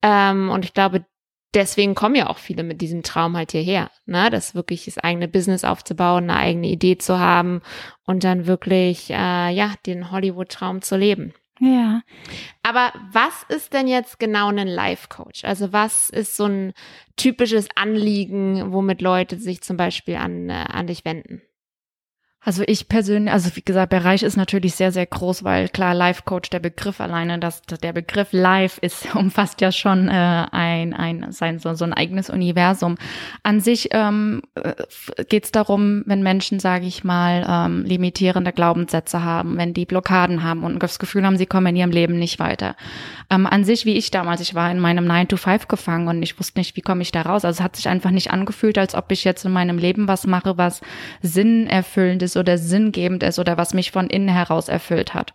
Ja. 0.05 0.31
Ähm, 0.31 0.51
und 0.51 0.65
ich 0.65 0.75
glaube, 0.75 1.05
deswegen 1.55 1.97
kommen 1.97 2.15
ja 2.15 2.29
auch 2.29 2.39
viele 2.39 2.63
mit 2.63 2.81
diesem 2.81 3.03
Traum 3.03 3.37
halt 3.37 3.51
hierher, 3.51 3.91
ne, 4.07 4.31
das 4.31 4.55
wirklich 4.55 4.85
das 4.85 4.99
eigene 4.99 5.27
Business 5.27 5.65
aufzubauen, 5.65 6.31
eine 6.31 6.39
eigene 6.39 6.69
Idee 6.69 6.97
zu 6.99 7.19
haben 7.19 7.63
und 8.05 8.23
dann 8.23 8.47
wirklich, 8.47 9.11
äh, 9.11 9.51
ja, 9.51 9.75
den 9.87 10.13
Hollywood-Traum 10.13 10.83
zu 10.83 10.97
leben. 10.97 11.35
Ja. 11.61 12.03
Aber 12.63 12.93
was 13.13 13.45
ist 13.49 13.73
denn 13.73 13.89
jetzt 13.89 14.19
genau 14.19 14.49
ein 14.49 14.69
Life-Coach? 14.69 15.45
Also 15.45 15.73
was 15.73 16.11
ist 16.11 16.37
so 16.37 16.45
ein 16.45 16.73
typisches 17.17 17.69
Anliegen, 17.75 18.73
womit 18.73 19.01
Leute 19.01 19.39
sich 19.39 19.63
zum 19.63 19.77
Beispiel 19.77 20.17
an, 20.17 20.49
äh, 20.51 20.65
an 20.69 20.87
dich 20.87 21.05
wenden? 21.05 21.43
Also 22.41 22.63
ich 22.67 22.89
persönlich, 22.89 23.33
also 23.33 23.51
wie 23.57 23.63
gesagt, 23.63 23.91
Bereich 23.91 24.23
ist 24.23 24.37
natürlich 24.37 24.77
sehr, 24.77 24.93
sehr 24.93 25.07
groß, 25.07 25.43
weil 25.43 25.69
klar, 25.69 25.93
Life 25.93 26.23
Coach, 26.25 26.51
der 26.51 26.61
Begriff 26.61 27.01
alleine, 27.01 27.41
das, 27.41 27.63
der 27.63 27.93
Begriff 27.93 28.29
Life 28.31 28.81
ist, 28.81 29.13
umfasst 29.17 29.61
ja 29.61 29.73
schon 29.73 30.09
äh, 30.09 30.47
ein, 30.53 30.95
ein, 30.95 31.33
sein, 31.33 31.59
so, 31.59 31.75
so 31.75 31.85
ein 31.85 31.93
eigenes 31.93 32.31
Universum. 32.31 32.97
An 33.43 33.61
sich 33.61 33.89
ähm, 33.91 34.43
äh, 34.55 34.73
geht 35.29 35.47
es 35.47 35.53
darum, 35.53 36.05
wenn 36.07 36.23
Menschen, 36.23 36.61
sage 36.61 36.87
ich 36.87 37.03
mal, 37.03 37.45
ähm, 37.49 37.85
limitierende 37.85 38.53
Glaubenssätze 38.53 39.25
haben, 39.25 39.57
wenn 39.57 39.75
die 39.75 39.85
Blockaden 39.85 40.45
haben 40.45 40.63
und 40.63 40.81
das 40.81 41.01
Gefühl 41.01 41.27
haben, 41.27 41.39
sie 41.39 41.47
kommen 41.47 41.67
in 41.67 41.77
ihrem 41.77 41.91
Leben 41.91 42.21
nicht 42.21 42.39
weiter. 42.39 42.77
Ähm, 43.31 43.49
an 43.49 43.65
sich, 43.65 43.85
wie 43.85 43.95
ich 43.95 44.13
damals, 44.13 44.41
ich 44.41 44.55
war 44.55 44.71
in 44.71 44.79
meinem 44.79 45.07
9 45.07 45.27
to 45.27 45.37
5 45.37 45.67
gefangen 45.67 46.07
und 46.07 46.23
ich 46.23 46.39
wusste 46.39 46.61
nicht, 46.61 46.77
wie 46.77 46.83
komme 46.83 47.03
ich 47.03 47.11
da 47.11 47.23
raus. 47.23 47.45
Also 47.45 47.59
es 47.59 47.65
hat 47.65 47.75
sich 47.75 47.89
einfach 47.89 48.13
nicht 48.13 48.31
angefühlt, 48.31 48.79
als 48.79 48.95
ob 48.95 49.11
ich 49.11 49.25
jetzt 49.25 49.45
in 49.45 49.53
meinem 49.53 49.77
Leben 49.77 50.07
was 50.07 50.25
mache, 50.25 50.57
was 50.57 50.81
sinnerfüllend 51.21 52.28
ist 52.29 52.37
oder 52.37 52.59
sinngebend 52.59 53.23
ist 53.23 53.39
oder 53.39 53.57
was 53.57 53.75
mich 53.75 53.91
von 53.91 54.09
innen 54.09 54.29
heraus 54.29 54.69
erfüllt 54.69 55.15
hat. 55.15 55.33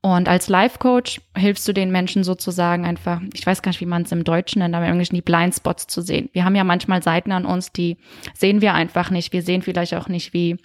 Und 0.00 0.28
als 0.28 0.48
Life 0.48 0.78
Coach 0.78 1.20
hilfst 1.36 1.66
du 1.66 1.72
den 1.72 1.90
Menschen 1.90 2.24
sozusagen 2.24 2.86
einfach, 2.86 3.20
ich 3.34 3.46
weiß 3.46 3.62
gar 3.62 3.70
nicht, 3.70 3.80
wie 3.80 3.86
man 3.86 4.02
es 4.02 4.12
im 4.12 4.24
Deutschen 4.24 4.60
nennt, 4.60 4.74
aber 4.74 4.86
im 4.86 4.92
Englischen 4.92 5.16
die 5.16 5.22
Blindspots 5.22 5.86
zu 5.86 6.00
sehen. 6.00 6.30
Wir 6.32 6.44
haben 6.44 6.54
ja 6.54 6.64
manchmal 6.64 7.02
Seiten 7.02 7.32
an 7.32 7.44
uns, 7.44 7.72
die 7.72 7.98
sehen 8.34 8.60
wir 8.60 8.74
einfach 8.74 9.10
nicht. 9.10 9.32
Wir 9.32 9.42
sehen 9.42 9.62
vielleicht 9.62 9.94
auch 9.94 10.08
nicht, 10.08 10.32
wie 10.32 10.56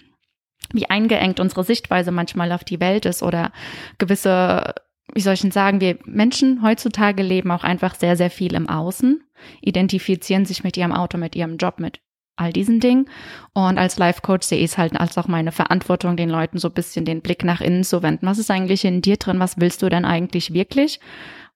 wie 0.72 0.88
eingeengt 0.88 1.40
unsere 1.40 1.64
Sichtweise 1.64 2.10
manchmal 2.10 2.52
auf 2.52 2.64
die 2.64 2.80
Welt 2.80 3.04
ist 3.04 3.22
oder 3.22 3.52
gewisse, 3.98 4.74
wie 5.12 5.20
soll 5.20 5.34
ich 5.34 5.42
denn 5.42 5.50
sagen, 5.50 5.80
wir 5.80 5.98
Menschen 6.06 6.62
heutzutage 6.62 7.22
leben 7.22 7.50
auch 7.50 7.64
einfach 7.64 7.94
sehr, 7.94 8.16
sehr 8.16 8.30
viel 8.30 8.54
im 8.54 8.68
Außen, 8.68 9.22
identifizieren 9.60 10.46
sich 10.46 10.64
mit 10.64 10.76
ihrem 10.76 10.92
Auto, 10.92 11.18
mit 11.18 11.36
ihrem 11.36 11.58
Job, 11.58 11.78
mit 11.80 12.00
all 12.36 12.52
diesen 12.52 12.80
Dingen. 12.80 13.08
Und 13.52 13.78
als 13.78 13.98
Life 13.98 14.20
Coach 14.22 14.46
sehe 14.46 14.58
ich 14.58 14.72
es 14.72 14.78
halt 14.78 14.98
als 14.98 15.16
auch 15.18 15.28
meine 15.28 15.52
Verantwortung, 15.52 16.16
den 16.16 16.30
Leuten 16.30 16.58
so 16.58 16.68
ein 16.68 16.74
bisschen 16.74 17.04
den 17.04 17.20
Blick 17.20 17.44
nach 17.44 17.60
innen 17.60 17.84
zu 17.84 18.02
wenden. 18.02 18.26
Was 18.26 18.38
ist 18.38 18.50
eigentlich 18.50 18.84
in 18.84 19.02
dir 19.02 19.16
drin? 19.16 19.40
Was 19.40 19.60
willst 19.60 19.82
du 19.82 19.88
denn 19.88 20.04
eigentlich 20.04 20.52
wirklich? 20.52 21.00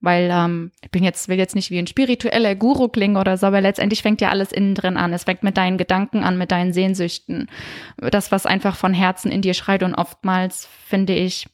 Weil 0.00 0.30
ähm, 0.32 0.70
ich 0.80 0.90
bin 0.92 1.02
jetzt, 1.02 1.28
will 1.28 1.38
jetzt 1.38 1.56
nicht 1.56 1.72
wie 1.72 1.78
ein 1.78 1.88
spiritueller 1.88 2.54
Guru 2.54 2.88
klingen 2.88 3.16
oder 3.16 3.36
so, 3.36 3.48
aber 3.48 3.60
letztendlich 3.60 4.02
fängt 4.02 4.20
ja 4.20 4.30
alles 4.30 4.52
innen 4.52 4.76
drin 4.76 4.96
an. 4.96 5.12
Es 5.12 5.24
fängt 5.24 5.42
mit 5.42 5.56
deinen 5.56 5.76
Gedanken 5.76 6.22
an, 6.22 6.38
mit 6.38 6.52
deinen 6.52 6.72
Sehnsüchten. 6.72 7.48
Das, 7.96 8.30
was 8.30 8.46
einfach 8.46 8.76
von 8.76 8.94
Herzen 8.94 9.32
in 9.32 9.42
dir 9.42 9.54
schreit. 9.54 9.82
Und 9.82 9.94
oftmals 9.96 10.68
finde 10.86 11.14
ich, 11.14 11.46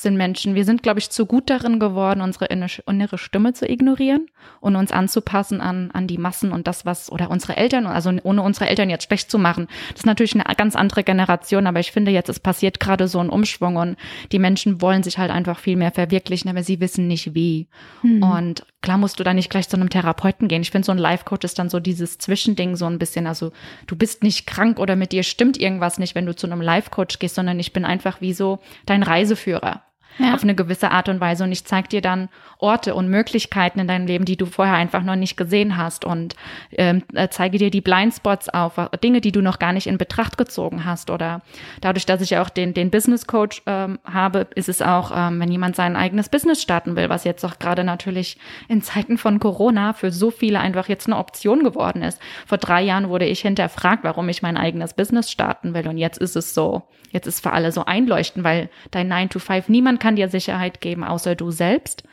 sind 0.00 0.16
Menschen, 0.16 0.54
wir 0.54 0.64
sind, 0.64 0.82
glaube 0.82 1.00
ich, 1.00 1.10
zu 1.10 1.26
gut 1.26 1.50
darin 1.50 1.80
geworden, 1.80 2.20
unsere 2.20 2.46
innere 2.46 3.18
Stimme 3.18 3.52
zu 3.52 3.68
ignorieren 3.68 4.28
und 4.60 4.76
uns 4.76 4.92
anzupassen 4.92 5.60
an, 5.60 5.90
an 5.92 6.06
die 6.06 6.18
Massen 6.18 6.52
und 6.52 6.66
das, 6.66 6.86
was, 6.86 7.10
oder 7.10 7.30
unsere 7.30 7.56
Eltern, 7.56 7.86
also 7.86 8.12
ohne 8.22 8.42
unsere 8.42 8.68
Eltern 8.68 8.90
jetzt 8.90 9.04
schlecht 9.04 9.30
zu 9.30 9.38
machen. 9.38 9.66
Das 9.90 10.00
ist 10.00 10.06
natürlich 10.06 10.34
eine 10.34 10.44
ganz 10.54 10.76
andere 10.76 11.02
Generation, 11.02 11.66
aber 11.66 11.80
ich 11.80 11.90
finde 11.90 12.12
jetzt, 12.12 12.28
es 12.28 12.38
passiert 12.38 12.78
gerade 12.78 13.08
so 13.08 13.18
ein 13.18 13.28
Umschwung 13.28 13.76
und 13.76 13.96
die 14.30 14.38
Menschen 14.38 14.80
wollen 14.80 15.02
sich 15.02 15.18
halt 15.18 15.30
einfach 15.30 15.58
viel 15.58 15.76
mehr 15.76 15.90
verwirklichen, 15.90 16.48
aber 16.48 16.62
sie 16.62 16.80
wissen 16.80 17.08
nicht 17.08 17.34
wie. 17.34 17.66
Mhm. 18.02 18.22
Und 18.22 18.66
klar 18.82 18.98
musst 18.98 19.18
du 19.18 19.24
da 19.24 19.34
nicht 19.34 19.50
gleich 19.50 19.68
zu 19.68 19.76
einem 19.76 19.90
Therapeuten 19.90 20.46
gehen. 20.46 20.62
Ich 20.62 20.70
finde, 20.70 20.86
so 20.86 20.92
ein 20.92 20.98
Life-Coach 20.98 21.44
ist 21.44 21.58
dann 21.58 21.70
so 21.70 21.80
dieses 21.80 22.18
Zwischending 22.18 22.76
so 22.76 22.86
ein 22.86 22.98
bisschen, 22.98 23.26
also 23.26 23.50
du 23.88 23.96
bist 23.96 24.22
nicht 24.22 24.46
krank 24.46 24.78
oder 24.78 24.94
mit 24.94 25.10
dir 25.10 25.24
stimmt 25.24 25.58
irgendwas 25.58 25.98
nicht, 25.98 26.14
wenn 26.14 26.26
du 26.26 26.36
zu 26.36 26.46
einem 26.46 26.60
Life-Coach 26.60 27.18
gehst, 27.18 27.34
sondern 27.34 27.58
ich 27.58 27.72
bin 27.72 27.84
einfach 27.84 28.20
wie 28.20 28.32
so 28.32 28.60
dein 28.86 29.02
Reiseführer 29.02 29.82
ja. 30.18 30.34
auf 30.34 30.42
eine 30.42 30.54
gewisse 30.54 30.90
Art 30.90 31.08
und 31.08 31.20
Weise. 31.20 31.44
Und 31.44 31.52
ich 31.52 31.64
zeige 31.64 31.88
dir 31.88 32.00
dann 32.00 32.28
Orte 32.58 32.94
und 32.94 33.08
Möglichkeiten 33.08 33.78
in 33.80 33.88
deinem 33.88 34.06
Leben, 34.06 34.24
die 34.24 34.36
du 34.36 34.46
vorher 34.46 34.74
einfach 34.74 35.02
noch 35.02 35.16
nicht 35.16 35.36
gesehen 35.36 35.76
hast 35.76 36.04
und 36.04 36.34
ähm, 36.72 37.02
äh, 37.14 37.28
zeige 37.30 37.58
dir 37.58 37.70
die 37.70 37.80
Blindspots 37.80 38.48
auf, 38.48 38.74
Dinge, 39.02 39.20
die 39.20 39.32
du 39.32 39.40
noch 39.40 39.58
gar 39.58 39.72
nicht 39.72 39.86
in 39.86 39.98
Betracht 39.98 40.36
gezogen 40.38 40.84
hast. 40.84 41.10
Oder 41.10 41.42
dadurch, 41.80 42.06
dass 42.06 42.20
ich 42.20 42.36
auch 42.36 42.50
den, 42.50 42.74
den 42.74 42.90
Business 42.90 43.26
Coach 43.26 43.62
ähm, 43.66 43.98
habe, 44.04 44.48
ist 44.54 44.68
es 44.68 44.82
auch, 44.82 45.12
ähm, 45.14 45.40
wenn 45.40 45.52
jemand 45.52 45.76
sein 45.76 45.96
eigenes 45.96 46.28
Business 46.28 46.60
starten 46.60 46.96
will, 46.96 47.08
was 47.08 47.24
jetzt 47.24 47.44
auch 47.44 47.58
gerade 47.58 47.84
natürlich 47.84 48.38
in 48.68 48.82
Zeiten 48.82 49.18
von 49.18 49.38
Corona 49.38 49.92
für 49.92 50.10
so 50.10 50.30
viele 50.30 50.60
einfach 50.60 50.88
jetzt 50.88 51.06
eine 51.06 51.16
Option 51.16 51.62
geworden 51.62 52.02
ist. 52.02 52.20
Vor 52.46 52.58
drei 52.58 52.82
Jahren 52.82 53.08
wurde 53.08 53.26
ich 53.26 53.40
hinterfragt, 53.40 54.04
warum 54.04 54.28
ich 54.28 54.42
mein 54.42 54.56
eigenes 54.56 54.94
Business 54.94 55.30
starten 55.30 55.74
will. 55.74 55.86
Und 55.86 55.98
jetzt 55.98 56.18
ist 56.18 56.36
es 56.36 56.54
so, 56.54 56.82
jetzt 57.10 57.26
ist 57.26 57.42
für 57.42 57.52
alle 57.52 57.72
so 57.72 57.84
einleuchtend, 57.84 58.44
weil 58.44 58.70
dein 58.90 59.08
9 59.08 59.30
to 59.30 59.38
5, 59.38 59.68
niemand 59.68 60.00
kann 60.00 60.07
dir 60.16 60.28
Sicherheit 60.28 60.80
geben, 60.80 61.04
außer 61.04 61.34
du 61.34 61.50
selbst. 61.50 62.04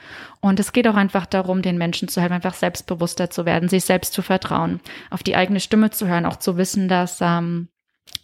Und 0.41 0.59
es 0.59 0.73
geht 0.73 0.87
auch 0.87 0.95
einfach 0.95 1.25
darum, 1.25 1.61
den 1.61 1.77
Menschen 1.77 2.07
zu 2.07 2.21
helfen, 2.21 2.33
einfach 2.33 2.53
selbstbewusster 2.53 3.29
zu 3.29 3.45
werden, 3.45 3.69
sich 3.69 3.85
selbst 3.85 4.13
zu 4.13 4.21
vertrauen, 4.21 4.79
auf 5.09 5.23
die 5.23 5.35
eigene 5.35 5.59
Stimme 5.59 5.91
zu 5.91 6.07
hören, 6.07 6.25
auch 6.25 6.37
zu 6.37 6.57
wissen, 6.57 6.87
dass 6.87 7.19
ähm, 7.21 7.69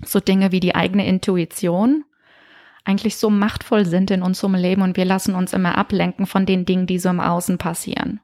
so 0.06 0.20
Dinge 0.20 0.52
wie 0.52 0.60
die 0.60 0.76
eigene 0.76 1.06
Intuition 1.06 2.04
eigentlich 2.84 3.18
so 3.18 3.30
machtvoll 3.30 3.86
sind 3.86 4.12
in 4.12 4.24
unserem 4.24 4.56
Leben 4.56 4.82
und 4.82 4.98
wir 4.98 5.06
lassen 5.06 5.36
uns 5.36 5.54
immer 5.54 5.78
ablenken 5.78 6.26
von 6.26 6.46
den 6.46 6.66
Dingen, 6.66 6.88
die 6.88 7.00
so 7.00 7.10
im 7.10 7.20
Außen 7.20 7.58
passieren. 7.58 8.20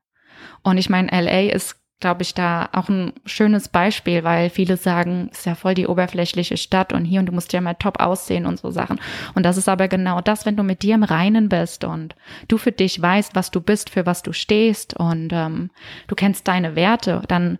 Und 0.63 0.77
ich 0.77 0.89
meine, 0.89 1.09
LA 1.11 1.53
ist 1.53 1.75
glaube 1.99 2.21
ich, 2.21 2.33
da 2.33 2.69
auch 2.73 2.89
ein 2.89 3.13
schönes 3.25 3.69
Beispiel, 3.69 4.23
weil 4.23 4.49
viele 4.49 4.77
sagen, 4.77 5.29
ist 5.31 5.45
ja 5.45 5.55
voll 5.55 5.73
die 5.73 5.87
oberflächliche 5.87 6.57
Stadt 6.57 6.93
und 6.93 7.05
hier 7.05 7.19
und 7.19 7.25
du 7.25 7.33
musst 7.33 7.53
ja 7.53 7.61
mal 7.61 7.73
top 7.73 7.99
aussehen 7.99 8.45
und 8.45 8.59
so 8.59 8.69
Sachen. 8.69 8.99
Und 9.33 9.43
das 9.43 9.57
ist 9.57 9.67
aber 9.67 9.87
genau 9.87 10.21
das, 10.21 10.45
wenn 10.45 10.55
du 10.55 10.63
mit 10.63 10.83
dir 10.83 10.95
im 10.95 11.03
Reinen 11.03 11.49
bist 11.49 11.83
und 11.83 12.15
du 12.47 12.57
für 12.57 12.71
dich 12.71 13.01
weißt, 13.01 13.35
was 13.35 13.49
du 13.49 13.61
bist, 13.61 13.89
für 13.89 14.05
was 14.05 14.21
du 14.21 14.31
stehst 14.31 14.93
und 14.95 15.29
ähm, 15.33 15.71
du 16.07 16.15
kennst 16.15 16.47
deine 16.47 16.75
Werte, 16.75 17.23
dann 17.27 17.57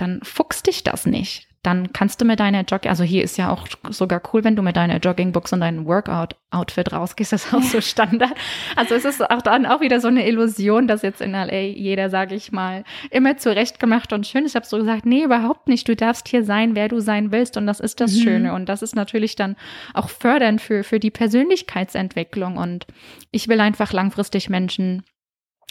dann 0.00 0.20
fuchst 0.22 0.66
dich 0.66 0.82
das 0.82 1.06
nicht. 1.06 1.49
Dann 1.62 1.92
kannst 1.92 2.20
du 2.20 2.24
mit 2.24 2.40
deiner 2.40 2.64
Jogging, 2.64 2.88
also 2.88 3.04
hier 3.04 3.22
ist 3.22 3.36
ja 3.36 3.50
auch 3.50 3.66
sogar 3.90 4.22
cool, 4.32 4.44
wenn 4.44 4.56
du 4.56 4.62
mit 4.62 4.76
deiner 4.76 4.96
Joggingbox 4.96 5.52
und 5.52 5.60
deinem 5.60 5.84
Workout-Outfit 5.84 6.92
rausgehst, 6.92 7.32
das 7.32 7.44
ist 7.44 7.54
auch 7.54 7.62
so 7.62 7.80
Standard. 7.82 8.32
Also 8.76 8.94
es 8.94 9.04
ist 9.04 9.22
auch 9.30 9.42
dann 9.42 9.66
auch 9.66 9.82
wieder 9.82 10.00
so 10.00 10.08
eine 10.08 10.26
Illusion, 10.26 10.86
dass 10.86 11.02
jetzt 11.02 11.20
in 11.20 11.32
LA 11.32 11.60
jeder, 11.60 12.08
sage 12.08 12.34
ich 12.34 12.50
mal, 12.50 12.84
immer 13.10 13.36
zurechtgemacht 13.36 14.14
und 14.14 14.26
schön 14.26 14.46
ist. 14.46 14.52
Ich 14.52 14.56
habe 14.56 14.66
so 14.66 14.78
gesagt, 14.78 15.04
nee, 15.04 15.22
überhaupt 15.22 15.68
nicht. 15.68 15.86
Du 15.86 15.94
darfst 15.94 16.28
hier 16.28 16.44
sein, 16.44 16.74
wer 16.74 16.88
du 16.88 17.00
sein 17.00 17.30
willst 17.30 17.58
und 17.58 17.66
das 17.66 17.78
ist 17.80 18.00
das 18.00 18.14
mhm. 18.14 18.22
Schöne 18.22 18.54
und 18.54 18.68
das 18.70 18.80
ist 18.80 18.96
natürlich 18.96 19.36
dann 19.36 19.56
auch 19.92 20.08
fördernd 20.08 20.62
für, 20.62 20.82
für 20.82 20.98
die 20.98 21.10
Persönlichkeitsentwicklung 21.10 22.56
und 22.56 22.86
ich 23.32 23.48
will 23.48 23.60
einfach 23.60 23.92
langfristig 23.92 24.48
Menschen 24.48 25.02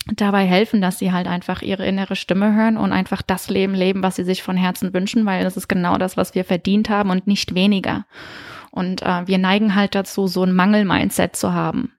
dabei 0.07 0.45
helfen, 0.45 0.81
dass 0.81 0.99
sie 0.99 1.11
halt 1.11 1.27
einfach 1.27 1.61
ihre 1.61 1.85
innere 1.85 2.15
Stimme 2.15 2.55
hören 2.55 2.77
und 2.77 2.91
einfach 2.93 3.21
das 3.21 3.49
Leben 3.49 3.73
leben, 3.73 4.03
was 4.03 4.15
sie 4.15 4.23
sich 4.23 4.43
von 4.43 4.57
Herzen 4.57 4.93
wünschen, 4.93 5.25
weil 5.25 5.43
das 5.43 5.57
ist 5.57 5.67
genau 5.67 5.97
das, 5.97 6.17
was 6.17 6.35
wir 6.35 6.45
verdient 6.45 6.89
haben 6.89 7.09
und 7.09 7.27
nicht 7.27 7.55
weniger. 7.55 8.05
Und 8.71 9.01
äh, 9.01 9.27
wir 9.27 9.37
neigen 9.37 9.75
halt 9.75 9.95
dazu, 9.95 10.27
so 10.27 10.43
ein 10.43 10.53
Mangel-Mindset 10.53 11.35
zu 11.35 11.53
haben, 11.53 11.93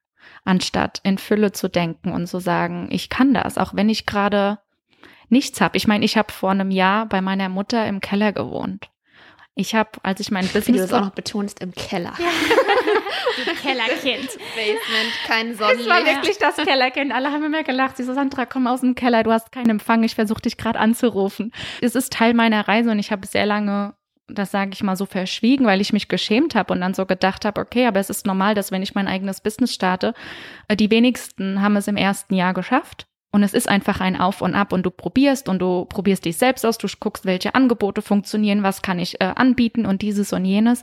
anstatt 0.44 1.00
in 1.04 1.18
Fülle 1.18 1.52
zu 1.52 1.68
denken 1.68 2.12
und 2.12 2.26
zu 2.26 2.38
sagen, 2.38 2.88
ich 2.90 3.08
kann 3.08 3.34
das, 3.34 3.58
auch 3.58 3.74
wenn 3.74 3.88
ich 3.88 4.06
gerade 4.06 4.58
nichts 5.28 5.60
habe. 5.60 5.76
Ich 5.76 5.86
meine, 5.86 6.04
ich 6.04 6.16
habe 6.16 6.32
vor 6.32 6.50
einem 6.50 6.70
Jahr 6.70 7.06
bei 7.06 7.20
meiner 7.20 7.48
Mutter 7.48 7.86
im 7.86 8.00
Keller 8.00 8.32
gewohnt. 8.32 8.88
Ich 9.60 9.74
habe, 9.74 9.90
als 10.02 10.20
ich 10.20 10.30
mein 10.30 10.46
Business. 10.46 10.68
Wie 10.68 10.72
du 10.72 10.78
das 10.78 10.92
auch 10.94 11.02
noch 11.02 11.10
betonst, 11.10 11.60
im 11.60 11.72
Keller. 11.72 12.14
Ja. 12.18 12.24
Kellerkind. 13.62 14.28
Basement, 14.56 15.12
kein 15.26 15.54
Sonnenlicht. 15.54 15.86
Das 15.90 15.98
war 15.98 16.06
wirklich 16.06 16.38
das 16.38 16.56
Kellerkind. 16.56 17.12
Alle 17.12 17.30
haben 17.30 17.44
immer 17.44 17.62
gelacht. 17.62 17.98
Sie 17.98 18.04
so, 18.04 18.14
Sandra, 18.14 18.46
komm 18.46 18.66
aus 18.66 18.80
dem 18.80 18.94
Keller, 18.94 19.22
du 19.22 19.32
hast 19.32 19.52
keinen 19.52 19.68
Empfang. 19.68 20.02
Ich 20.02 20.14
versuche 20.14 20.40
dich 20.40 20.56
gerade 20.56 20.78
anzurufen. 20.78 21.52
Es 21.82 21.94
ist 21.94 22.12
Teil 22.12 22.32
meiner 22.32 22.68
Reise 22.68 22.90
und 22.90 22.98
ich 22.98 23.12
habe 23.12 23.26
sehr 23.26 23.44
lange 23.44 23.94
das 24.32 24.52
sage 24.52 24.70
ich 24.72 24.84
mal 24.84 24.94
so 24.94 25.06
verschwiegen, 25.06 25.66
weil 25.66 25.80
ich 25.80 25.92
mich 25.92 26.06
geschämt 26.06 26.54
habe 26.54 26.72
und 26.72 26.80
dann 26.80 26.94
so 26.94 27.04
gedacht 27.04 27.44
habe, 27.44 27.60
okay, 27.60 27.86
aber 27.86 27.98
es 27.98 28.10
ist 28.10 28.26
normal, 28.26 28.54
dass 28.54 28.70
wenn 28.70 28.80
ich 28.80 28.94
mein 28.94 29.08
eigenes 29.08 29.40
Business 29.40 29.74
starte, 29.74 30.14
äh, 30.68 30.76
die 30.76 30.88
wenigsten 30.88 31.60
haben 31.60 31.74
es 31.74 31.88
im 31.88 31.96
ersten 31.96 32.34
Jahr 32.34 32.54
geschafft. 32.54 33.08
Und 33.32 33.44
es 33.44 33.54
ist 33.54 33.68
einfach 33.68 34.00
ein 34.00 34.18
Auf 34.18 34.42
und 34.42 34.56
Ab 34.56 34.72
und 34.72 34.84
du 34.84 34.90
probierst 34.90 35.48
und 35.48 35.60
du 35.60 35.84
probierst 35.84 36.24
dich 36.24 36.36
selbst 36.36 36.66
aus, 36.66 36.78
du 36.78 36.88
guckst, 36.98 37.24
welche 37.24 37.54
Angebote 37.54 38.02
funktionieren, 38.02 38.64
was 38.64 38.82
kann 38.82 38.98
ich 38.98 39.20
äh, 39.20 39.32
anbieten 39.36 39.86
und 39.86 40.02
dieses 40.02 40.32
und 40.32 40.44
jenes. 40.44 40.82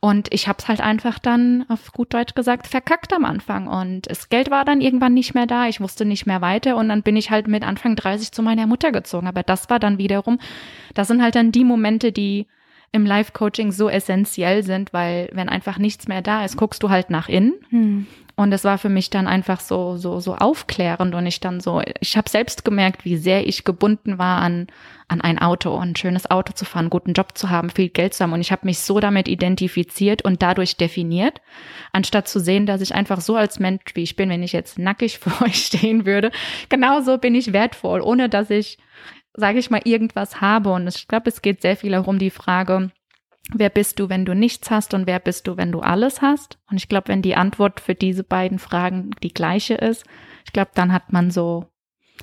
Und 0.00 0.32
ich 0.34 0.48
habe 0.48 0.58
es 0.58 0.66
halt 0.66 0.80
einfach 0.80 1.20
dann, 1.20 1.64
auf 1.68 1.92
gut 1.92 2.12
Deutsch 2.12 2.34
gesagt, 2.34 2.66
verkackt 2.66 3.12
am 3.12 3.24
Anfang. 3.24 3.68
Und 3.68 4.10
das 4.10 4.28
Geld 4.28 4.50
war 4.50 4.64
dann 4.64 4.80
irgendwann 4.80 5.14
nicht 5.14 5.34
mehr 5.34 5.46
da, 5.46 5.68
ich 5.68 5.80
wusste 5.80 6.04
nicht 6.04 6.26
mehr 6.26 6.40
weiter 6.40 6.76
und 6.76 6.88
dann 6.88 7.02
bin 7.02 7.14
ich 7.14 7.30
halt 7.30 7.46
mit 7.46 7.62
Anfang 7.62 7.94
30 7.94 8.32
zu 8.32 8.42
meiner 8.42 8.66
Mutter 8.66 8.90
gezogen. 8.90 9.28
Aber 9.28 9.44
das 9.44 9.70
war 9.70 9.78
dann 9.78 9.96
wiederum, 9.96 10.40
das 10.94 11.06
sind 11.06 11.22
halt 11.22 11.36
dann 11.36 11.52
die 11.52 11.64
Momente, 11.64 12.10
die 12.10 12.48
im 12.90 13.06
Live-Coaching 13.06 13.72
so 13.72 13.88
essentiell 13.88 14.62
sind, 14.62 14.92
weil 14.92 15.28
wenn 15.32 15.48
einfach 15.48 15.78
nichts 15.78 16.06
mehr 16.06 16.22
da 16.22 16.44
ist, 16.44 16.56
guckst 16.56 16.82
du 16.82 16.90
halt 16.90 17.10
nach 17.10 17.28
innen. 17.28 17.54
Hm. 17.70 18.06
Und 18.36 18.52
es 18.52 18.64
war 18.64 18.78
für 18.78 18.88
mich 18.88 19.10
dann 19.10 19.28
einfach 19.28 19.60
so, 19.60 19.96
so, 19.96 20.18
so 20.18 20.34
aufklärend 20.34 21.14
und 21.14 21.24
ich 21.24 21.38
dann 21.38 21.60
so, 21.60 21.80
ich 22.00 22.16
habe 22.16 22.28
selbst 22.28 22.64
gemerkt, 22.64 23.04
wie 23.04 23.16
sehr 23.16 23.46
ich 23.46 23.62
gebunden 23.62 24.18
war 24.18 24.38
an, 24.38 24.66
an 25.06 25.20
ein 25.20 25.38
Auto, 25.38 25.76
ein 25.78 25.94
schönes 25.94 26.28
Auto 26.28 26.52
zu 26.52 26.64
fahren, 26.64 26.90
guten 26.90 27.12
Job 27.12 27.38
zu 27.38 27.50
haben, 27.50 27.70
viel 27.70 27.90
Geld 27.90 28.12
zu 28.12 28.24
haben. 28.24 28.32
Und 28.32 28.40
ich 28.40 28.50
habe 28.50 28.66
mich 28.66 28.80
so 28.80 28.98
damit 28.98 29.28
identifiziert 29.28 30.22
und 30.22 30.42
dadurch 30.42 30.76
definiert, 30.76 31.40
anstatt 31.92 32.26
zu 32.26 32.40
sehen, 32.40 32.66
dass 32.66 32.80
ich 32.80 32.94
einfach 32.94 33.20
so 33.20 33.36
als 33.36 33.60
Mensch, 33.60 33.94
wie 33.94 34.02
ich 34.02 34.16
bin, 34.16 34.30
wenn 34.30 34.42
ich 34.42 34.52
jetzt 34.52 34.80
nackig 34.80 35.18
vor 35.20 35.46
euch 35.46 35.66
stehen 35.66 36.04
würde, 36.04 36.32
genauso 36.68 37.18
bin 37.18 37.36
ich 37.36 37.52
wertvoll, 37.52 38.00
ohne 38.00 38.28
dass 38.28 38.50
ich, 38.50 38.78
sage 39.34 39.60
ich 39.60 39.70
mal, 39.70 39.82
irgendwas 39.84 40.40
habe. 40.40 40.72
Und 40.72 40.88
ich 40.88 41.06
glaube, 41.06 41.28
es 41.28 41.40
geht 41.40 41.62
sehr 41.62 41.76
viel 41.76 41.94
auch 41.94 42.08
um 42.08 42.18
die 42.18 42.30
Frage, 42.30 42.90
wer 43.52 43.70
bist 43.70 43.98
du, 43.98 44.08
wenn 44.08 44.24
du 44.24 44.34
nichts 44.34 44.70
hast 44.70 44.94
und 44.94 45.06
wer 45.06 45.18
bist 45.18 45.46
du, 45.46 45.56
wenn 45.56 45.72
du 45.72 45.80
alles 45.80 46.22
hast? 46.22 46.58
Und 46.70 46.76
ich 46.76 46.88
glaube, 46.88 47.08
wenn 47.08 47.22
die 47.22 47.36
Antwort 47.36 47.80
für 47.80 47.94
diese 47.94 48.24
beiden 48.24 48.58
Fragen 48.58 49.10
die 49.22 49.34
gleiche 49.34 49.74
ist, 49.74 50.04
ich 50.44 50.52
glaube, 50.52 50.70
dann 50.74 50.92
hat 50.92 51.12
man 51.12 51.30
so, 51.30 51.66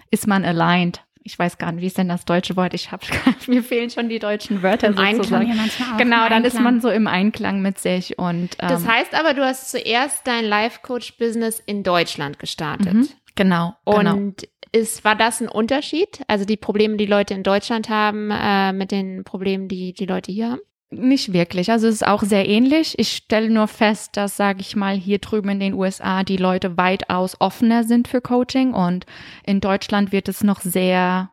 ist 0.10 0.28
man 0.28 0.46
aligned. 0.46 1.04
Ich 1.24 1.38
weiß 1.38 1.60
gar 1.60 1.72
nicht, 1.72 1.84
wie 1.84 1.88
ist 1.88 2.00
denn 2.00 2.10
das 2.10 2.26
deutsche 2.26 2.56
Wort? 2.56 2.74
Ich 2.74 2.92
habe 2.92 3.06
mir 3.48 3.62
fehlen 3.62 3.92
schon 3.92 4.10
die 4.10 4.18
deutschen 4.18 4.64
Wörter 4.64 4.88
Im 4.88 4.96
sozusagen. 4.96 5.52
Einklang, 5.52 5.98
genau, 5.98 6.28
dann 6.28 6.46
ist 6.46 6.60
man 6.60 6.82
so 6.82 6.90
im 6.90 7.06
Einklang 7.06 7.62
mit 7.62 7.78
sich 7.78 8.18
und 8.18 8.56
ähm, 8.60 8.70
Das 8.70 8.88
heißt 8.88 9.14
aber, 9.14 9.36
du 9.36 9.46
hast 9.46 9.70
zuerst 9.70 10.26
dein 10.26 10.46
Life 10.46 10.80
Coach 10.82 11.18
Business 11.18 11.62
in 11.64 11.84
Deutschland 11.84 12.40
gestartet. 12.40 12.94
Mhm, 12.94 13.10
genau. 13.36 13.76
Und 13.84 14.06
genau. 14.06 14.34
ist 14.72 15.04
war 15.04 15.16
das 15.16 15.42
ein 15.42 15.48
Unterschied? 15.48 16.24
Also 16.28 16.46
die 16.46 16.58
Probleme, 16.58 16.98
die 16.98 17.06
Leute 17.06 17.36
in 17.36 17.44
Deutschland 17.44 17.90
haben, 17.90 18.32
äh, 18.32 18.74
mit 18.74 18.90
den 18.90 19.24
Problemen, 19.24 19.68
die 19.68 19.94
die 19.94 20.08
Leute 20.08 20.32
hier 20.32 20.54
haben? 20.54 20.62
Nicht 20.94 21.32
wirklich. 21.32 21.72
Also 21.72 21.88
es 21.88 21.96
ist 21.96 22.08
auch 22.08 22.22
sehr 22.22 22.50
ähnlich. 22.50 23.00
Ich 23.00 23.14
stelle 23.14 23.50
nur 23.50 23.68
fest, 23.68 24.18
dass, 24.18 24.36
sage 24.36 24.60
ich 24.60 24.76
mal, 24.76 24.96
hier 24.96 25.20
drüben 25.20 25.50
in 25.50 25.60
den 25.62 25.74
USA 25.74 26.24
die 26.24 26.36
Leute 26.36 26.76
weitaus 26.76 27.40
offener 27.40 27.86
sind 27.86 28.10
für 28.10 28.20
Coaching 28.20 28.74
und 28.74 29.06
in 29.46 29.62
Deutschland 29.62 30.12
wird 30.12 30.28
es 30.28 30.44
noch 30.44 30.60
sehr 30.60 31.32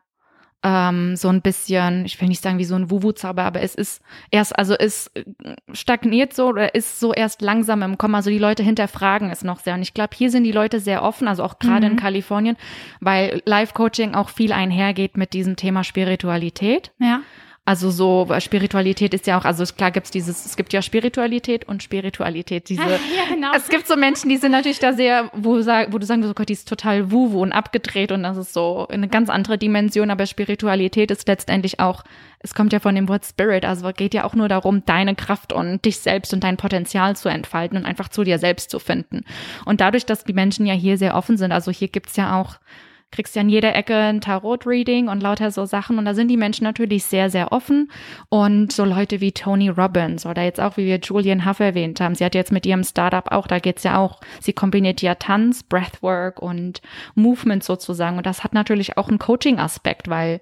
ähm, 0.63 1.15
so 1.15 1.29
ein 1.29 1.41
bisschen, 1.41 2.05
ich 2.05 2.19
will 2.19 2.27
nicht 2.27 2.41
sagen 2.41 2.57
wie 2.57 2.65
so 2.65 2.75
ein 2.75 2.89
Wuwu-Zauber, 2.89 3.43
aber 3.43 3.61
es 3.61 3.75
ist 3.75 4.01
erst, 4.31 4.57
also 4.57 4.75
es 4.75 5.11
stagniert 5.71 6.33
so 6.33 6.47
oder 6.47 6.73
ist 6.75 6.99
so 6.99 7.13
erst 7.13 7.41
langsam 7.41 7.81
im 7.81 7.97
Kommen. 7.97 8.15
Also 8.15 8.29
die 8.29 8.39
Leute 8.39 8.63
hinterfragen 8.63 9.29
es 9.29 9.43
noch 9.43 9.59
sehr. 9.59 9.73
Und 9.73 9.81
ich 9.81 9.93
glaube, 9.93 10.15
hier 10.15 10.31
sind 10.31 10.43
die 10.43 10.51
Leute 10.51 10.79
sehr 10.79 11.03
offen, 11.03 11.27
also 11.27 11.43
auch 11.43 11.59
gerade 11.59 11.85
mhm. 11.85 11.93
in 11.93 11.99
Kalifornien, 11.99 12.57
weil 12.99 13.41
Life-Coaching 13.45 14.15
auch 14.15 14.29
viel 14.29 14.51
einhergeht 14.51 15.17
mit 15.17 15.33
diesem 15.33 15.55
Thema 15.55 15.83
Spiritualität. 15.83 16.91
Ja. 16.99 17.21
Also 17.69 17.91
so 17.91 18.27
Spiritualität 18.39 19.13
ist 19.13 19.27
ja 19.27 19.39
auch, 19.39 19.45
also 19.45 19.63
klar 19.63 19.91
gibt's 19.91 20.09
dieses, 20.09 20.43
es 20.43 20.57
gibt 20.57 20.73
ja 20.73 20.81
Spiritualität 20.81 21.67
und 21.67 21.83
Spiritualität. 21.83 22.67
Diese, 22.67 22.81
ja, 22.81 22.97
genau. 23.29 23.51
Es 23.55 23.69
gibt 23.69 23.85
so 23.85 23.95
Menschen, 23.95 24.27
die 24.27 24.37
sind 24.37 24.53
natürlich 24.53 24.79
da 24.79 24.91
sehr, 24.91 25.29
wo, 25.33 25.51
wo 25.51 25.97
du 25.99 26.05
sagen 26.07 26.23
wirst, 26.23 26.31
oh 26.31 26.33
Gott, 26.33 26.49
die 26.49 26.53
ist 26.53 26.67
total 26.67 27.11
wuwu 27.11 27.43
und 27.43 27.51
abgedreht 27.51 28.11
und 28.11 28.23
das 28.23 28.37
ist 28.37 28.53
so 28.53 28.87
eine 28.87 29.07
ganz 29.07 29.29
andere 29.29 29.59
Dimension, 29.59 30.09
aber 30.09 30.25
Spiritualität 30.25 31.11
ist 31.11 31.27
letztendlich 31.27 31.79
auch, 31.79 32.03
es 32.39 32.55
kommt 32.55 32.73
ja 32.73 32.79
von 32.79 32.95
dem 32.95 33.07
Wort 33.07 33.23
Spirit, 33.23 33.65
also 33.65 33.87
geht 33.95 34.15
ja 34.15 34.23
auch 34.23 34.33
nur 34.33 34.49
darum, 34.49 34.83
deine 34.85 35.13
Kraft 35.13 35.53
und 35.53 35.85
dich 35.85 35.99
selbst 35.99 36.33
und 36.33 36.43
dein 36.43 36.57
Potenzial 36.57 37.15
zu 37.15 37.29
entfalten 37.29 37.77
und 37.77 37.85
einfach 37.85 38.09
zu 38.09 38.23
dir 38.23 38.39
selbst 38.39 38.71
zu 38.71 38.79
finden. 38.79 39.25
Und 39.65 39.79
dadurch, 39.79 40.07
dass 40.07 40.23
die 40.23 40.33
Menschen 40.33 40.65
ja 40.65 40.73
hier 40.73 40.97
sehr 40.97 41.13
offen 41.13 41.37
sind, 41.37 41.51
also 41.51 41.69
hier 41.69 41.89
gibt's 41.89 42.15
ja 42.15 42.41
auch 42.41 42.55
kriegst 43.11 43.35
ja 43.35 43.41
an 43.41 43.49
jeder 43.49 43.75
Ecke 43.75 43.95
ein 43.95 44.21
Tarot-Reading 44.21 45.07
und 45.07 45.21
lauter 45.21 45.51
so 45.51 45.65
Sachen. 45.65 45.97
Und 45.97 46.05
da 46.05 46.13
sind 46.13 46.27
die 46.27 46.37
Menschen 46.37 46.63
natürlich 46.63 47.05
sehr, 47.05 47.29
sehr 47.29 47.51
offen. 47.51 47.91
Und 48.29 48.71
so 48.71 48.85
Leute 48.85 49.21
wie 49.21 49.31
Tony 49.31 49.69
Robbins 49.69 50.25
oder 50.25 50.43
jetzt 50.43 50.59
auch, 50.59 50.77
wie 50.77 50.85
wir 50.85 50.99
Julian 50.99 51.45
Huff 51.45 51.59
erwähnt 51.59 51.99
haben. 51.99 52.15
Sie 52.15 52.25
hat 52.25 52.35
jetzt 52.35 52.51
mit 52.51 52.65
ihrem 52.65 52.83
Startup 52.83 53.31
auch, 53.31 53.47
da 53.47 53.59
geht's 53.59 53.83
ja 53.83 53.97
auch, 53.97 54.21
sie 54.39 54.53
kombiniert 54.53 55.01
ja 55.01 55.15
Tanz, 55.15 55.63
Breathwork 55.63 56.41
und 56.41 56.81
Movement 57.15 57.63
sozusagen. 57.63 58.17
Und 58.17 58.25
das 58.25 58.43
hat 58.43 58.53
natürlich 58.53 58.97
auch 58.97 59.09
einen 59.09 59.19
Coaching-Aspekt, 59.19 60.09
weil 60.09 60.41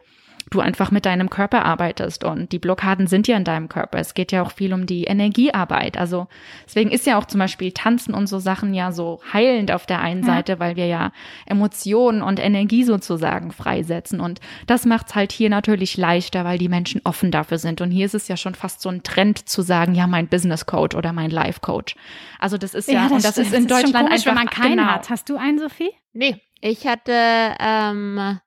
du 0.49 0.62
einfach 0.62 0.91
mit 0.91 1.05
deinem 1.05 1.29
Körper 1.29 1.65
arbeitest 1.65 2.23
und 2.23 2.51
die 2.51 2.60
Blockaden 2.60 3.07
sind 3.07 3.27
ja 3.27 3.36
in 3.36 3.43
deinem 3.43 3.67
Körper. 3.67 3.99
Es 3.99 4.13
geht 4.13 4.31
ja 4.31 4.41
auch 4.41 4.51
viel 4.51 4.73
um 4.73 4.86
die 4.86 5.03
Energiearbeit. 5.03 5.97
Also 5.97 6.27
deswegen 6.65 6.91
ist 6.91 7.05
ja 7.05 7.17
auch 7.17 7.25
zum 7.25 7.39
Beispiel 7.39 7.71
Tanzen 7.73 8.13
und 8.13 8.27
so 8.27 8.39
Sachen 8.39 8.73
ja 8.73 8.91
so 8.91 9.19
heilend 9.33 9.71
auf 9.71 9.86
der 9.86 9.99
einen 9.99 10.21
ja. 10.21 10.27
Seite, 10.27 10.60
weil 10.60 10.75
wir 10.75 10.88
ja 10.88 11.12
Emotionen 11.45 12.21
und 12.21 12.39
Energie 12.39 12.83
sozusagen 12.83 13.51
freisetzen. 13.51 14.21
Und 14.21 14.39
das 14.67 14.86
macht's 14.86 15.15
halt 15.15 15.31
hier 15.31 15.49
natürlich 15.49 15.97
leichter, 15.97 16.45
weil 16.45 16.57
die 16.57 16.69
Menschen 16.69 17.01
offen 17.03 17.31
dafür 17.31 17.57
sind. 17.57 17.81
Und 17.81 17.91
hier 17.91 18.05
ist 18.05 18.15
es 18.15 18.27
ja 18.27 18.38
schon 18.38 18.55
fast 18.55 18.81
so 18.81 18.89
ein 18.89 19.03
Trend 19.03 19.49
zu 19.49 19.62
sagen, 19.62 19.95
ja, 19.95 20.07
mein 20.07 20.27
Business 20.27 20.65
Coach 20.65 20.95
oder 20.95 21.12
mein 21.12 21.29
Life 21.29 21.60
Coach. 21.60 21.95
Also 22.39 22.57
das 22.57 22.73
ist 22.73 22.88
ja, 22.88 22.93
ja 22.93 23.03
das 23.03 23.12
und 23.12 23.23
das 23.25 23.31
stimmt. 23.31 23.47
ist 23.47 23.53
in 23.53 23.67
das 23.67 23.81
Deutschland 23.81 24.10
ist 24.13 24.25
komisch, 24.25 24.27
einfach, 24.27 24.41
wenn 24.41 24.45
man 24.45 24.49
keinen 24.49 24.77
genau. 24.77 24.91
hat. 24.91 25.10
Hast 25.10 25.29
du 25.29 25.36
einen, 25.36 25.60
Sophie? 25.60 25.91
Nee, 26.13 26.41
ich 26.62 26.88
hatte 26.88 27.13
ähm, 27.60 28.39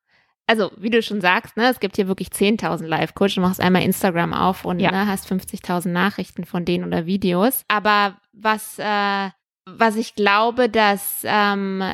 also 0.51 0.73
wie 0.77 0.91
du 0.91 1.01
schon 1.01 1.21
sagst, 1.21 1.57
ne, 1.57 1.71
es 1.71 1.79
gibt 1.79 1.95
hier 1.95 2.09
wirklich 2.09 2.31
10.000 2.31 2.85
Live-Coach. 2.85 3.37
Du 3.37 3.41
machst 3.41 3.61
einmal 3.61 3.85
Instagram 3.85 4.35
auf 4.35 4.65
und 4.65 4.81
ja. 4.81 4.91
ne, 4.91 5.07
hast 5.07 5.31
50.000 5.31 5.91
Nachrichten 5.91 6.45
von 6.45 6.65
denen 6.65 6.85
oder 6.85 7.07
Videos. 7.07 7.63
Aber 7.69 8.17
was, 8.33 8.77
äh, 8.81 9.31
was 9.67 9.95
ich 9.95 10.17
glaube, 10.17 10.69
dass 10.69 11.21
ähm, 11.23 11.85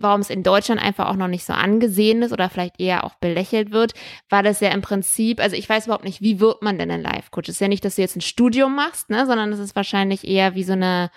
warum 0.00 0.20
es 0.20 0.28
in 0.28 0.42
Deutschland 0.42 0.82
einfach 0.82 1.08
auch 1.08 1.16
noch 1.16 1.28
nicht 1.28 1.46
so 1.46 1.54
angesehen 1.54 2.20
ist 2.20 2.32
oder 2.32 2.50
vielleicht 2.50 2.78
eher 2.78 3.04
auch 3.04 3.14
belächelt 3.14 3.72
wird, 3.72 3.94
war 4.28 4.42
das 4.42 4.60
ja 4.60 4.68
im 4.68 4.82
Prinzip, 4.82 5.40
also 5.40 5.56
ich 5.56 5.66
weiß 5.66 5.86
überhaupt 5.86 6.04
nicht, 6.04 6.20
wie 6.20 6.40
wird 6.40 6.60
man 6.60 6.76
denn 6.76 6.90
ein 6.90 7.02
Live-Coach? 7.02 7.48
Es 7.48 7.56
ist 7.56 7.60
ja 7.60 7.68
nicht, 7.68 7.86
dass 7.86 7.96
du 7.96 8.02
jetzt 8.02 8.16
ein 8.16 8.20
Studium 8.20 8.74
machst, 8.74 9.08
ne, 9.08 9.24
sondern 9.24 9.50
es 9.50 9.60
ist 9.60 9.76
wahrscheinlich 9.76 10.28
eher 10.28 10.54
wie 10.54 10.64
so 10.64 10.74
eine 10.74 11.10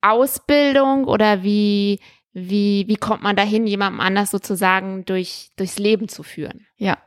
Ausbildung 0.00 1.04
oder 1.04 1.42
wie, 1.42 2.00
wie, 2.32 2.84
wie 2.88 2.96
kommt 2.96 3.22
man 3.22 3.36
dahin, 3.36 3.66
jemandem 3.66 4.00
anders 4.00 4.30
sozusagen 4.30 5.04
durch, 5.04 5.50
durchs 5.56 5.78
Leben 5.78 6.08
zu 6.08 6.22
führen? 6.22 6.66
Ja. 6.76 6.98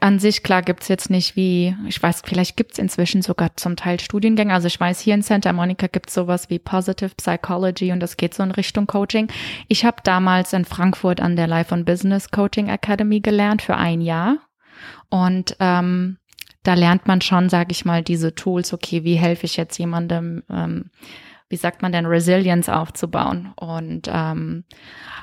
An 0.00 0.18
sich, 0.18 0.42
klar, 0.42 0.62
gibt's 0.62 0.88
jetzt 0.88 1.10
nicht 1.10 1.36
wie, 1.36 1.76
ich 1.86 2.02
weiß, 2.02 2.22
vielleicht 2.24 2.56
gibt's 2.56 2.78
inzwischen 2.78 3.22
sogar 3.22 3.56
zum 3.56 3.76
Teil 3.76 4.00
Studiengänge. 4.00 4.52
Also 4.52 4.66
ich 4.66 4.80
weiß, 4.80 4.98
hier 4.98 5.14
in 5.14 5.22
Santa 5.22 5.52
Monica 5.52 5.86
gibt's 5.86 6.14
sowas 6.14 6.50
wie 6.50 6.58
Positive 6.58 7.12
Psychology 7.16 7.92
und 7.92 8.00
das 8.00 8.16
geht 8.16 8.34
so 8.34 8.42
in 8.42 8.50
Richtung 8.50 8.86
Coaching. 8.86 9.28
Ich 9.68 9.84
habe 9.84 9.98
damals 10.02 10.54
in 10.54 10.64
Frankfurt 10.64 11.20
an 11.20 11.36
der 11.36 11.46
Life 11.46 11.72
on 11.72 11.84
Business 11.84 12.30
Coaching 12.30 12.68
Academy 12.68 13.20
gelernt 13.20 13.62
für 13.62 13.76
ein 13.76 14.00
Jahr. 14.00 14.38
Und 15.08 15.56
ähm, 15.60 16.18
da 16.62 16.74
lernt 16.74 17.06
man 17.06 17.20
schon, 17.20 17.48
sage 17.48 17.72
ich 17.72 17.84
mal, 17.84 18.02
diese 18.02 18.34
Tools, 18.34 18.72
okay, 18.72 19.04
wie 19.04 19.16
helfe 19.16 19.46
ich 19.46 19.56
jetzt 19.56 19.78
jemandem, 19.78 20.42
ähm, 20.50 20.90
wie 21.52 21.56
sagt 21.56 21.82
man 21.82 21.92
denn, 21.92 22.06
Resilience 22.06 22.70
aufzubauen 22.70 23.52
und 23.56 24.08
ähm, 24.10 24.64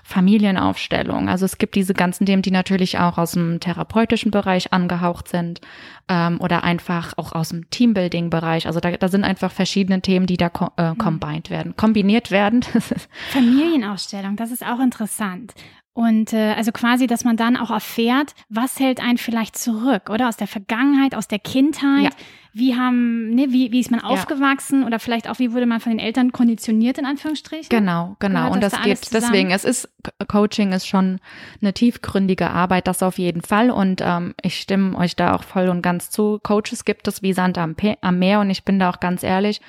Familienaufstellung. 0.03 1.27
Also 1.27 1.45
es 1.45 1.57
gibt 1.57 1.75
diese 1.75 1.93
ganzen 1.93 2.25
Themen, 2.25 2.43
die 2.43 2.51
natürlich 2.51 2.99
auch 2.99 3.17
aus 3.17 3.31
dem 3.31 3.59
therapeutischen 3.59 4.31
Bereich 4.31 4.71
angehaucht 4.71 5.27
sind 5.27 5.59
ähm, 6.07 6.39
oder 6.39 6.63
einfach 6.63 7.13
auch 7.17 7.33
aus 7.33 7.49
dem 7.49 7.69
Teambuilding-Bereich. 7.71 8.67
Also 8.67 8.79
da, 8.79 8.91
da 8.91 9.07
sind 9.07 9.23
einfach 9.23 9.51
verschiedene 9.51 10.01
Themen, 10.01 10.27
die 10.27 10.37
da 10.37 10.49
ko 10.49 10.69
äh, 10.77 10.91
mhm. 10.91 10.97
combined 10.99 11.49
werden, 11.49 11.75
kombiniert 11.75 12.29
werden. 12.29 12.61
Familienaufstellung, 13.31 14.35
das 14.35 14.51
ist 14.51 14.63
auch 14.63 14.79
interessant. 14.79 15.53
Und 15.93 16.31
äh, 16.31 16.53
also 16.53 16.71
quasi, 16.71 17.07
dass 17.07 17.25
man 17.25 17.35
dann 17.35 17.57
auch 17.57 17.71
erfährt, 17.71 18.33
was 18.47 18.79
hält 18.79 19.01
einen 19.01 19.17
vielleicht 19.17 19.57
zurück, 19.57 20.09
oder? 20.09 20.29
Aus 20.29 20.37
der 20.37 20.47
Vergangenheit, 20.47 21.13
aus 21.15 21.27
der 21.27 21.39
Kindheit. 21.39 22.03
Ja. 22.03 22.09
Wie 22.51 22.75
haben, 22.75 23.29
ne, 23.29 23.47
wie, 23.49 23.71
wie 23.71 23.79
ist 23.79 23.91
man 23.91 23.99
ja. 23.99 24.07
aufgewachsen 24.07 24.83
oder 24.83 24.99
vielleicht 24.99 25.29
auch, 25.29 25.39
wie 25.39 25.53
wurde 25.53 25.65
man 25.65 25.79
von 25.79 25.91
den 25.91 25.99
Eltern 25.99 26.31
konditioniert, 26.31 26.97
in 26.97 27.05
Anführungsstrichen? 27.05 27.69
Genau, 27.69 28.15
genau. 28.19 28.39
Gehört 28.39 28.53
und 28.53 28.63
das, 28.63 28.71
das 28.73 28.81
da 28.81 28.87
geht 28.87 29.13
deswegen, 29.13 29.51
es 29.51 29.63
ist, 29.63 29.89
Coaching 30.27 30.71
ist 30.71 30.87
schon 30.87 31.19
eine 31.61 31.73
tiefgründige 31.73 32.49
Arbeit, 32.49 32.87
das 32.87 33.03
auf 33.03 33.17
jeden 33.17 33.41
Fall. 33.41 33.69
Und 33.69 34.01
ähm, 34.03 34.33
ich 34.41 34.59
stimme 34.59 34.97
euch 34.97 35.15
da 35.15 35.35
auch 35.35 35.43
voll 35.43 35.69
und 35.69 35.81
ganz 35.81 36.09
zu. 36.09 36.39
Coaches 36.41 36.85
gibt 36.85 37.07
es 37.07 37.21
wie 37.21 37.33
Sand 37.33 37.57
am, 37.57 37.75
am 38.01 38.19
Meer 38.19 38.39
und 38.39 38.49
ich 38.49 38.63
bin 38.63 38.79
da 38.79 38.89
auch 38.89 38.99
ganz 38.99 39.23
ehrlich. 39.23 39.61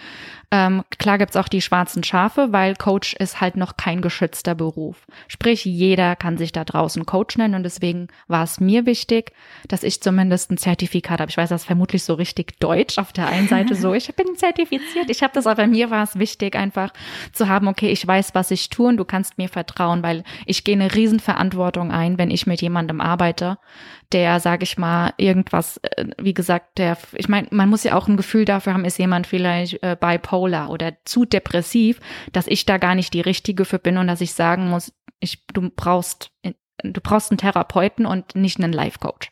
Ähm, 0.53 0.83
klar 0.99 1.19
gibt's 1.19 1.37
auch 1.37 1.47
die 1.47 1.63
schwarzen 1.63 2.03
Schafe, 2.03 2.53
weil 2.53 2.75
Coach 2.75 3.15
ist 3.15 3.41
halt 3.41 3.57
noch 3.57 3.77
kein 3.77 4.03
geschützter 4.03 4.57
Beruf. 4.57 5.07
Sprich, 5.29 5.65
jeder 5.65 6.17
kann 6.17 6.39
sich 6.39 6.51
da 6.51 6.65
draußen 6.65 7.07
Coach 7.07 7.37
nennen 7.39 7.55
und 7.55 7.63
deswegen 7.63 8.09
war 8.27 8.43
es 8.43 8.59
mir 8.59 8.85
wichtig, 8.85 9.33
dass 9.69 9.85
ich 9.85 10.03
zumindest 10.03 10.51
ein 10.51 10.59
Zertifikat 10.59 11.21
habe. 11.21 11.31
Ich 11.31 11.37
weiß 11.37 11.51
das 11.51 11.65
vermutlich 11.65 12.03
so 12.03 12.15
richtig 12.15 12.59
deutsch 12.71 12.99
auf 12.99 13.13
der 13.13 13.27
einen 13.27 13.49
Seite 13.49 13.75
so, 13.75 13.95
ich 13.95 14.15
bin 14.15 14.37
zertifiziert. 14.37 15.11
Ich 15.11 15.23
habe 15.23 15.33
das, 15.35 15.47
aber 15.47 15.67
mir 15.67 15.91
war 15.91 16.05
es 16.05 16.19
wichtig, 16.19 16.55
einfach 16.55 16.93
zu 17.33 17.49
haben, 17.49 17.67
okay, 17.69 17.91
ich 17.91 18.07
weiß, 18.07 18.35
was 18.35 18.51
ich 18.51 18.71
tue 18.71 18.89
und 18.89 18.97
du 18.97 19.05
kannst 19.05 19.39
mir 19.39 19.49
vertrauen, 19.49 20.03
weil 20.03 20.23
ich 20.47 20.63
gehe 20.63 20.75
eine 20.75 20.95
Riesenverantwortung 20.95 21.91
ein, 21.91 22.19
wenn 22.19 22.31
ich 22.31 22.47
mit 22.47 22.63
jemandem 22.63 23.01
arbeite, 23.01 23.59
der, 24.13 24.41
sage 24.41 24.65
ich 24.65 24.79
mal, 24.79 25.13
irgendwas, 25.17 25.79
äh, 25.79 26.07
wie 26.19 26.35
gesagt, 26.35 26.79
der, 26.79 26.97
ich 27.15 27.29
meine, 27.29 27.49
man 27.51 27.69
muss 27.69 27.85
ja 27.85 27.97
auch 27.97 28.09
ein 28.09 28.17
Gefühl 28.17 28.45
dafür 28.45 28.75
haben, 28.75 28.85
ist 28.85 28.99
jemand 28.99 29.27
vielleicht 29.27 29.83
äh, 29.83 29.97
bipolar 29.99 30.71
oder 30.71 30.93
zu 31.05 31.25
depressiv, 31.25 32.01
dass 32.33 32.47
ich 32.47 32.67
da 32.67 32.79
gar 32.79 32.95
nicht 32.95 33.15
die 33.15 33.21
richtige 33.21 33.65
für 33.65 33.79
bin 33.79 33.99
und 33.99 34.07
dass 34.07 34.21
ich 34.21 34.33
sagen 34.33 34.69
muss, 34.69 34.93
ich, 35.21 35.45
du 35.47 35.71
brauchst, 35.75 36.31
du 36.43 37.01
brauchst 37.01 37.31
einen 37.31 37.39
Therapeuten 37.39 38.07
und 38.07 38.35
nicht 38.37 38.59
einen 38.59 38.73
Life-Coach. 38.73 39.31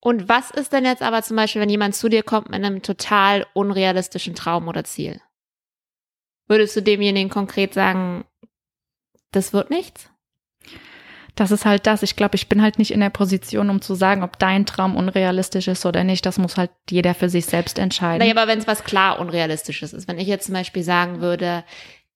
Und 0.00 0.28
was 0.28 0.50
ist 0.50 0.72
denn 0.72 0.84
jetzt 0.84 1.02
aber 1.02 1.22
zum 1.22 1.36
Beispiel, 1.36 1.60
wenn 1.60 1.68
jemand 1.68 1.94
zu 1.94 2.08
dir 2.08 2.22
kommt 2.22 2.50
mit 2.50 2.64
einem 2.64 2.82
total 2.82 3.46
unrealistischen 3.54 4.34
Traum 4.34 4.68
oder 4.68 4.84
Ziel? 4.84 5.20
Würdest 6.46 6.76
du 6.76 6.82
demjenigen 6.82 7.30
konkret 7.30 7.74
sagen, 7.74 8.24
das 9.32 9.52
wird 9.52 9.70
nichts? 9.70 10.08
das 11.36 11.50
ist 11.50 11.66
halt 11.66 11.86
das. 11.86 12.02
Ich 12.02 12.16
glaube, 12.16 12.34
ich 12.34 12.48
bin 12.48 12.62
halt 12.62 12.78
nicht 12.78 12.90
in 12.90 13.00
der 13.00 13.10
Position, 13.10 13.68
um 13.68 13.82
zu 13.82 13.94
sagen, 13.94 14.22
ob 14.22 14.38
dein 14.38 14.64
Traum 14.64 14.96
unrealistisch 14.96 15.68
ist 15.68 15.84
oder 15.84 16.02
nicht. 16.02 16.24
Das 16.24 16.38
muss 16.38 16.56
halt 16.56 16.70
jeder 16.90 17.14
für 17.14 17.28
sich 17.28 17.44
selbst 17.44 17.78
entscheiden. 17.78 18.26
Naja, 18.26 18.32
aber 18.34 18.50
wenn 18.50 18.58
es 18.58 18.66
was 18.66 18.84
klar 18.84 19.20
Unrealistisches 19.20 19.92
ist, 19.92 20.08
wenn 20.08 20.18
ich 20.18 20.26
jetzt 20.26 20.46
zum 20.46 20.54
Beispiel 20.54 20.82
sagen 20.82 21.20
würde, 21.20 21.62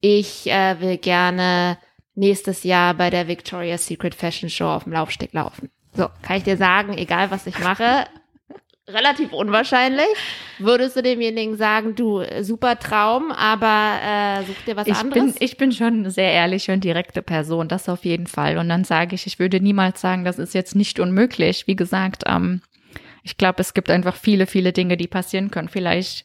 ich 0.00 0.50
äh, 0.50 0.80
will 0.80 0.96
gerne 0.96 1.76
nächstes 2.14 2.64
Jahr 2.64 2.94
bei 2.94 3.10
der 3.10 3.28
Victoria's 3.28 3.86
Secret 3.86 4.14
Fashion 4.14 4.48
Show 4.48 4.68
auf 4.68 4.84
dem 4.84 4.94
Laufsteg 4.94 5.34
laufen. 5.34 5.70
So, 5.94 6.08
kann 6.22 6.36
ich 6.36 6.44
dir 6.44 6.56
sagen, 6.56 6.96
egal 6.96 7.30
was 7.30 7.46
ich 7.46 7.58
mache, 7.58 8.06
relativ 8.92 9.32
unwahrscheinlich. 9.32 10.06
Würdest 10.58 10.96
du 10.96 11.02
demjenigen 11.02 11.56
sagen, 11.56 11.94
du, 11.94 12.22
super 12.42 12.78
Traum, 12.78 13.32
aber 13.32 13.98
äh, 14.04 14.44
such 14.44 14.64
dir 14.66 14.76
was 14.76 14.86
ich 14.86 14.94
anderes? 14.94 15.34
Bin, 15.34 15.34
ich 15.38 15.56
bin 15.56 15.72
schon 15.72 16.00
eine 16.00 16.10
sehr 16.10 16.32
ehrliche 16.32 16.72
und 16.72 16.84
direkte 16.84 17.22
Person, 17.22 17.68
das 17.68 17.88
auf 17.88 18.04
jeden 18.04 18.26
Fall. 18.26 18.58
Und 18.58 18.68
dann 18.68 18.84
sage 18.84 19.14
ich, 19.14 19.26
ich 19.26 19.38
würde 19.38 19.60
niemals 19.60 20.00
sagen, 20.00 20.24
das 20.24 20.38
ist 20.38 20.54
jetzt 20.54 20.74
nicht 20.76 21.00
unmöglich. 21.00 21.66
Wie 21.66 21.76
gesagt, 21.76 22.24
ähm, 22.26 22.60
ich 23.22 23.36
glaube, 23.36 23.60
es 23.60 23.74
gibt 23.74 23.90
einfach 23.90 24.16
viele, 24.16 24.46
viele 24.46 24.72
Dinge, 24.72 24.96
die 24.96 25.08
passieren 25.08 25.50
können. 25.50 25.68
Vielleicht 25.68 26.24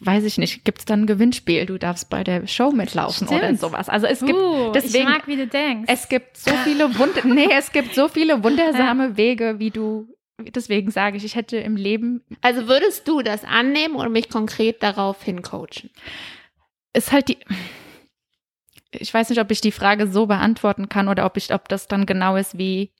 weiß 0.00 0.24
ich 0.24 0.38
nicht, 0.38 0.64
gibt 0.64 0.80
es 0.80 0.84
dann 0.84 1.02
ein 1.02 1.06
Gewinnspiel, 1.06 1.66
du 1.66 1.78
darfst 1.78 2.10
bei 2.10 2.22
der 2.22 2.46
Show 2.46 2.70
mitlaufen 2.70 3.26
Stimmt. 3.26 3.42
oder 3.42 3.54
sowas. 3.56 3.88
Also 3.88 4.06
es 4.06 4.20
gibt 4.20 4.38
uh, 4.38 4.72
deswegen 4.72 5.08
ich 5.08 5.14
mag, 5.14 5.26
wie 5.26 5.36
du 5.36 5.46
denkst. 5.46 5.92
Es 5.92 6.08
gibt 6.08 6.36
so 6.36 6.52
viele 6.64 6.98
Wunder 6.98 7.24
nee, 7.24 7.48
es 7.52 7.72
gibt 7.72 7.94
so 7.94 8.08
viele 8.08 8.42
wundersame 8.44 9.16
Wege, 9.16 9.58
wie 9.58 9.70
du 9.70 10.08
Deswegen 10.48 10.90
sage 10.90 11.16
ich, 11.16 11.24
ich 11.24 11.34
hätte 11.34 11.58
im 11.58 11.76
Leben. 11.76 12.22
Also 12.40 12.66
würdest 12.66 13.06
du 13.06 13.22
das 13.22 13.44
annehmen 13.44 13.96
oder 13.96 14.08
mich 14.08 14.28
konkret 14.28 14.82
darauf 14.82 15.22
hincoachen? 15.22 15.90
Ist 16.92 17.12
halt 17.12 17.28
die. 17.28 17.38
Ich 18.92 19.12
weiß 19.12 19.30
nicht, 19.30 19.40
ob 19.40 19.50
ich 19.50 19.60
die 19.60 19.70
Frage 19.70 20.06
so 20.08 20.26
beantworten 20.26 20.88
kann 20.88 21.08
oder 21.08 21.26
ob 21.26 21.36
ich, 21.36 21.52
ob 21.52 21.68
das 21.68 21.86
dann 21.86 22.06
genau 22.06 22.36
ist 22.36 22.58
wie. 22.58 22.92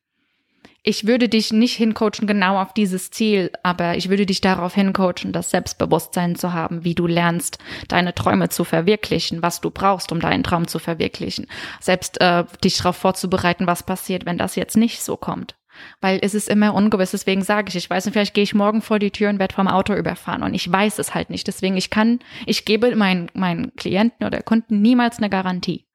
Ich 0.83 1.07
würde 1.07 1.29
dich 1.29 1.53
nicht 1.53 1.77
hincoachen 1.77 2.27
genau 2.27 2.59
auf 2.59 2.73
dieses 2.73 3.11
Ziel, 3.11 3.51
aber 3.63 3.97
ich 3.97 4.09
würde 4.09 4.25
dich 4.25 4.41
darauf 4.41 4.75
hincoachen, 4.75 5.33
das 5.33 5.51
Selbstbewusstsein 5.51 6.37
zu 6.37 6.55
haben, 6.55 6.85
wie 6.85 6.95
du 6.95 7.07
lernst, 7.07 7.59
deine 7.89 8.15
Träume 8.15 8.49
zu 8.49 8.65
verwirklichen, 8.65 9.43
was 9.43 9.61
du 9.61 9.71
brauchst, 9.71 10.11
um 10.11 10.21
deinen 10.21 10.43
Traum 10.43 10.69
zu 10.69 10.79
verwirklichen. 10.79 11.47
Selbst 11.81 12.19
äh, 12.23 12.45
dich 12.65 12.79
darauf 12.79 12.97
vorzubereiten, 12.97 13.67
was 13.67 13.83
passiert, 13.83 14.25
wenn 14.25 14.39
das 14.39 14.57
jetzt 14.57 14.77
nicht 14.77 15.03
so 15.03 15.17
kommt 15.17 15.55
weil 16.01 16.19
es 16.23 16.35
ist 16.35 16.49
immer 16.49 16.75
ungewiss. 16.75 17.13
Deswegen 17.13 17.43
sage 17.43 17.69
ich, 17.69 17.77
ich 17.77 17.89
weiß 17.89 18.05
nicht, 18.05 18.13
vielleicht 18.13 18.35
gehe 18.35 18.45
ich 18.45 18.55
morgen 18.55 18.83
vor 18.83 18.99
die 18.99 19.11
Tür 19.11 19.31
und 19.31 19.39
werde 19.39 19.55
vom 19.55 19.69
Auto 19.69 19.95
überfahren 19.95 20.43
und 20.43 20.55
ich 20.55 20.71
weiß 20.71 20.99
es 20.99 21.15
halt 21.15 21.31
nicht. 21.31 21.47
Deswegen 21.47 21.77
ich 21.77 21.91
kann, 21.91 22.19
ich 22.47 22.65
gebe 22.65 22.95
meinen 22.97 23.31
meinen 23.35 23.75
Klienten 23.77 24.27
oder 24.27 24.43
Kunden 24.43 24.83
niemals 24.83 25.19
eine 25.19 25.31
Garantie, 25.31 25.87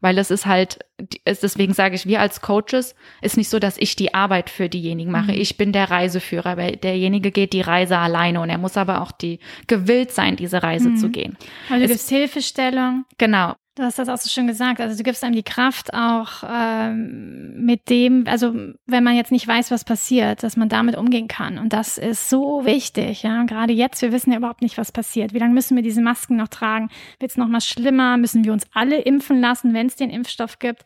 weil 0.00 0.18
es 0.18 0.30
ist 0.30 0.46
halt, 0.46 0.80
deswegen 1.26 1.74
sage 1.74 1.94
ich, 1.94 2.06
wir 2.06 2.20
als 2.20 2.40
Coaches 2.40 2.94
ist 3.22 3.36
nicht 3.36 3.48
so, 3.48 3.58
dass 3.58 3.76
ich 3.78 3.96
die 3.96 4.14
Arbeit 4.14 4.50
für 4.50 4.68
diejenigen 4.68 5.10
mache. 5.10 5.32
Mhm. 5.32 5.40
Ich 5.40 5.56
bin 5.56 5.72
der 5.72 5.90
Reiseführer, 5.90 6.56
weil 6.56 6.76
derjenige 6.76 7.30
geht 7.30 7.52
die 7.52 7.60
Reise 7.60 7.98
alleine 7.98 8.40
und 8.40 8.50
er 8.50 8.58
muss 8.58 8.76
aber 8.76 9.02
auch 9.02 9.12
die 9.12 9.38
gewillt 9.66 10.12
sein, 10.12 10.36
diese 10.36 10.62
Reise 10.62 10.90
mhm. 10.90 10.96
zu 10.96 11.10
gehen. 11.10 11.36
Also 11.68 11.86
gibst 11.86 12.08
Hilfestellung. 12.08 13.04
Genau. 13.18 13.54
Du 13.80 13.86
hast 13.86 13.98
das 13.98 14.10
auch 14.10 14.18
so 14.18 14.28
schön 14.28 14.46
gesagt. 14.46 14.78
Also 14.78 14.94
du 14.94 15.02
gibst 15.02 15.24
einem 15.24 15.34
die 15.34 15.42
Kraft 15.42 15.94
auch 15.94 16.44
ähm, 16.46 17.64
mit 17.64 17.88
dem, 17.88 18.26
also 18.26 18.54
wenn 18.84 19.02
man 19.02 19.16
jetzt 19.16 19.32
nicht 19.32 19.48
weiß, 19.48 19.70
was 19.70 19.84
passiert, 19.84 20.42
dass 20.42 20.58
man 20.58 20.68
damit 20.68 20.98
umgehen 20.98 21.28
kann. 21.28 21.56
Und 21.56 21.72
das 21.72 21.96
ist 21.96 22.28
so 22.28 22.66
wichtig. 22.66 23.22
Ja, 23.22 23.44
gerade 23.44 23.72
jetzt. 23.72 24.02
Wir 24.02 24.12
wissen 24.12 24.32
ja 24.32 24.36
überhaupt 24.36 24.60
nicht, 24.60 24.76
was 24.76 24.92
passiert. 24.92 25.32
Wie 25.32 25.38
lange 25.38 25.54
müssen 25.54 25.76
wir 25.76 25.82
diese 25.82 26.02
Masken 26.02 26.36
noch 26.36 26.48
tragen? 26.48 26.90
Wird 27.20 27.30
es 27.30 27.38
noch 27.38 27.48
mal 27.48 27.62
schlimmer? 27.62 28.18
Müssen 28.18 28.44
wir 28.44 28.52
uns 28.52 28.64
alle 28.74 29.00
impfen 29.00 29.40
lassen, 29.40 29.72
wenn 29.72 29.86
es 29.86 29.96
den 29.96 30.10
Impfstoff 30.10 30.58
gibt? 30.58 30.84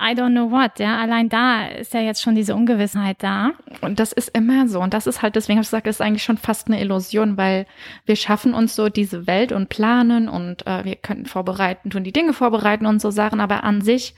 I 0.00 0.14
don't 0.14 0.30
know 0.30 0.50
what, 0.50 0.78
ja. 0.78 0.98
Allein 0.98 1.28
da 1.28 1.66
ist 1.66 1.92
ja 1.92 2.00
jetzt 2.00 2.22
schon 2.22 2.34
diese 2.34 2.54
Ungewissenheit 2.54 3.22
da. 3.22 3.50
Und 3.82 4.00
das 4.00 4.12
ist 4.12 4.30
immer 4.30 4.66
so. 4.66 4.80
Und 4.80 4.94
das 4.94 5.06
ist 5.06 5.20
halt, 5.20 5.36
deswegen 5.36 5.58
habe 5.58 5.62
ich 5.62 5.68
gesagt, 5.68 5.86
das 5.86 5.96
ist 5.96 6.00
eigentlich 6.00 6.22
schon 6.22 6.38
fast 6.38 6.68
eine 6.68 6.80
Illusion, 6.80 7.36
weil 7.36 7.66
wir 8.06 8.16
schaffen 8.16 8.54
uns 8.54 8.74
so 8.74 8.88
diese 8.88 9.26
Welt 9.26 9.52
und 9.52 9.68
planen 9.68 10.28
und 10.28 10.66
äh, 10.66 10.84
wir 10.84 10.96
können 10.96 11.26
vorbereiten, 11.26 11.90
tun 11.90 12.02
die 12.02 12.12
Dinge 12.12 12.32
vorbereiten 12.32 12.86
und 12.86 13.00
so 13.00 13.10
Sachen, 13.10 13.40
aber 13.40 13.62
an 13.62 13.82
sich 13.82 14.14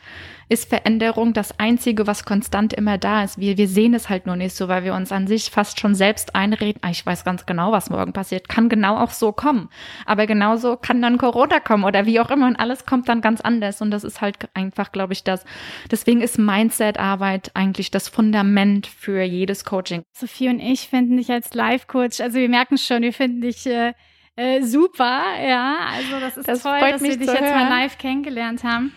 ist 0.48 0.68
Veränderung 0.68 1.32
das 1.32 1.58
Einzige, 1.58 2.06
was 2.06 2.24
konstant 2.24 2.72
immer 2.72 2.98
da 2.98 3.24
ist. 3.24 3.38
Wir, 3.38 3.56
wir 3.56 3.68
sehen 3.68 3.94
es 3.94 4.08
halt 4.08 4.26
nur 4.26 4.36
nicht 4.36 4.54
so, 4.54 4.68
weil 4.68 4.84
wir 4.84 4.94
uns 4.94 5.12
an 5.12 5.26
sich 5.26 5.50
fast 5.50 5.80
schon 5.80 5.94
selbst 5.94 6.34
einreden, 6.34 6.80
ah, 6.82 6.90
ich 6.90 7.04
weiß 7.04 7.24
ganz 7.24 7.46
genau, 7.46 7.72
was 7.72 7.90
morgen 7.90 8.12
passiert, 8.12 8.48
kann 8.48 8.68
genau 8.68 8.96
auch 8.98 9.10
so 9.10 9.32
kommen. 9.32 9.68
Aber 10.06 10.26
genauso 10.26 10.76
kann 10.76 11.00
dann 11.02 11.18
Corona 11.18 11.60
kommen 11.60 11.84
oder 11.84 12.06
wie 12.06 12.20
auch 12.20 12.30
immer 12.30 12.46
und 12.46 12.56
alles 12.56 12.86
kommt 12.86 13.08
dann 13.08 13.20
ganz 13.20 13.40
anders. 13.40 13.80
Und 13.80 13.90
das 13.90 14.04
ist 14.04 14.20
halt 14.20 14.36
einfach, 14.54 14.92
glaube 14.92 15.12
ich, 15.12 15.24
das. 15.24 15.44
Deswegen 15.90 16.20
ist 16.20 16.38
Mindset-Arbeit 16.38 17.52
eigentlich 17.54 17.90
das 17.90 18.08
Fundament 18.08 18.86
für 18.86 19.22
jedes 19.22 19.64
Coaching. 19.64 20.02
Sophie 20.12 20.48
und 20.48 20.60
ich 20.60 20.88
finden 20.88 21.16
dich 21.16 21.30
als 21.30 21.54
Life-Coach, 21.54 22.20
also 22.20 22.38
wir 22.38 22.48
merken 22.48 22.78
schon, 22.78 23.02
wir 23.02 23.12
finden 23.12 23.40
dich 23.40 23.66
äh, 23.66 23.92
äh, 24.36 24.62
super, 24.62 25.22
ja. 25.46 25.76
Also 25.94 26.20
das 26.20 26.36
ist 26.36 26.48
das 26.48 26.62
toll, 26.62 26.78
dass 26.80 27.02
wir 27.02 27.16
dich 27.16 27.28
hören. 27.28 27.44
jetzt 27.44 27.54
mal 27.54 27.68
live 27.68 27.98
kennengelernt 27.98 28.64
haben 28.64 28.92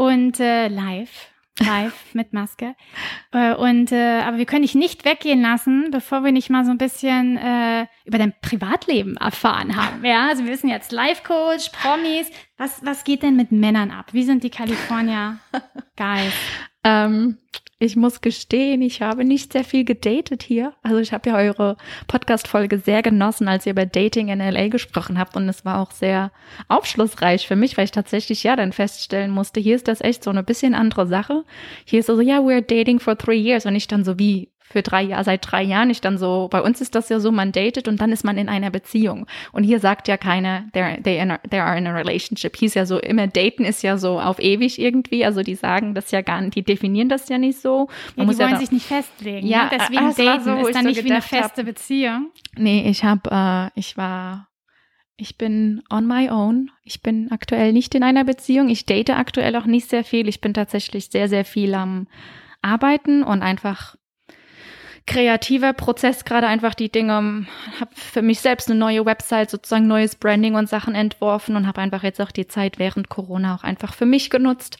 und 0.00 0.40
äh, 0.40 0.68
live. 0.68 1.28
Live 1.58 1.92
mit 2.14 2.32
Maske. 2.32 2.74
Äh, 3.32 3.54
und 3.54 3.92
äh, 3.92 4.22
aber 4.22 4.38
wir 4.38 4.46
können 4.46 4.62
dich 4.62 4.74
nicht 4.74 5.04
weggehen 5.04 5.42
lassen, 5.42 5.90
bevor 5.90 6.24
wir 6.24 6.32
nicht 6.32 6.48
mal 6.48 6.64
so 6.64 6.70
ein 6.70 6.78
bisschen 6.78 7.36
äh, 7.36 7.86
über 8.06 8.16
dein 8.16 8.32
Privatleben 8.40 9.18
erfahren 9.18 9.76
haben. 9.76 10.02
Ja, 10.02 10.28
also 10.28 10.44
wir 10.44 10.52
wissen 10.52 10.70
jetzt 10.70 10.90
Life-Coach, 10.90 11.68
Promis. 11.72 12.30
Was, 12.56 12.82
was 12.82 13.04
geht 13.04 13.22
denn 13.22 13.36
mit 13.36 13.52
Männern 13.52 13.90
ab? 13.90 14.06
Wie 14.12 14.24
sind 14.24 14.42
die 14.42 14.48
California 14.50 15.38
Guys? 15.96 16.32
ähm, 16.84 17.38
ich 17.82 17.96
muss 17.96 18.20
gestehen, 18.20 18.82
ich 18.82 19.00
habe 19.00 19.24
nicht 19.24 19.54
sehr 19.54 19.64
viel 19.64 19.86
gedatet 19.86 20.42
hier. 20.42 20.74
Also 20.82 20.98
ich 20.98 21.14
habe 21.14 21.30
ja 21.30 21.36
eure 21.36 21.78
Podcast-Folge 22.08 22.78
sehr 22.78 23.00
genossen, 23.00 23.48
als 23.48 23.64
ihr 23.64 23.72
über 23.72 23.86
Dating 23.86 24.28
in 24.28 24.38
LA 24.38 24.68
gesprochen 24.68 25.18
habt. 25.18 25.34
Und 25.34 25.48
es 25.48 25.64
war 25.64 25.78
auch 25.78 25.90
sehr 25.90 26.30
aufschlussreich 26.68 27.48
für 27.48 27.56
mich, 27.56 27.78
weil 27.78 27.84
ich 27.86 27.90
tatsächlich 27.90 28.42
ja 28.42 28.54
dann 28.54 28.72
feststellen 28.72 29.30
musste, 29.30 29.60
hier 29.60 29.76
ist 29.76 29.88
das 29.88 30.02
echt 30.02 30.22
so 30.22 30.28
eine 30.28 30.42
bisschen 30.42 30.74
andere 30.74 31.06
Sache. 31.06 31.44
Hier 31.86 32.00
ist 32.00 32.06
so, 32.06 32.20
ja, 32.20 32.40
we're 32.40 32.60
dating 32.60 33.00
for 33.00 33.16
three 33.16 33.40
years. 33.40 33.64
Und 33.64 33.74
ich 33.74 33.88
dann 33.88 34.04
so, 34.04 34.18
wie 34.18 34.49
für 34.70 34.82
drei 34.82 35.02
Jahre, 35.02 35.24
seit 35.24 35.50
drei 35.50 35.62
Jahren 35.62 35.90
ich 35.90 36.00
dann 36.00 36.16
so, 36.16 36.48
bei 36.50 36.62
uns 36.62 36.80
ist 36.80 36.94
das 36.94 37.08
ja 37.08 37.18
so, 37.18 37.32
man 37.32 37.50
datet 37.50 37.88
und 37.88 38.00
dann 38.00 38.12
ist 38.12 38.24
man 38.24 38.38
in 38.38 38.48
einer 38.48 38.70
Beziehung. 38.70 39.26
Und 39.52 39.64
hier 39.64 39.80
sagt 39.80 40.06
ja 40.06 40.16
keiner, 40.16 40.64
they're, 40.72 41.02
they, 41.02 41.18
in 41.18 41.32
a, 41.32 41.38
they 41.50 41.58
are 41.58 41.76
in 41.76 41.86
a 41.86 41.92
relationship. 41.92 42.56
Hier 42.56 42.66
ist 42.66 42.74
ja 42.74 42.86
so, 42.86 42.98
immer 42.98 43.26
daten 43.26 43.64
ist 43.64 43.82
ja 43.82 43.98
so 43.98 44.20
auf 44.20 44.38
ewig 44.38 44.78
irgendwie. 44.78 45.24
Also 45.24 45.42
die 45.42 45.56
sagen 45.56 45.94
das 45.94 46.12
ja 46.12 46.20
gar 46.22 46.40
nicht, 46.40 46.54
die 46.54 46.62
definieren 46.62 47.08
das 47.08 47.28
ja 47.28 47.38
nicht 47.38 47.60
so. 47.60 47.88
Man 48.14 48.28
ja, 48.28 48.32
die 48.32 48.38
wollen 48.38 48.50
ja 48.50 48.58
sich 48.58 48.72
nicht 48.72 48.86
festlegen. 48.86 49.46
Ja, 49.46 49.64
ne? 49.64 49.70
deswegen 49.72 49.98
ah, 49.98 50.12
daten 50.12 50.44
so, 50.44 50.68
ist 50.68 50.74
dann 50.74 50.86
nicht 50.86 51.00
so 51.00 51.04
wie 51.04 51.10
eine 51.10 51.22
feste 51.22 51.62
hab, 51.62 51.66
Beziehung. 51.66 52.30
Nee, 52.56 52.88
ich 52.88 53.02
habe, 53.04 53.70
äh, 53.74 53.78
ich 53.78 53.96
war 53.96 54.46
ich 55.20 55.36
bin 55.36 55.82
on 55.90 56.06
my 56.06 56.30
own. 56.30 56.70
Ich 56.82 57.02
bin 57.02 57.30
aktuell 57.30 57.74
nicht 57.74 57.94
in 57.94 58.02
einer 58.02 58.24
Beziehung. 58.24 58.70
Ich 58.70 58.86
date 58.86 59.10
aktuell 59.10 59.54
auch 59.56 59.66
nicht 59.66 59.90
sehr 59.90 60.02
viel. 60.02 60.28
Ich 60.28 60.40
bin 60.40 60.54
tatsächlich 60.54 61.10
sehr, 61.10 61.28
sehr 61.28 61.44
viel 61.44 61.74
am 61.74 62.06
Arbeiten 62.62 63.22
und 63.22 63.42
einfach 63.42 63.96
kreativer 65.06 65.72
Prozess, 65.72 66.24
gerade 66.24 66.46
einfach 66.46 66.74
die 66.74 66.90
Dinge, 66.90 67.46
habe 67.80 67.90
für 67.94 68.22
mich 68.22 68.40
selbst 68.40 68.70
eine 68.70 68.78
neue 68.78 69.04
Website, 69.04 69.50
sozusagen 69.50 69.86
neues 69.86 70.14
Branding 70.14 70.54
und 70.54 70.68
Sachen 70.68 70.94
entworfen 70.94 71.56
und 71.56 71.66
habe 71.66 71.80
einfach 71.80 72.02
jetzt 72.02 72.20
auch 72.20 72.30
die 72.30 72.46
Zeit 72.46 72.78
während 72.78 73.08
Corona 73.08 73.54
auch 73.54 73.64
einfach 73.64 73.94
für 73.94 74.06
mich 74.06 74.30
genutzt. 74.30 74.78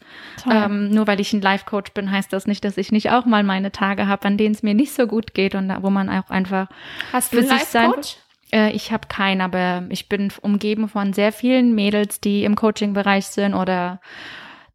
Ähm, 0.50 0.90
nur 0.90 1.06
weil 1.06 1.20
ich 1.20 1.32
ein 1.32 1.40
Life-Coach 1.40 1.92
bin, 1.92 2.10
heißt 2.10 2.32
das 2.32 2.46
nicht, 2.46 2.64
dass 2.64 2.76
ich 2.76 2.92
nicht 2.92 3.10
auch 3.10 3.24
mal 3.24 3.42
meine 3.42 3.72
Tage 3.72 4.06
habe, 4.06 4.26
an 4.26 4.36
denen 4.36 4.54
es 4.54 4.62
mir 4.62 4.74
nicht 4.74 4.92
so 4.92 5.06
gut 5.06 5.34
geht 5.34 5.54
und 5.54 5.68
da, 5.68 5.82
wo 5.82 5.90
man 5.90 6.08
auch 6.08 6.30
einfach 6.30 6.68
Hast 7.12 7.30
für 7.30 7.42
du 7.42 7.48
sich 7.48 7.64
sein 7.64 7.92
Coach? 7.92 8.16
Äh, 8.52 8.72
ich 8.72 8.92
habe 8.92 9.08
keinen, 9.08 9.40
aber 9.40 9.84
ich 9.90 10.08
bin 10.08 10.32
umgeben 10.42 10.88
von 10.88 11.12
sehr 11.12 11.32
vielen 11.32 11.74
Mädels, 11.74 12.20
die 12.20 12.44
im 12.44 12.56
Coaching-Bereich 12.56 13.26
sind 13.26 13.54
oder 13.54 14.00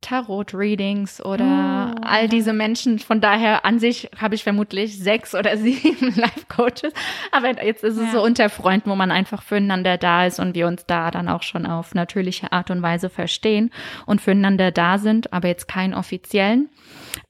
Tarot-Readings 0.06 1.24
oder 1.26 1.96
oh. 1.96 2.02
all 2.06 2.30
diese 2.30 2.54
Menschen. 2.54 3.00
Von 3.00 3.22
daher 3.22 3.66
an 3.66 3.80
sich 3.80 4.10
habe 4.18 4.36
ich 4.36 4.44
vermutlich 4.44 5.00
sechs 5.00 5.34
oder 5.34 5.58
sieben 5.58 6.14
Life-Coaches. 6.16 6.94
Aber 7.32 7.64
jetzt 7.64 7.84
ist 7.84 7.98
es 7.98 8.06
ja. 8.06 8.12
so 8.12 8.24
unter 8.24 8.50
Freunden, 8.50 8.90
wo 8.92 8.96
man 8.96 9.12
einfach 9.12 9.42
füreinander 9.42 9.98
da 9.98 10.26
ist 10.26 10.40
und 10.40 10.54
wir 10.54 10.68
uns 10.68 10.86
da 10.86 11.10
dann 11.10 11.28
auch 11.28 11.42
schon 11.42 11.66
auf 11.66 11.96
natürliche 11.96 12.52
Art 12.52 12.70
und 12.70 12.84
Weise 12.84 13.10
verstehen 13.10 13.72
und 14.06 14.22
füreinander 14.22 14.72
da 14.72 15.00
sind, 15.00 15.34
aber 15.34 15.48
jetzt 15.48 15.68
keinen 15.68 15.96
offiziellen. 15.96 16.70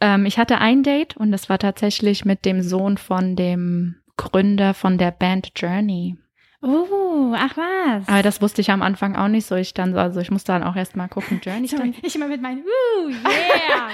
Ähm, 0.01 0.26
ich 0.26 0.38
hatte 0.38 0.57
ein 0.57 0.84
Date 0.84 1.15
und 1.15 1.32
das 1.32 1.49
war 1.49 1.59
tatsächlich 1.59 2.26
mit 2.26 2.43
dem 2.43 2.61
Sohn 2.61 2.97
von 2.97 3.38
dem 3.38 3.95
Gründer 4.17 4.73
von 4.73 4.97
der 4.97 5.11
Band 5.11 5.51
Journey. 5.55 6.17
Oh, 6.68 7.32
ach 7.36 7.55
was. 7.57 8.07
Aber 8.07 8.24
das 8.24 8.41
wusste 8.41 8.59
ich 8.59 8.72
am 8.72 8.82
Anfang 8.82 9.16
auch 9.16 9.28
nicht 9.28 9.45
so. 9.45 9.55
Ich 9.55 9.76
dann 9.76 9.93
so, 9.93 9.99
also 9.99 10.20
ich 10.20 10.32
musste 10.32 10.51
dann 10.51 10.63
auch 10.63 10.76
erst 10.76 10.95
mal 10.95 11.07
gucken, 11.07 11.39
Journey. 11.43 11.68
Sorry, 11.68 11.93
ich 12.01 12.16
immer 12.16 12.28
mit 12.28 12.41
meinen, 12.41 12.63
uh, 12.63 13.09
yeah, 13.09 13.13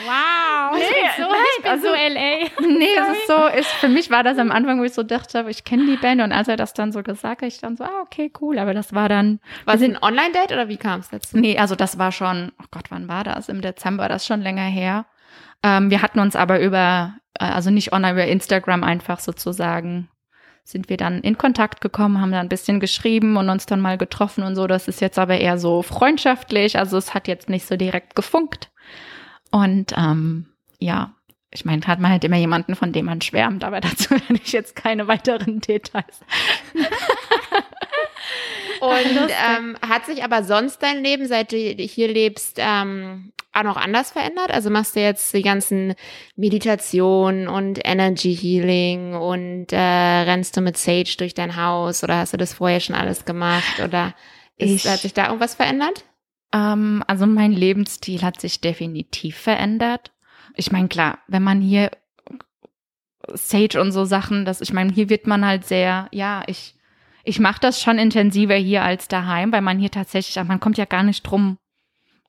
wow. 0.71 0.77
Nee, 0.77 0.83
ich 0.83 1.15
bin 1.17 1.25
so, 1.25 1.31
ich 1.57 1.63
bin 1.63 1.71
also, 1.71 1.87
so 1.87 1.93
LA. 1.93 2.77
Nee, 2.77 2.87
es 2.95 3.17
ist 3.17 3.27
so, 3.27 3.59
ist, 3.59 3.67
für 3.67 3.89
mich 3.89 4.09
war 4.09 4.23
das 4.23 4.37
am 4.37 4.51
Anfang, 4.51 4.79
wo 4.79 4.85
ich 4.85 4.93
so 4.93 5.03
dachte, 5.03 5.45
ich 5.49 5.65
kenne 5.65 5.85
die 5.85 5.97
Band 5.97 6.21
und 6.21 6.31
als 6.31 6.47
er 6.47 6.55
das 6.55 6.73
dann 6.73 6.93
so 6.93 7.03
gesagt 7.03 7.41
hat, 7.41 7.47
ich 7.49 7.59
dann 7.59 7.75
so, 7.75 7.83
ah, 7.83 8.01
okay, 8.03 8.31
cool. 8.39 8.57
Aber 8.57 8.73
das 8.73 8.93
war 8.93 9.09
dann. 9.09 9.41
War 9.65 9.75
es 9.75 9.81
ein 9.81 10.01
Online-Date 10.01 10.53
oder 10.53 10.69
wie 10.69 10.77
kam 10.77 11.01
es 11.01 11.09
dazu? 11.09 11.37
Nee, 11.37 11.57
also 11.57 11.75
das 11.75 11.97
war 11.97 12.13
schon, 12.13 12.53
oh 12.61 12.65
Gott, 12.71 12.85
wann 12.89 13.09
war 13.09 13.25
das? 13.25 13.49
Im 13.49 13.59
Dezember, 13.59 14.07
das 14.07 14.21
ist 14.21 14.27
schon 14.27 14.41
länger 14.41 14.63
her. 14.63 15.05
Ähm, 15.61 15.89
wir 15.89 16.01
hatten 16.01 16.21
uns 16.21 16.37
aber 16.37 16.61
über, 16.61 17.15
äh, 17.37 17.43
also 17.43 17.69
nicht 17.69 17.91
online, 17.91 18.13
über 18.13 18.25
Instagram 18.27 18.85
einfach 18.85 19.19
sozusagen 19.19 20.07
sind 20.63 20.89
wir 20.89 20.97
dann 20.97 21.21
in 21.21 21.37
Kontakt 21.37 21.81
gekommen, 21.81 22.21
haben 22.21 22.31
dann 22.31 22.45
ein 22.45 22.49
bisschen 22.49 22.79
geschrieben 22.79 23.37
und 23.37 23.49
uns 23.49 23.65
dann 23.65 23.81
mal 23.81 23.97
getroffen 23.97 24.43
und 24.43 24.55
so. 24.55 24.67
Das 24.67 24.87
ist 24.87 25.01
jetzt 25.01 25.19
aber 25.19 25.39
eher 25.39 25.57
so 25.57 25.81
freundschaftlich, 25.81 26.77
also 26.77 26.97
es 26.97 27.13
hat 27.13 27.27
jetzt 27.27 27.49
nicht 27.49 27.65
so 27.65 27.75
direkt 27.75 28.15
gefunkt. 28.15 28.71
Und 29.51 29.93
ähm, 29.97 30.47
ja, 30.79 31.13
ich 31.53 31.65
meine, 31.65 31.85
hat 31.85 31.99
man 31.99 32.11
halt 32.11 32.23
immer 32.23 32.37
jemanden, 32.37 32.75
von 32.75 32.93
dem 32.93 33.05
man 33.05 33.21
schwärmt, 33.21 33.63
aber 33.63 33.81
dazu 33.81 34.11
werde 34.11 34.39
ich 34.43 34.51
jetzt 34.51 34.75
keine 34.75 35.07
weiteren 35.07 35.59
Details. 35.59 36.21
Und 38.79 38.89
ähm, 39.57 39.77
hat 39.87 40.05
sich 40.05 40.23
aber 40.23 40.43
sonst 40.43 40.81
dein 40.81 41.03
Leben, 41.03 41.27
seit 41.27 41.51
du 41.51 41.57
hier 41.57 42.07
lebst, 42.07 42.57
ähm, 42.59 43.33
auch 43.53 43.63
noch 43.63 43.77
anders 43.77 44.11
verändert? 44.11 44.51
Also 44.51 44.69
machst 44.69 44.95
du 44.95 45.01
jetzt 45.01 45.33
die 45.33 45.41
ganzen 45.41 45.95
Meditation 46.35 47.47
und 47.47 47.79
Energy 47.83 48.35
Healing 48.35 49.15
und 49.15 49.73
äh, 49.73 49.77
rennst 49.77 50.55
du 50.55 50.61
mit 50.61 50.77
Sage 50.77 51.15
durch 51.17 51.33
dein 51.33 51.55
Haus 51.55 52.03
oder 52.03 52.17
hast 52.17 52.33
du 52.33 52.37
das 52.37 52.53
vorher 52.53 52.79
schon 52.79 52.95
alles 52.95 53.25
gemacht 53.25 53.79
oder 53.83 54.13
ist, 54.57 54.85
ich, 54.85 54.91
hat 54.91 54.99
sich 54.99 55.13
da 55.13 55.27
irgendwas 55.27 55.55
verändert? 55.55 56.05
Ähm, 56.53 57.03
also 57.07 57.25
mein 57.25 57.51
Lebensstil 57.51 58.21
hat 58.21 58.39
sich 58.39 58.61
definitiv 58.61 59.37
verändert. 59.37 60.11
Ich 60.55 60.71
meine, 60.71 60.87
klar, 60.87 61.19
wenn 61.27 61.43
man 61.43 61.61
hier 61.61 61.91
Sage 63.33 63.79
und 63.79 63.91
so 63.91 64.05
Sachen, 64.05 64.45
dass 64.45 64.61
ich 64.61 64.73
meine, 64.73 64.91
hier 64.91 65.09
wird 65.09 65.27
man 65.27 65.45
halt 65.45 65.65
sehr, 65.65 66.07
ja, 66.11 66.43
ich 66.47 66.75
ich 67.23 67.39
mache 67.39 67.59
das 67.61 67.79
schon 67.81 67.99
intensiver 67.99 68.55
hier 68.55 68.83
als 68.83 69.07
daheim, 69.07 69.51
weil 69.51 69.61
man 69.61 69.77
hier 69.77 69.91
tatsächlich, 69.91 70.43
man 70.43 70.59
kommt 70.59 70.79
ja 70.79 70.85
gar 70.85 71.03
nicht 71.03 71.21
drum 71.21 71.57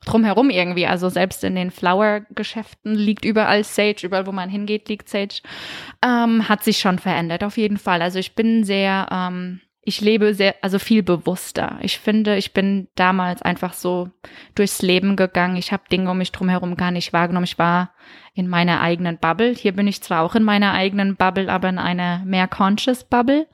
drum 0.05 0.25
herum 0.25 0.51
irgendwie. 0.51 0.87
Also 0.87 1.09
selbst 1.09 1.45
in 1.45 1.55
den 1.55 1.71
Flower-Geschäften 1.71 2.95
liegt 2.95 3.25
überall 3.25 3.65
Sage, 3.65 4.07
überall 4.07 4.27
wo 4.27 4.33
man 4.33 4.49
hingeht, 4.49 4.89
liegt 4.89 5.09
Sage. 5.09 5.41
Ähm, 6.05 6.49
hat 6.49 6.65
sich 6.65 6.79
schon 6.79 6.99
verändert, 6.99 7.45
auf 7.45 7.57
jeden 7.57 7.79
Fall. 7.79 8.03
Also 8.03 8.19
ich 8.19 8.35
bin 8.35 8.65
sehr, 8.65 9.09
ähm, 9.11 9.61
ich 9.85 10.01
lebe 10.01 10.35
sehr, 10.35 10.55
also 10.63 10.79
viel 10.79 11.03
bewusster. 11.03 11.79
Ich 11.83 11.99
finde, 11.99 12.37
ich 12.37 12.53
bin 12.53 12.89
damals 12.95 13.43
einfach 13.43 13.73
so 13.73 14.11
durchs 14.55 14.83
Leben 14.83 15.17
gegangen. 15.17 15.57
Ich 15.57 15.73
habe 15.73 15.83
Dinge 15.91 16.11
um 16.11 16.19
mich 16.19 16.33
drum 16.33 16.49
herum 16.49 16.77
gar 16.77 16.91
nicht 16.91 17.13
wahrgenommen. 17.13 17.45
Ich 17.45 17.59
war 17.59 17.93
in 18.35 18.49
meiner 18.49 18.81
eigenen 18.81 19.19
Bubble. 19.19 19.55
Hier 19.55 19.73
bin 19.73 19.87
ich 19.87 20.03
zwar 20.03 20.23
auch 20.23 20.35
in 20.35 20.45
meiner 20.45 20.73
eigenen 20.73 21.17
Bubble, 21.17 21.51
aber 21.51 21.69
in 21.69 21.79
einer 21.79 22.25
mehr 22.25 22.49
conscious 22.49 23.05
Bubble. 23.05 23.49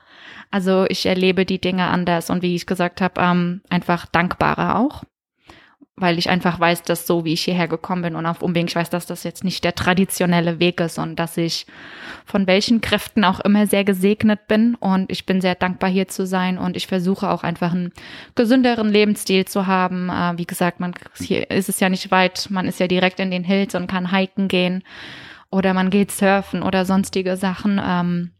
Also 0.51 0.85
ich 0.89 1.05
erlebe 1.05 1.45
die 1.45 1.61
Dinge 1.61 1.87
anders 1.87 2.29
und 2.29 2.41
wie 2.41 2.55
ich 2.55 2.65
gesagt 2.65 3.01
habe, 3.01 3.21
ähm, 3.21 3.61
einfach 3.69 4.05
dankbarer 4.05 4.79
auch 4.79 5.03
weil 5.99 6.17
ich 6.17 6.29
einfach 6.29 6.59
weiß, 6.59 6.83
dass 6.83 7.05
so 7.05 7.25
wie 7.25 7.33
ich 7.33 7.43
hierher 7.43 7.67
gekommen 7.67 8.01
bin 8.01 8.15
und 8.15 8.25
auf 8.25 8.41
Umweg, 8.41 8.67
ich 8.67 8.75
weiß, 8.75 8.89
dass 8.89 9.05
das 9.05 9.23
jetzt 9.23 9.43
nicht 9.43 9.63
der 9.63 9.75
traditionelle 9.75 10.59
Weg 10.59 10.79
ist 10.79 10.97
und 10.97 11.17
dass 11.17 11.37
ich 11.37 11.65
von 12.25 12.47
welchen 12.47 12.81
Kräften 12.81 13.23
auch 13.23 13.39
immer 13.39 13.67
sehr 13.67 13.83
gesegnet 13.83 14.47
bin 14.47 14.75
und 14.75 15.11
ich 15.11 15.25
bin 15.25 15.41
sehr 15.41 15.55
dankbar 15.55 15.89
hier 15.89 16.07
zu 16.07 16.25
sein 16.25 16.57
und 16.57 16.77
ich 16.77 16.87
versuche 16.87 17.29
auch 17.29 17.43
einfach 17.43 17.71
einen 17.71 17.91
gesünderen 18.35 18.89
Lebensstil 18.89 19.45
zu 19.45 19.67
haben. 19.67 20.09
Äh, 20.09 20.37
wie 20.37 20.47
gesagt, 20.47 20.79
man 20.79 20.93
hier 21.17 21.49
ist 21.49 21.69
es 21.69 21.79
ja 21.79 21.89
nicht 21.89 22.11
weit, 22.11 22.47
man 22.49 22.67
ist 22.67 22.79
ja 22.79 22.87
direkt 22.87 23.19
in 23.19 23.31
den 23.31 23.43
Hills 23.43 23.75
und 23.75 23.87
kann 23.87 24.15
hiken 24.15 24.47
gehen 24.47 24.83
oder 25.51 25.73
man 25.73 25.89
geht 25.89 26.11
surfen 26.11 26.63
oder 26.63 26.85
sonstige 26.85 27.37
Sachen. 27.37 27.81
Ähm, 27.83 28.31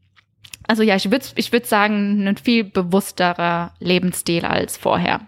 also 0.68 0.84
ja, 0.84 0.95
ich 0.95 1.10
würde 1.10 1.26
ich 1.36 1.51
würd 1.51 1.66
sagen, 1.66 2.28
ein 2.28 2.38
viel 2.38 2.64
bewussterer 2.64 3.74
Lebensstil 3.80 4.45
als 4.45 4.78
vorher. 4.78 5.22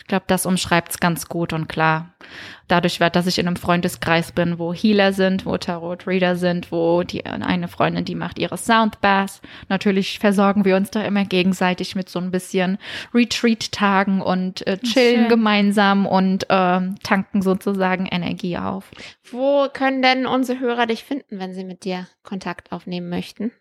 Ich 0.00 0.06
glaube, 0.06 0.24
das 0.26 0.46
umschreibt 0.46 0.92
es 0.92 0.98
ganz 0.98 1.28
gut 1.28 1.52
und 1.52 1.68
klar. 1.68 2.14
Dadurch, 2.68 2.98
dass 2.98 3.26
ich 3.26 3.38
in 3.38 3.46
einem 3.46 3.56
Freundeskreis 3.56 4.32
bin, 4.32 4.58
wo 4.58 4.72
Healer 4.72 5.12
sind, 5.12 5.44
wo 5.44 5.56
Tarot-Reader 5.56 6.36
sind, 6.36 6.72
wo 6.72 7.02
die 7.02 7.26
eine 7.26 7.68
Freundin, 7.68 8.04
die 8.04 8.14
macht 8.14 8.38
ihre 8.38 8.56
Soundbaths. 8.56 9.42
Natürlich 9.68 10.18
versorgen 10.18 10.64
wir 10.64 10.76
uns 10.76 10.90
da 10.90 11.02
immer 11.02 11.24
gegenseitig 11.24 11.94
mit 11.94 12.08
so 12.08 12.18
ein 12.18 12.30
bisschen 12.30 12.78
Retreat-Tagen 13.12 14.20
und 14.22 14.66
äh, 14.66 14.78
chillen 14.78 15.22
Schön. 15.22 15.28
gemeinsam 15.28 16.06
und 16.06 16.44
äh, 16.48 16.80
tanken 17.02 17.42
sozusagen 17.42 18.06
Energie 18.06 18.56
auf. 18.56 18.90
Wo 19.30 19.68
können 19.72 20.02
denn 20.02 20.26
unsere 20.26 20.60
Hörer 20.60 20.86
dich 20.86 21.04
finden, 21.04 21.38
wenn 21.38 21.52
sie 21.52 21.64
mit 21.64 21.84
dir 21.84 22.06
Kontakt 22.22 22.72
aufnehmen 22.72 23.10
möchten? 23.10 23.52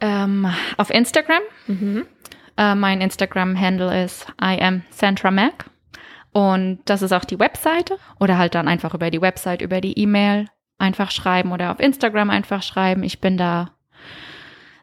Ähm, 0.00 0.46
auf 0.76 0.90
Instagram. 0.90 1.42
Mhm. 1.66 2.06
Uh, 2.58 2.74
mein 2.74 3.02
Instagram-Handle 3.02 4.04
ist 4.04 4.26
I 4.40 4.58
am 4.60 4.82
Sandra 4.90 5.30
Mac. 5.30 5.66
Und 6.36 6.80
das 6.84 7.00
ist 7.00 7.12
auch 7.12 7.24
die 7.24 7.38
Webseite. 7.38 7.96
Oder 8.20 8.36
halt 8.36 8.54
dann 8.54 8.68
einfach 8.68 8.92
über 8.92 9.10
die 9.10 9.22
Website, 9.22 9.62
über 9.62 9.80
die 9.80 9.98
E-Mail 9.98 10.50
einfach 10.76 11.10
schreiben 11.10 11.50
oder 11.50 11.70
auf 11.70 11.80
Instagram 11.80 12.28
einfach 12.28 12.62
schreiben. 12.62 13.04
Ich 13.04 13.22
bin 13.22 13.38
da 13.38 13.70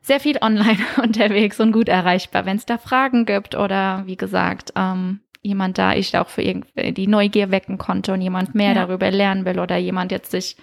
sehr 0.02 0.20
viel 0.20 0.40
online 0.42 0.80
unterwegs 1.04 1.60
und 1.60 1.72
gut 1.72 1.90
erreichbar, 1.90 2.48
wenn 2.48 2.58
es 2.58 2.66
da 2.66 2.80
Fragen 2.80 3.28
gibt 3.28 3.54
oder 3.54 4.02
wie 4.08 4.18
gesagt, 4.18 4.74
ähm, 4.76 5.20
jemand 5.44 5.78
da 5.78 5.94
ich 5.94 6.18
auch 6.18 6.30
für 6.30 6.42
irgendwie 6.42 6.94
die 6.94 7.06
Neugier 7.06 7.52
wecken 7.52 7.78
konnte 7.78 8.14
und 8.14 8.22
jemand 8.22 8.56
mehr 8.56 8.70
ja. 8.70 8.86
darüber 8.86 9.12
lernen 9.12 9.44
will 9.44 9.60
oder 9.60 9.76
jemand 9.76 10.12
jetzt 10.12 10.32
sich 10.32 10.56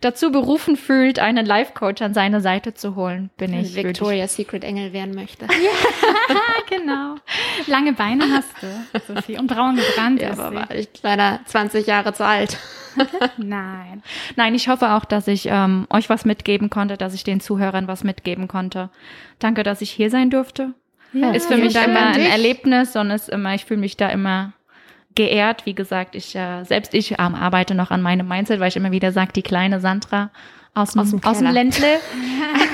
dazu 0.00 0.32
berufen 0.32 0.76
fühlt, 0.76 1.18
einen 1.18 1.44
Life-Coach 1.44 2.00
an 2.00 2.14
seine 2.14 2.40
Seite 2.40 2.72
zu 2.72 2.96
holen, 2.96 3.30
bin 3.36 3.52
ich. 3.52 3.74
Victoria's 3.76 4.34
Secret 4.34 4.64
Engel 4.64 4.92
werden 4.92 5.14
möchte. 5.14 5.46
Ja, 5.62 6.38
genau. 6.76 7.16
Lange 7.66 7.92
Beine 7.92 8.24
hast 8.32 8.50
du, 8.60 9.14
Sophie, 9.14 9.38
und 9.38 9.46
braun 9.46 9.76
gebrannt 9.76 10.20
ja, 10.20 10.30
ist 10.30 10.40
aber 10.40 10.56
war 10.56 10.74
ich 10.74 10.88
leider 11.02 11.40
20 11.44 11.86
Jahre 11.86 12.14
zu 12.14 12.24
alt. 12.24 12.58
Nein. 13.36 14.02
Nein, 14.36 14.54
ich 14.54 14.68
hoffe 14.68 14.92
auch, 14.92 15.04
dass 15.04 15.28
ich 15.28 15.46
ähm, 15.46 15.86
euch 15.90 16.08
was 16.08 16.24
mitgeben 16.24 16.70
konnte, 16.70 16.96
dass 16.96 17.14
ich 17.14 17.24
den 17.24 17.40
Zuhörern 17.40 17.86
was 17.86 18.02
mitgeben 18.02 18.48
konnte. 18.48 18.90
Danke, 19.38 19.62
dass 19.62 19.80
ich 19.80 19.90
hier 19.90 20.10
sein 20.10 20.30
durfte. 20.30 20.74
Ja, 21.12 21.32
ist 21.32 21.46
für 21.46 21.56
mich 21.56 21.74
immer 21.74 22.06
ein 22.06 22.20
Erlebnis 22.20 22.96
und 22.96 23.10
ist 23.10 23.28
immer, 23.28 23.54
ich 23.54 23.64
fühle 23.64 23.80
mich 23.80 23.96
da 23.96 24.08
immer 24.08 24.52
geehrt. 25.14 25.66
Wie 25.66 25.74
gesagt, 25.74 26.14
ich 26.14 26.34
äh, 26.34 26.64
selbst 26.64 26.94
ich 26.94 27.12
ähm, 27.12 27.34
arbeite 27.34 27.74
noch 27.74 27.90
an 27.90 28.02
meinem 28.02 28.26
Mindset, 28.26 28.60
weil 28.60 28.68
ich 28.68 28.76
immer 28.76 28.92
wieder 28.92 29.12
sage, 29.12 29.32
die 29.32 29.42
kleine 29.42 29.80
Sandra 29.80 30.30
aus, 30.74 30.96
aus, 30.96 31.10
dem, 31.10 31.22
aus 31.22 31.38
dem 31.38 31.50
Ländle, 31.50 31.98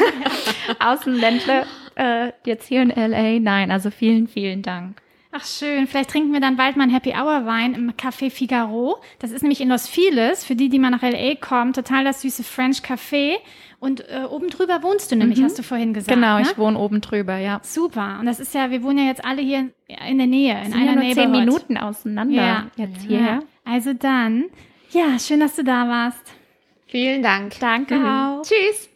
aus 0.79 1.01
dem 1.01 1.15
Ländle, 1.15 1.67
äh, 1.97 2.33
jetzt 2.45 2.69
hier 2.69 2.83
in 2.83 2.91
LA. 2.91 3.41
Nein, 3.41 3.71
also 3.71 3.91
vielen, 3.91 4.29
vielen 4.29 4.63
Dank. 4.63 5.01
Ach 5.41 5.45
schön, 5.45 5.87
vielleicht 5.87 6.11
trinken 6.11 6.33
wir 6.33 6.41
dann 6.41 6.57
bald 6.57 6.77
mal 6.77 6.83
einen 6.85 6.93
Happy 6.93 7.11
Hour 7.11 7.47
Wein 7.47 7.75
im 7.75 7.93
Café 7.93 8.29
Figaro. 8.29 8.99
Das 9.21 9.31
ist 9.31 9.43
nämlich 9.43 9.61
in 9.61 9.69
Los 9.69 9.87
Feliz, 9.87 10.45
für 10.45 10.57
die, 10.57 10.69
die 10.69 10.81
mal 10.81 10.91
nach 10.91 11.03
LA 11.03 11.37
kommen, 11.37 11.73
total 11.73 12.03
das 12.03 12.23
süße 12.23 12.43
French 12.43 12.79
Café. 12.79 13.37
Und 13.79 14.01
äh, 14.09 14.25
oben 14.29 14.49
drüber 14.49 14.83
wohnst 14.83 15.13
du 15.13 15.17
nämlich, 15.17 15.39
mhm. 15.39 15.45
hast 15.45 15.59
du 15.59 15.63
vorhin 15.63 15.95
gesagt. 15.95 16.13
Genau, 16.13 16.39
ne? 16.39 16.43
ich 16.43 16.59
wohne 16.59 16.77
oben 16.77 17.01
drüber, 17.01 17.37
ja. 17.37 17.61
Super. 17.63 18.17
Und 18.19 18.27
das 18.27 18.41
ist 18.41 18.53
ja, 18.53 18.73
wir 18.73 18.83
wohnen 18.83 18.99
ja 18.99 19.05
jetzt 19.05 19.25
alle 19.25 19.41
hier 19.41 19.71
in 20.09 20.19
der 20.19 20.27
Nähe, 20.27 20.61
in 20.65 20.75
einer 20.75 20.95
ja 20.95 21.03
nur 21.03 21.15
zehn 21.15 21.31
Minuten 21.31 21.77
auseinander 21.77 22.35
ja. 22.35 22.67
jetzt 22.75 23.03
hierher. 23.03 23.27
Ja. 23.27 23.43
Also 23.65 23.93
dann, 23.93 24.47
ja, 24.91 25.19
schön, 25.21 25.39
dass 25.39 25.55
du 25.55 25.63
da 25.63 25.89
warst. 25.89 26.33
Vielen 26.87 27.23
Dank. 27.23 27.61
Danke 27.61 27.95
mhm. 27.95 28.07
auch. 28.07 28.43
Tschüss. 28.43 28.89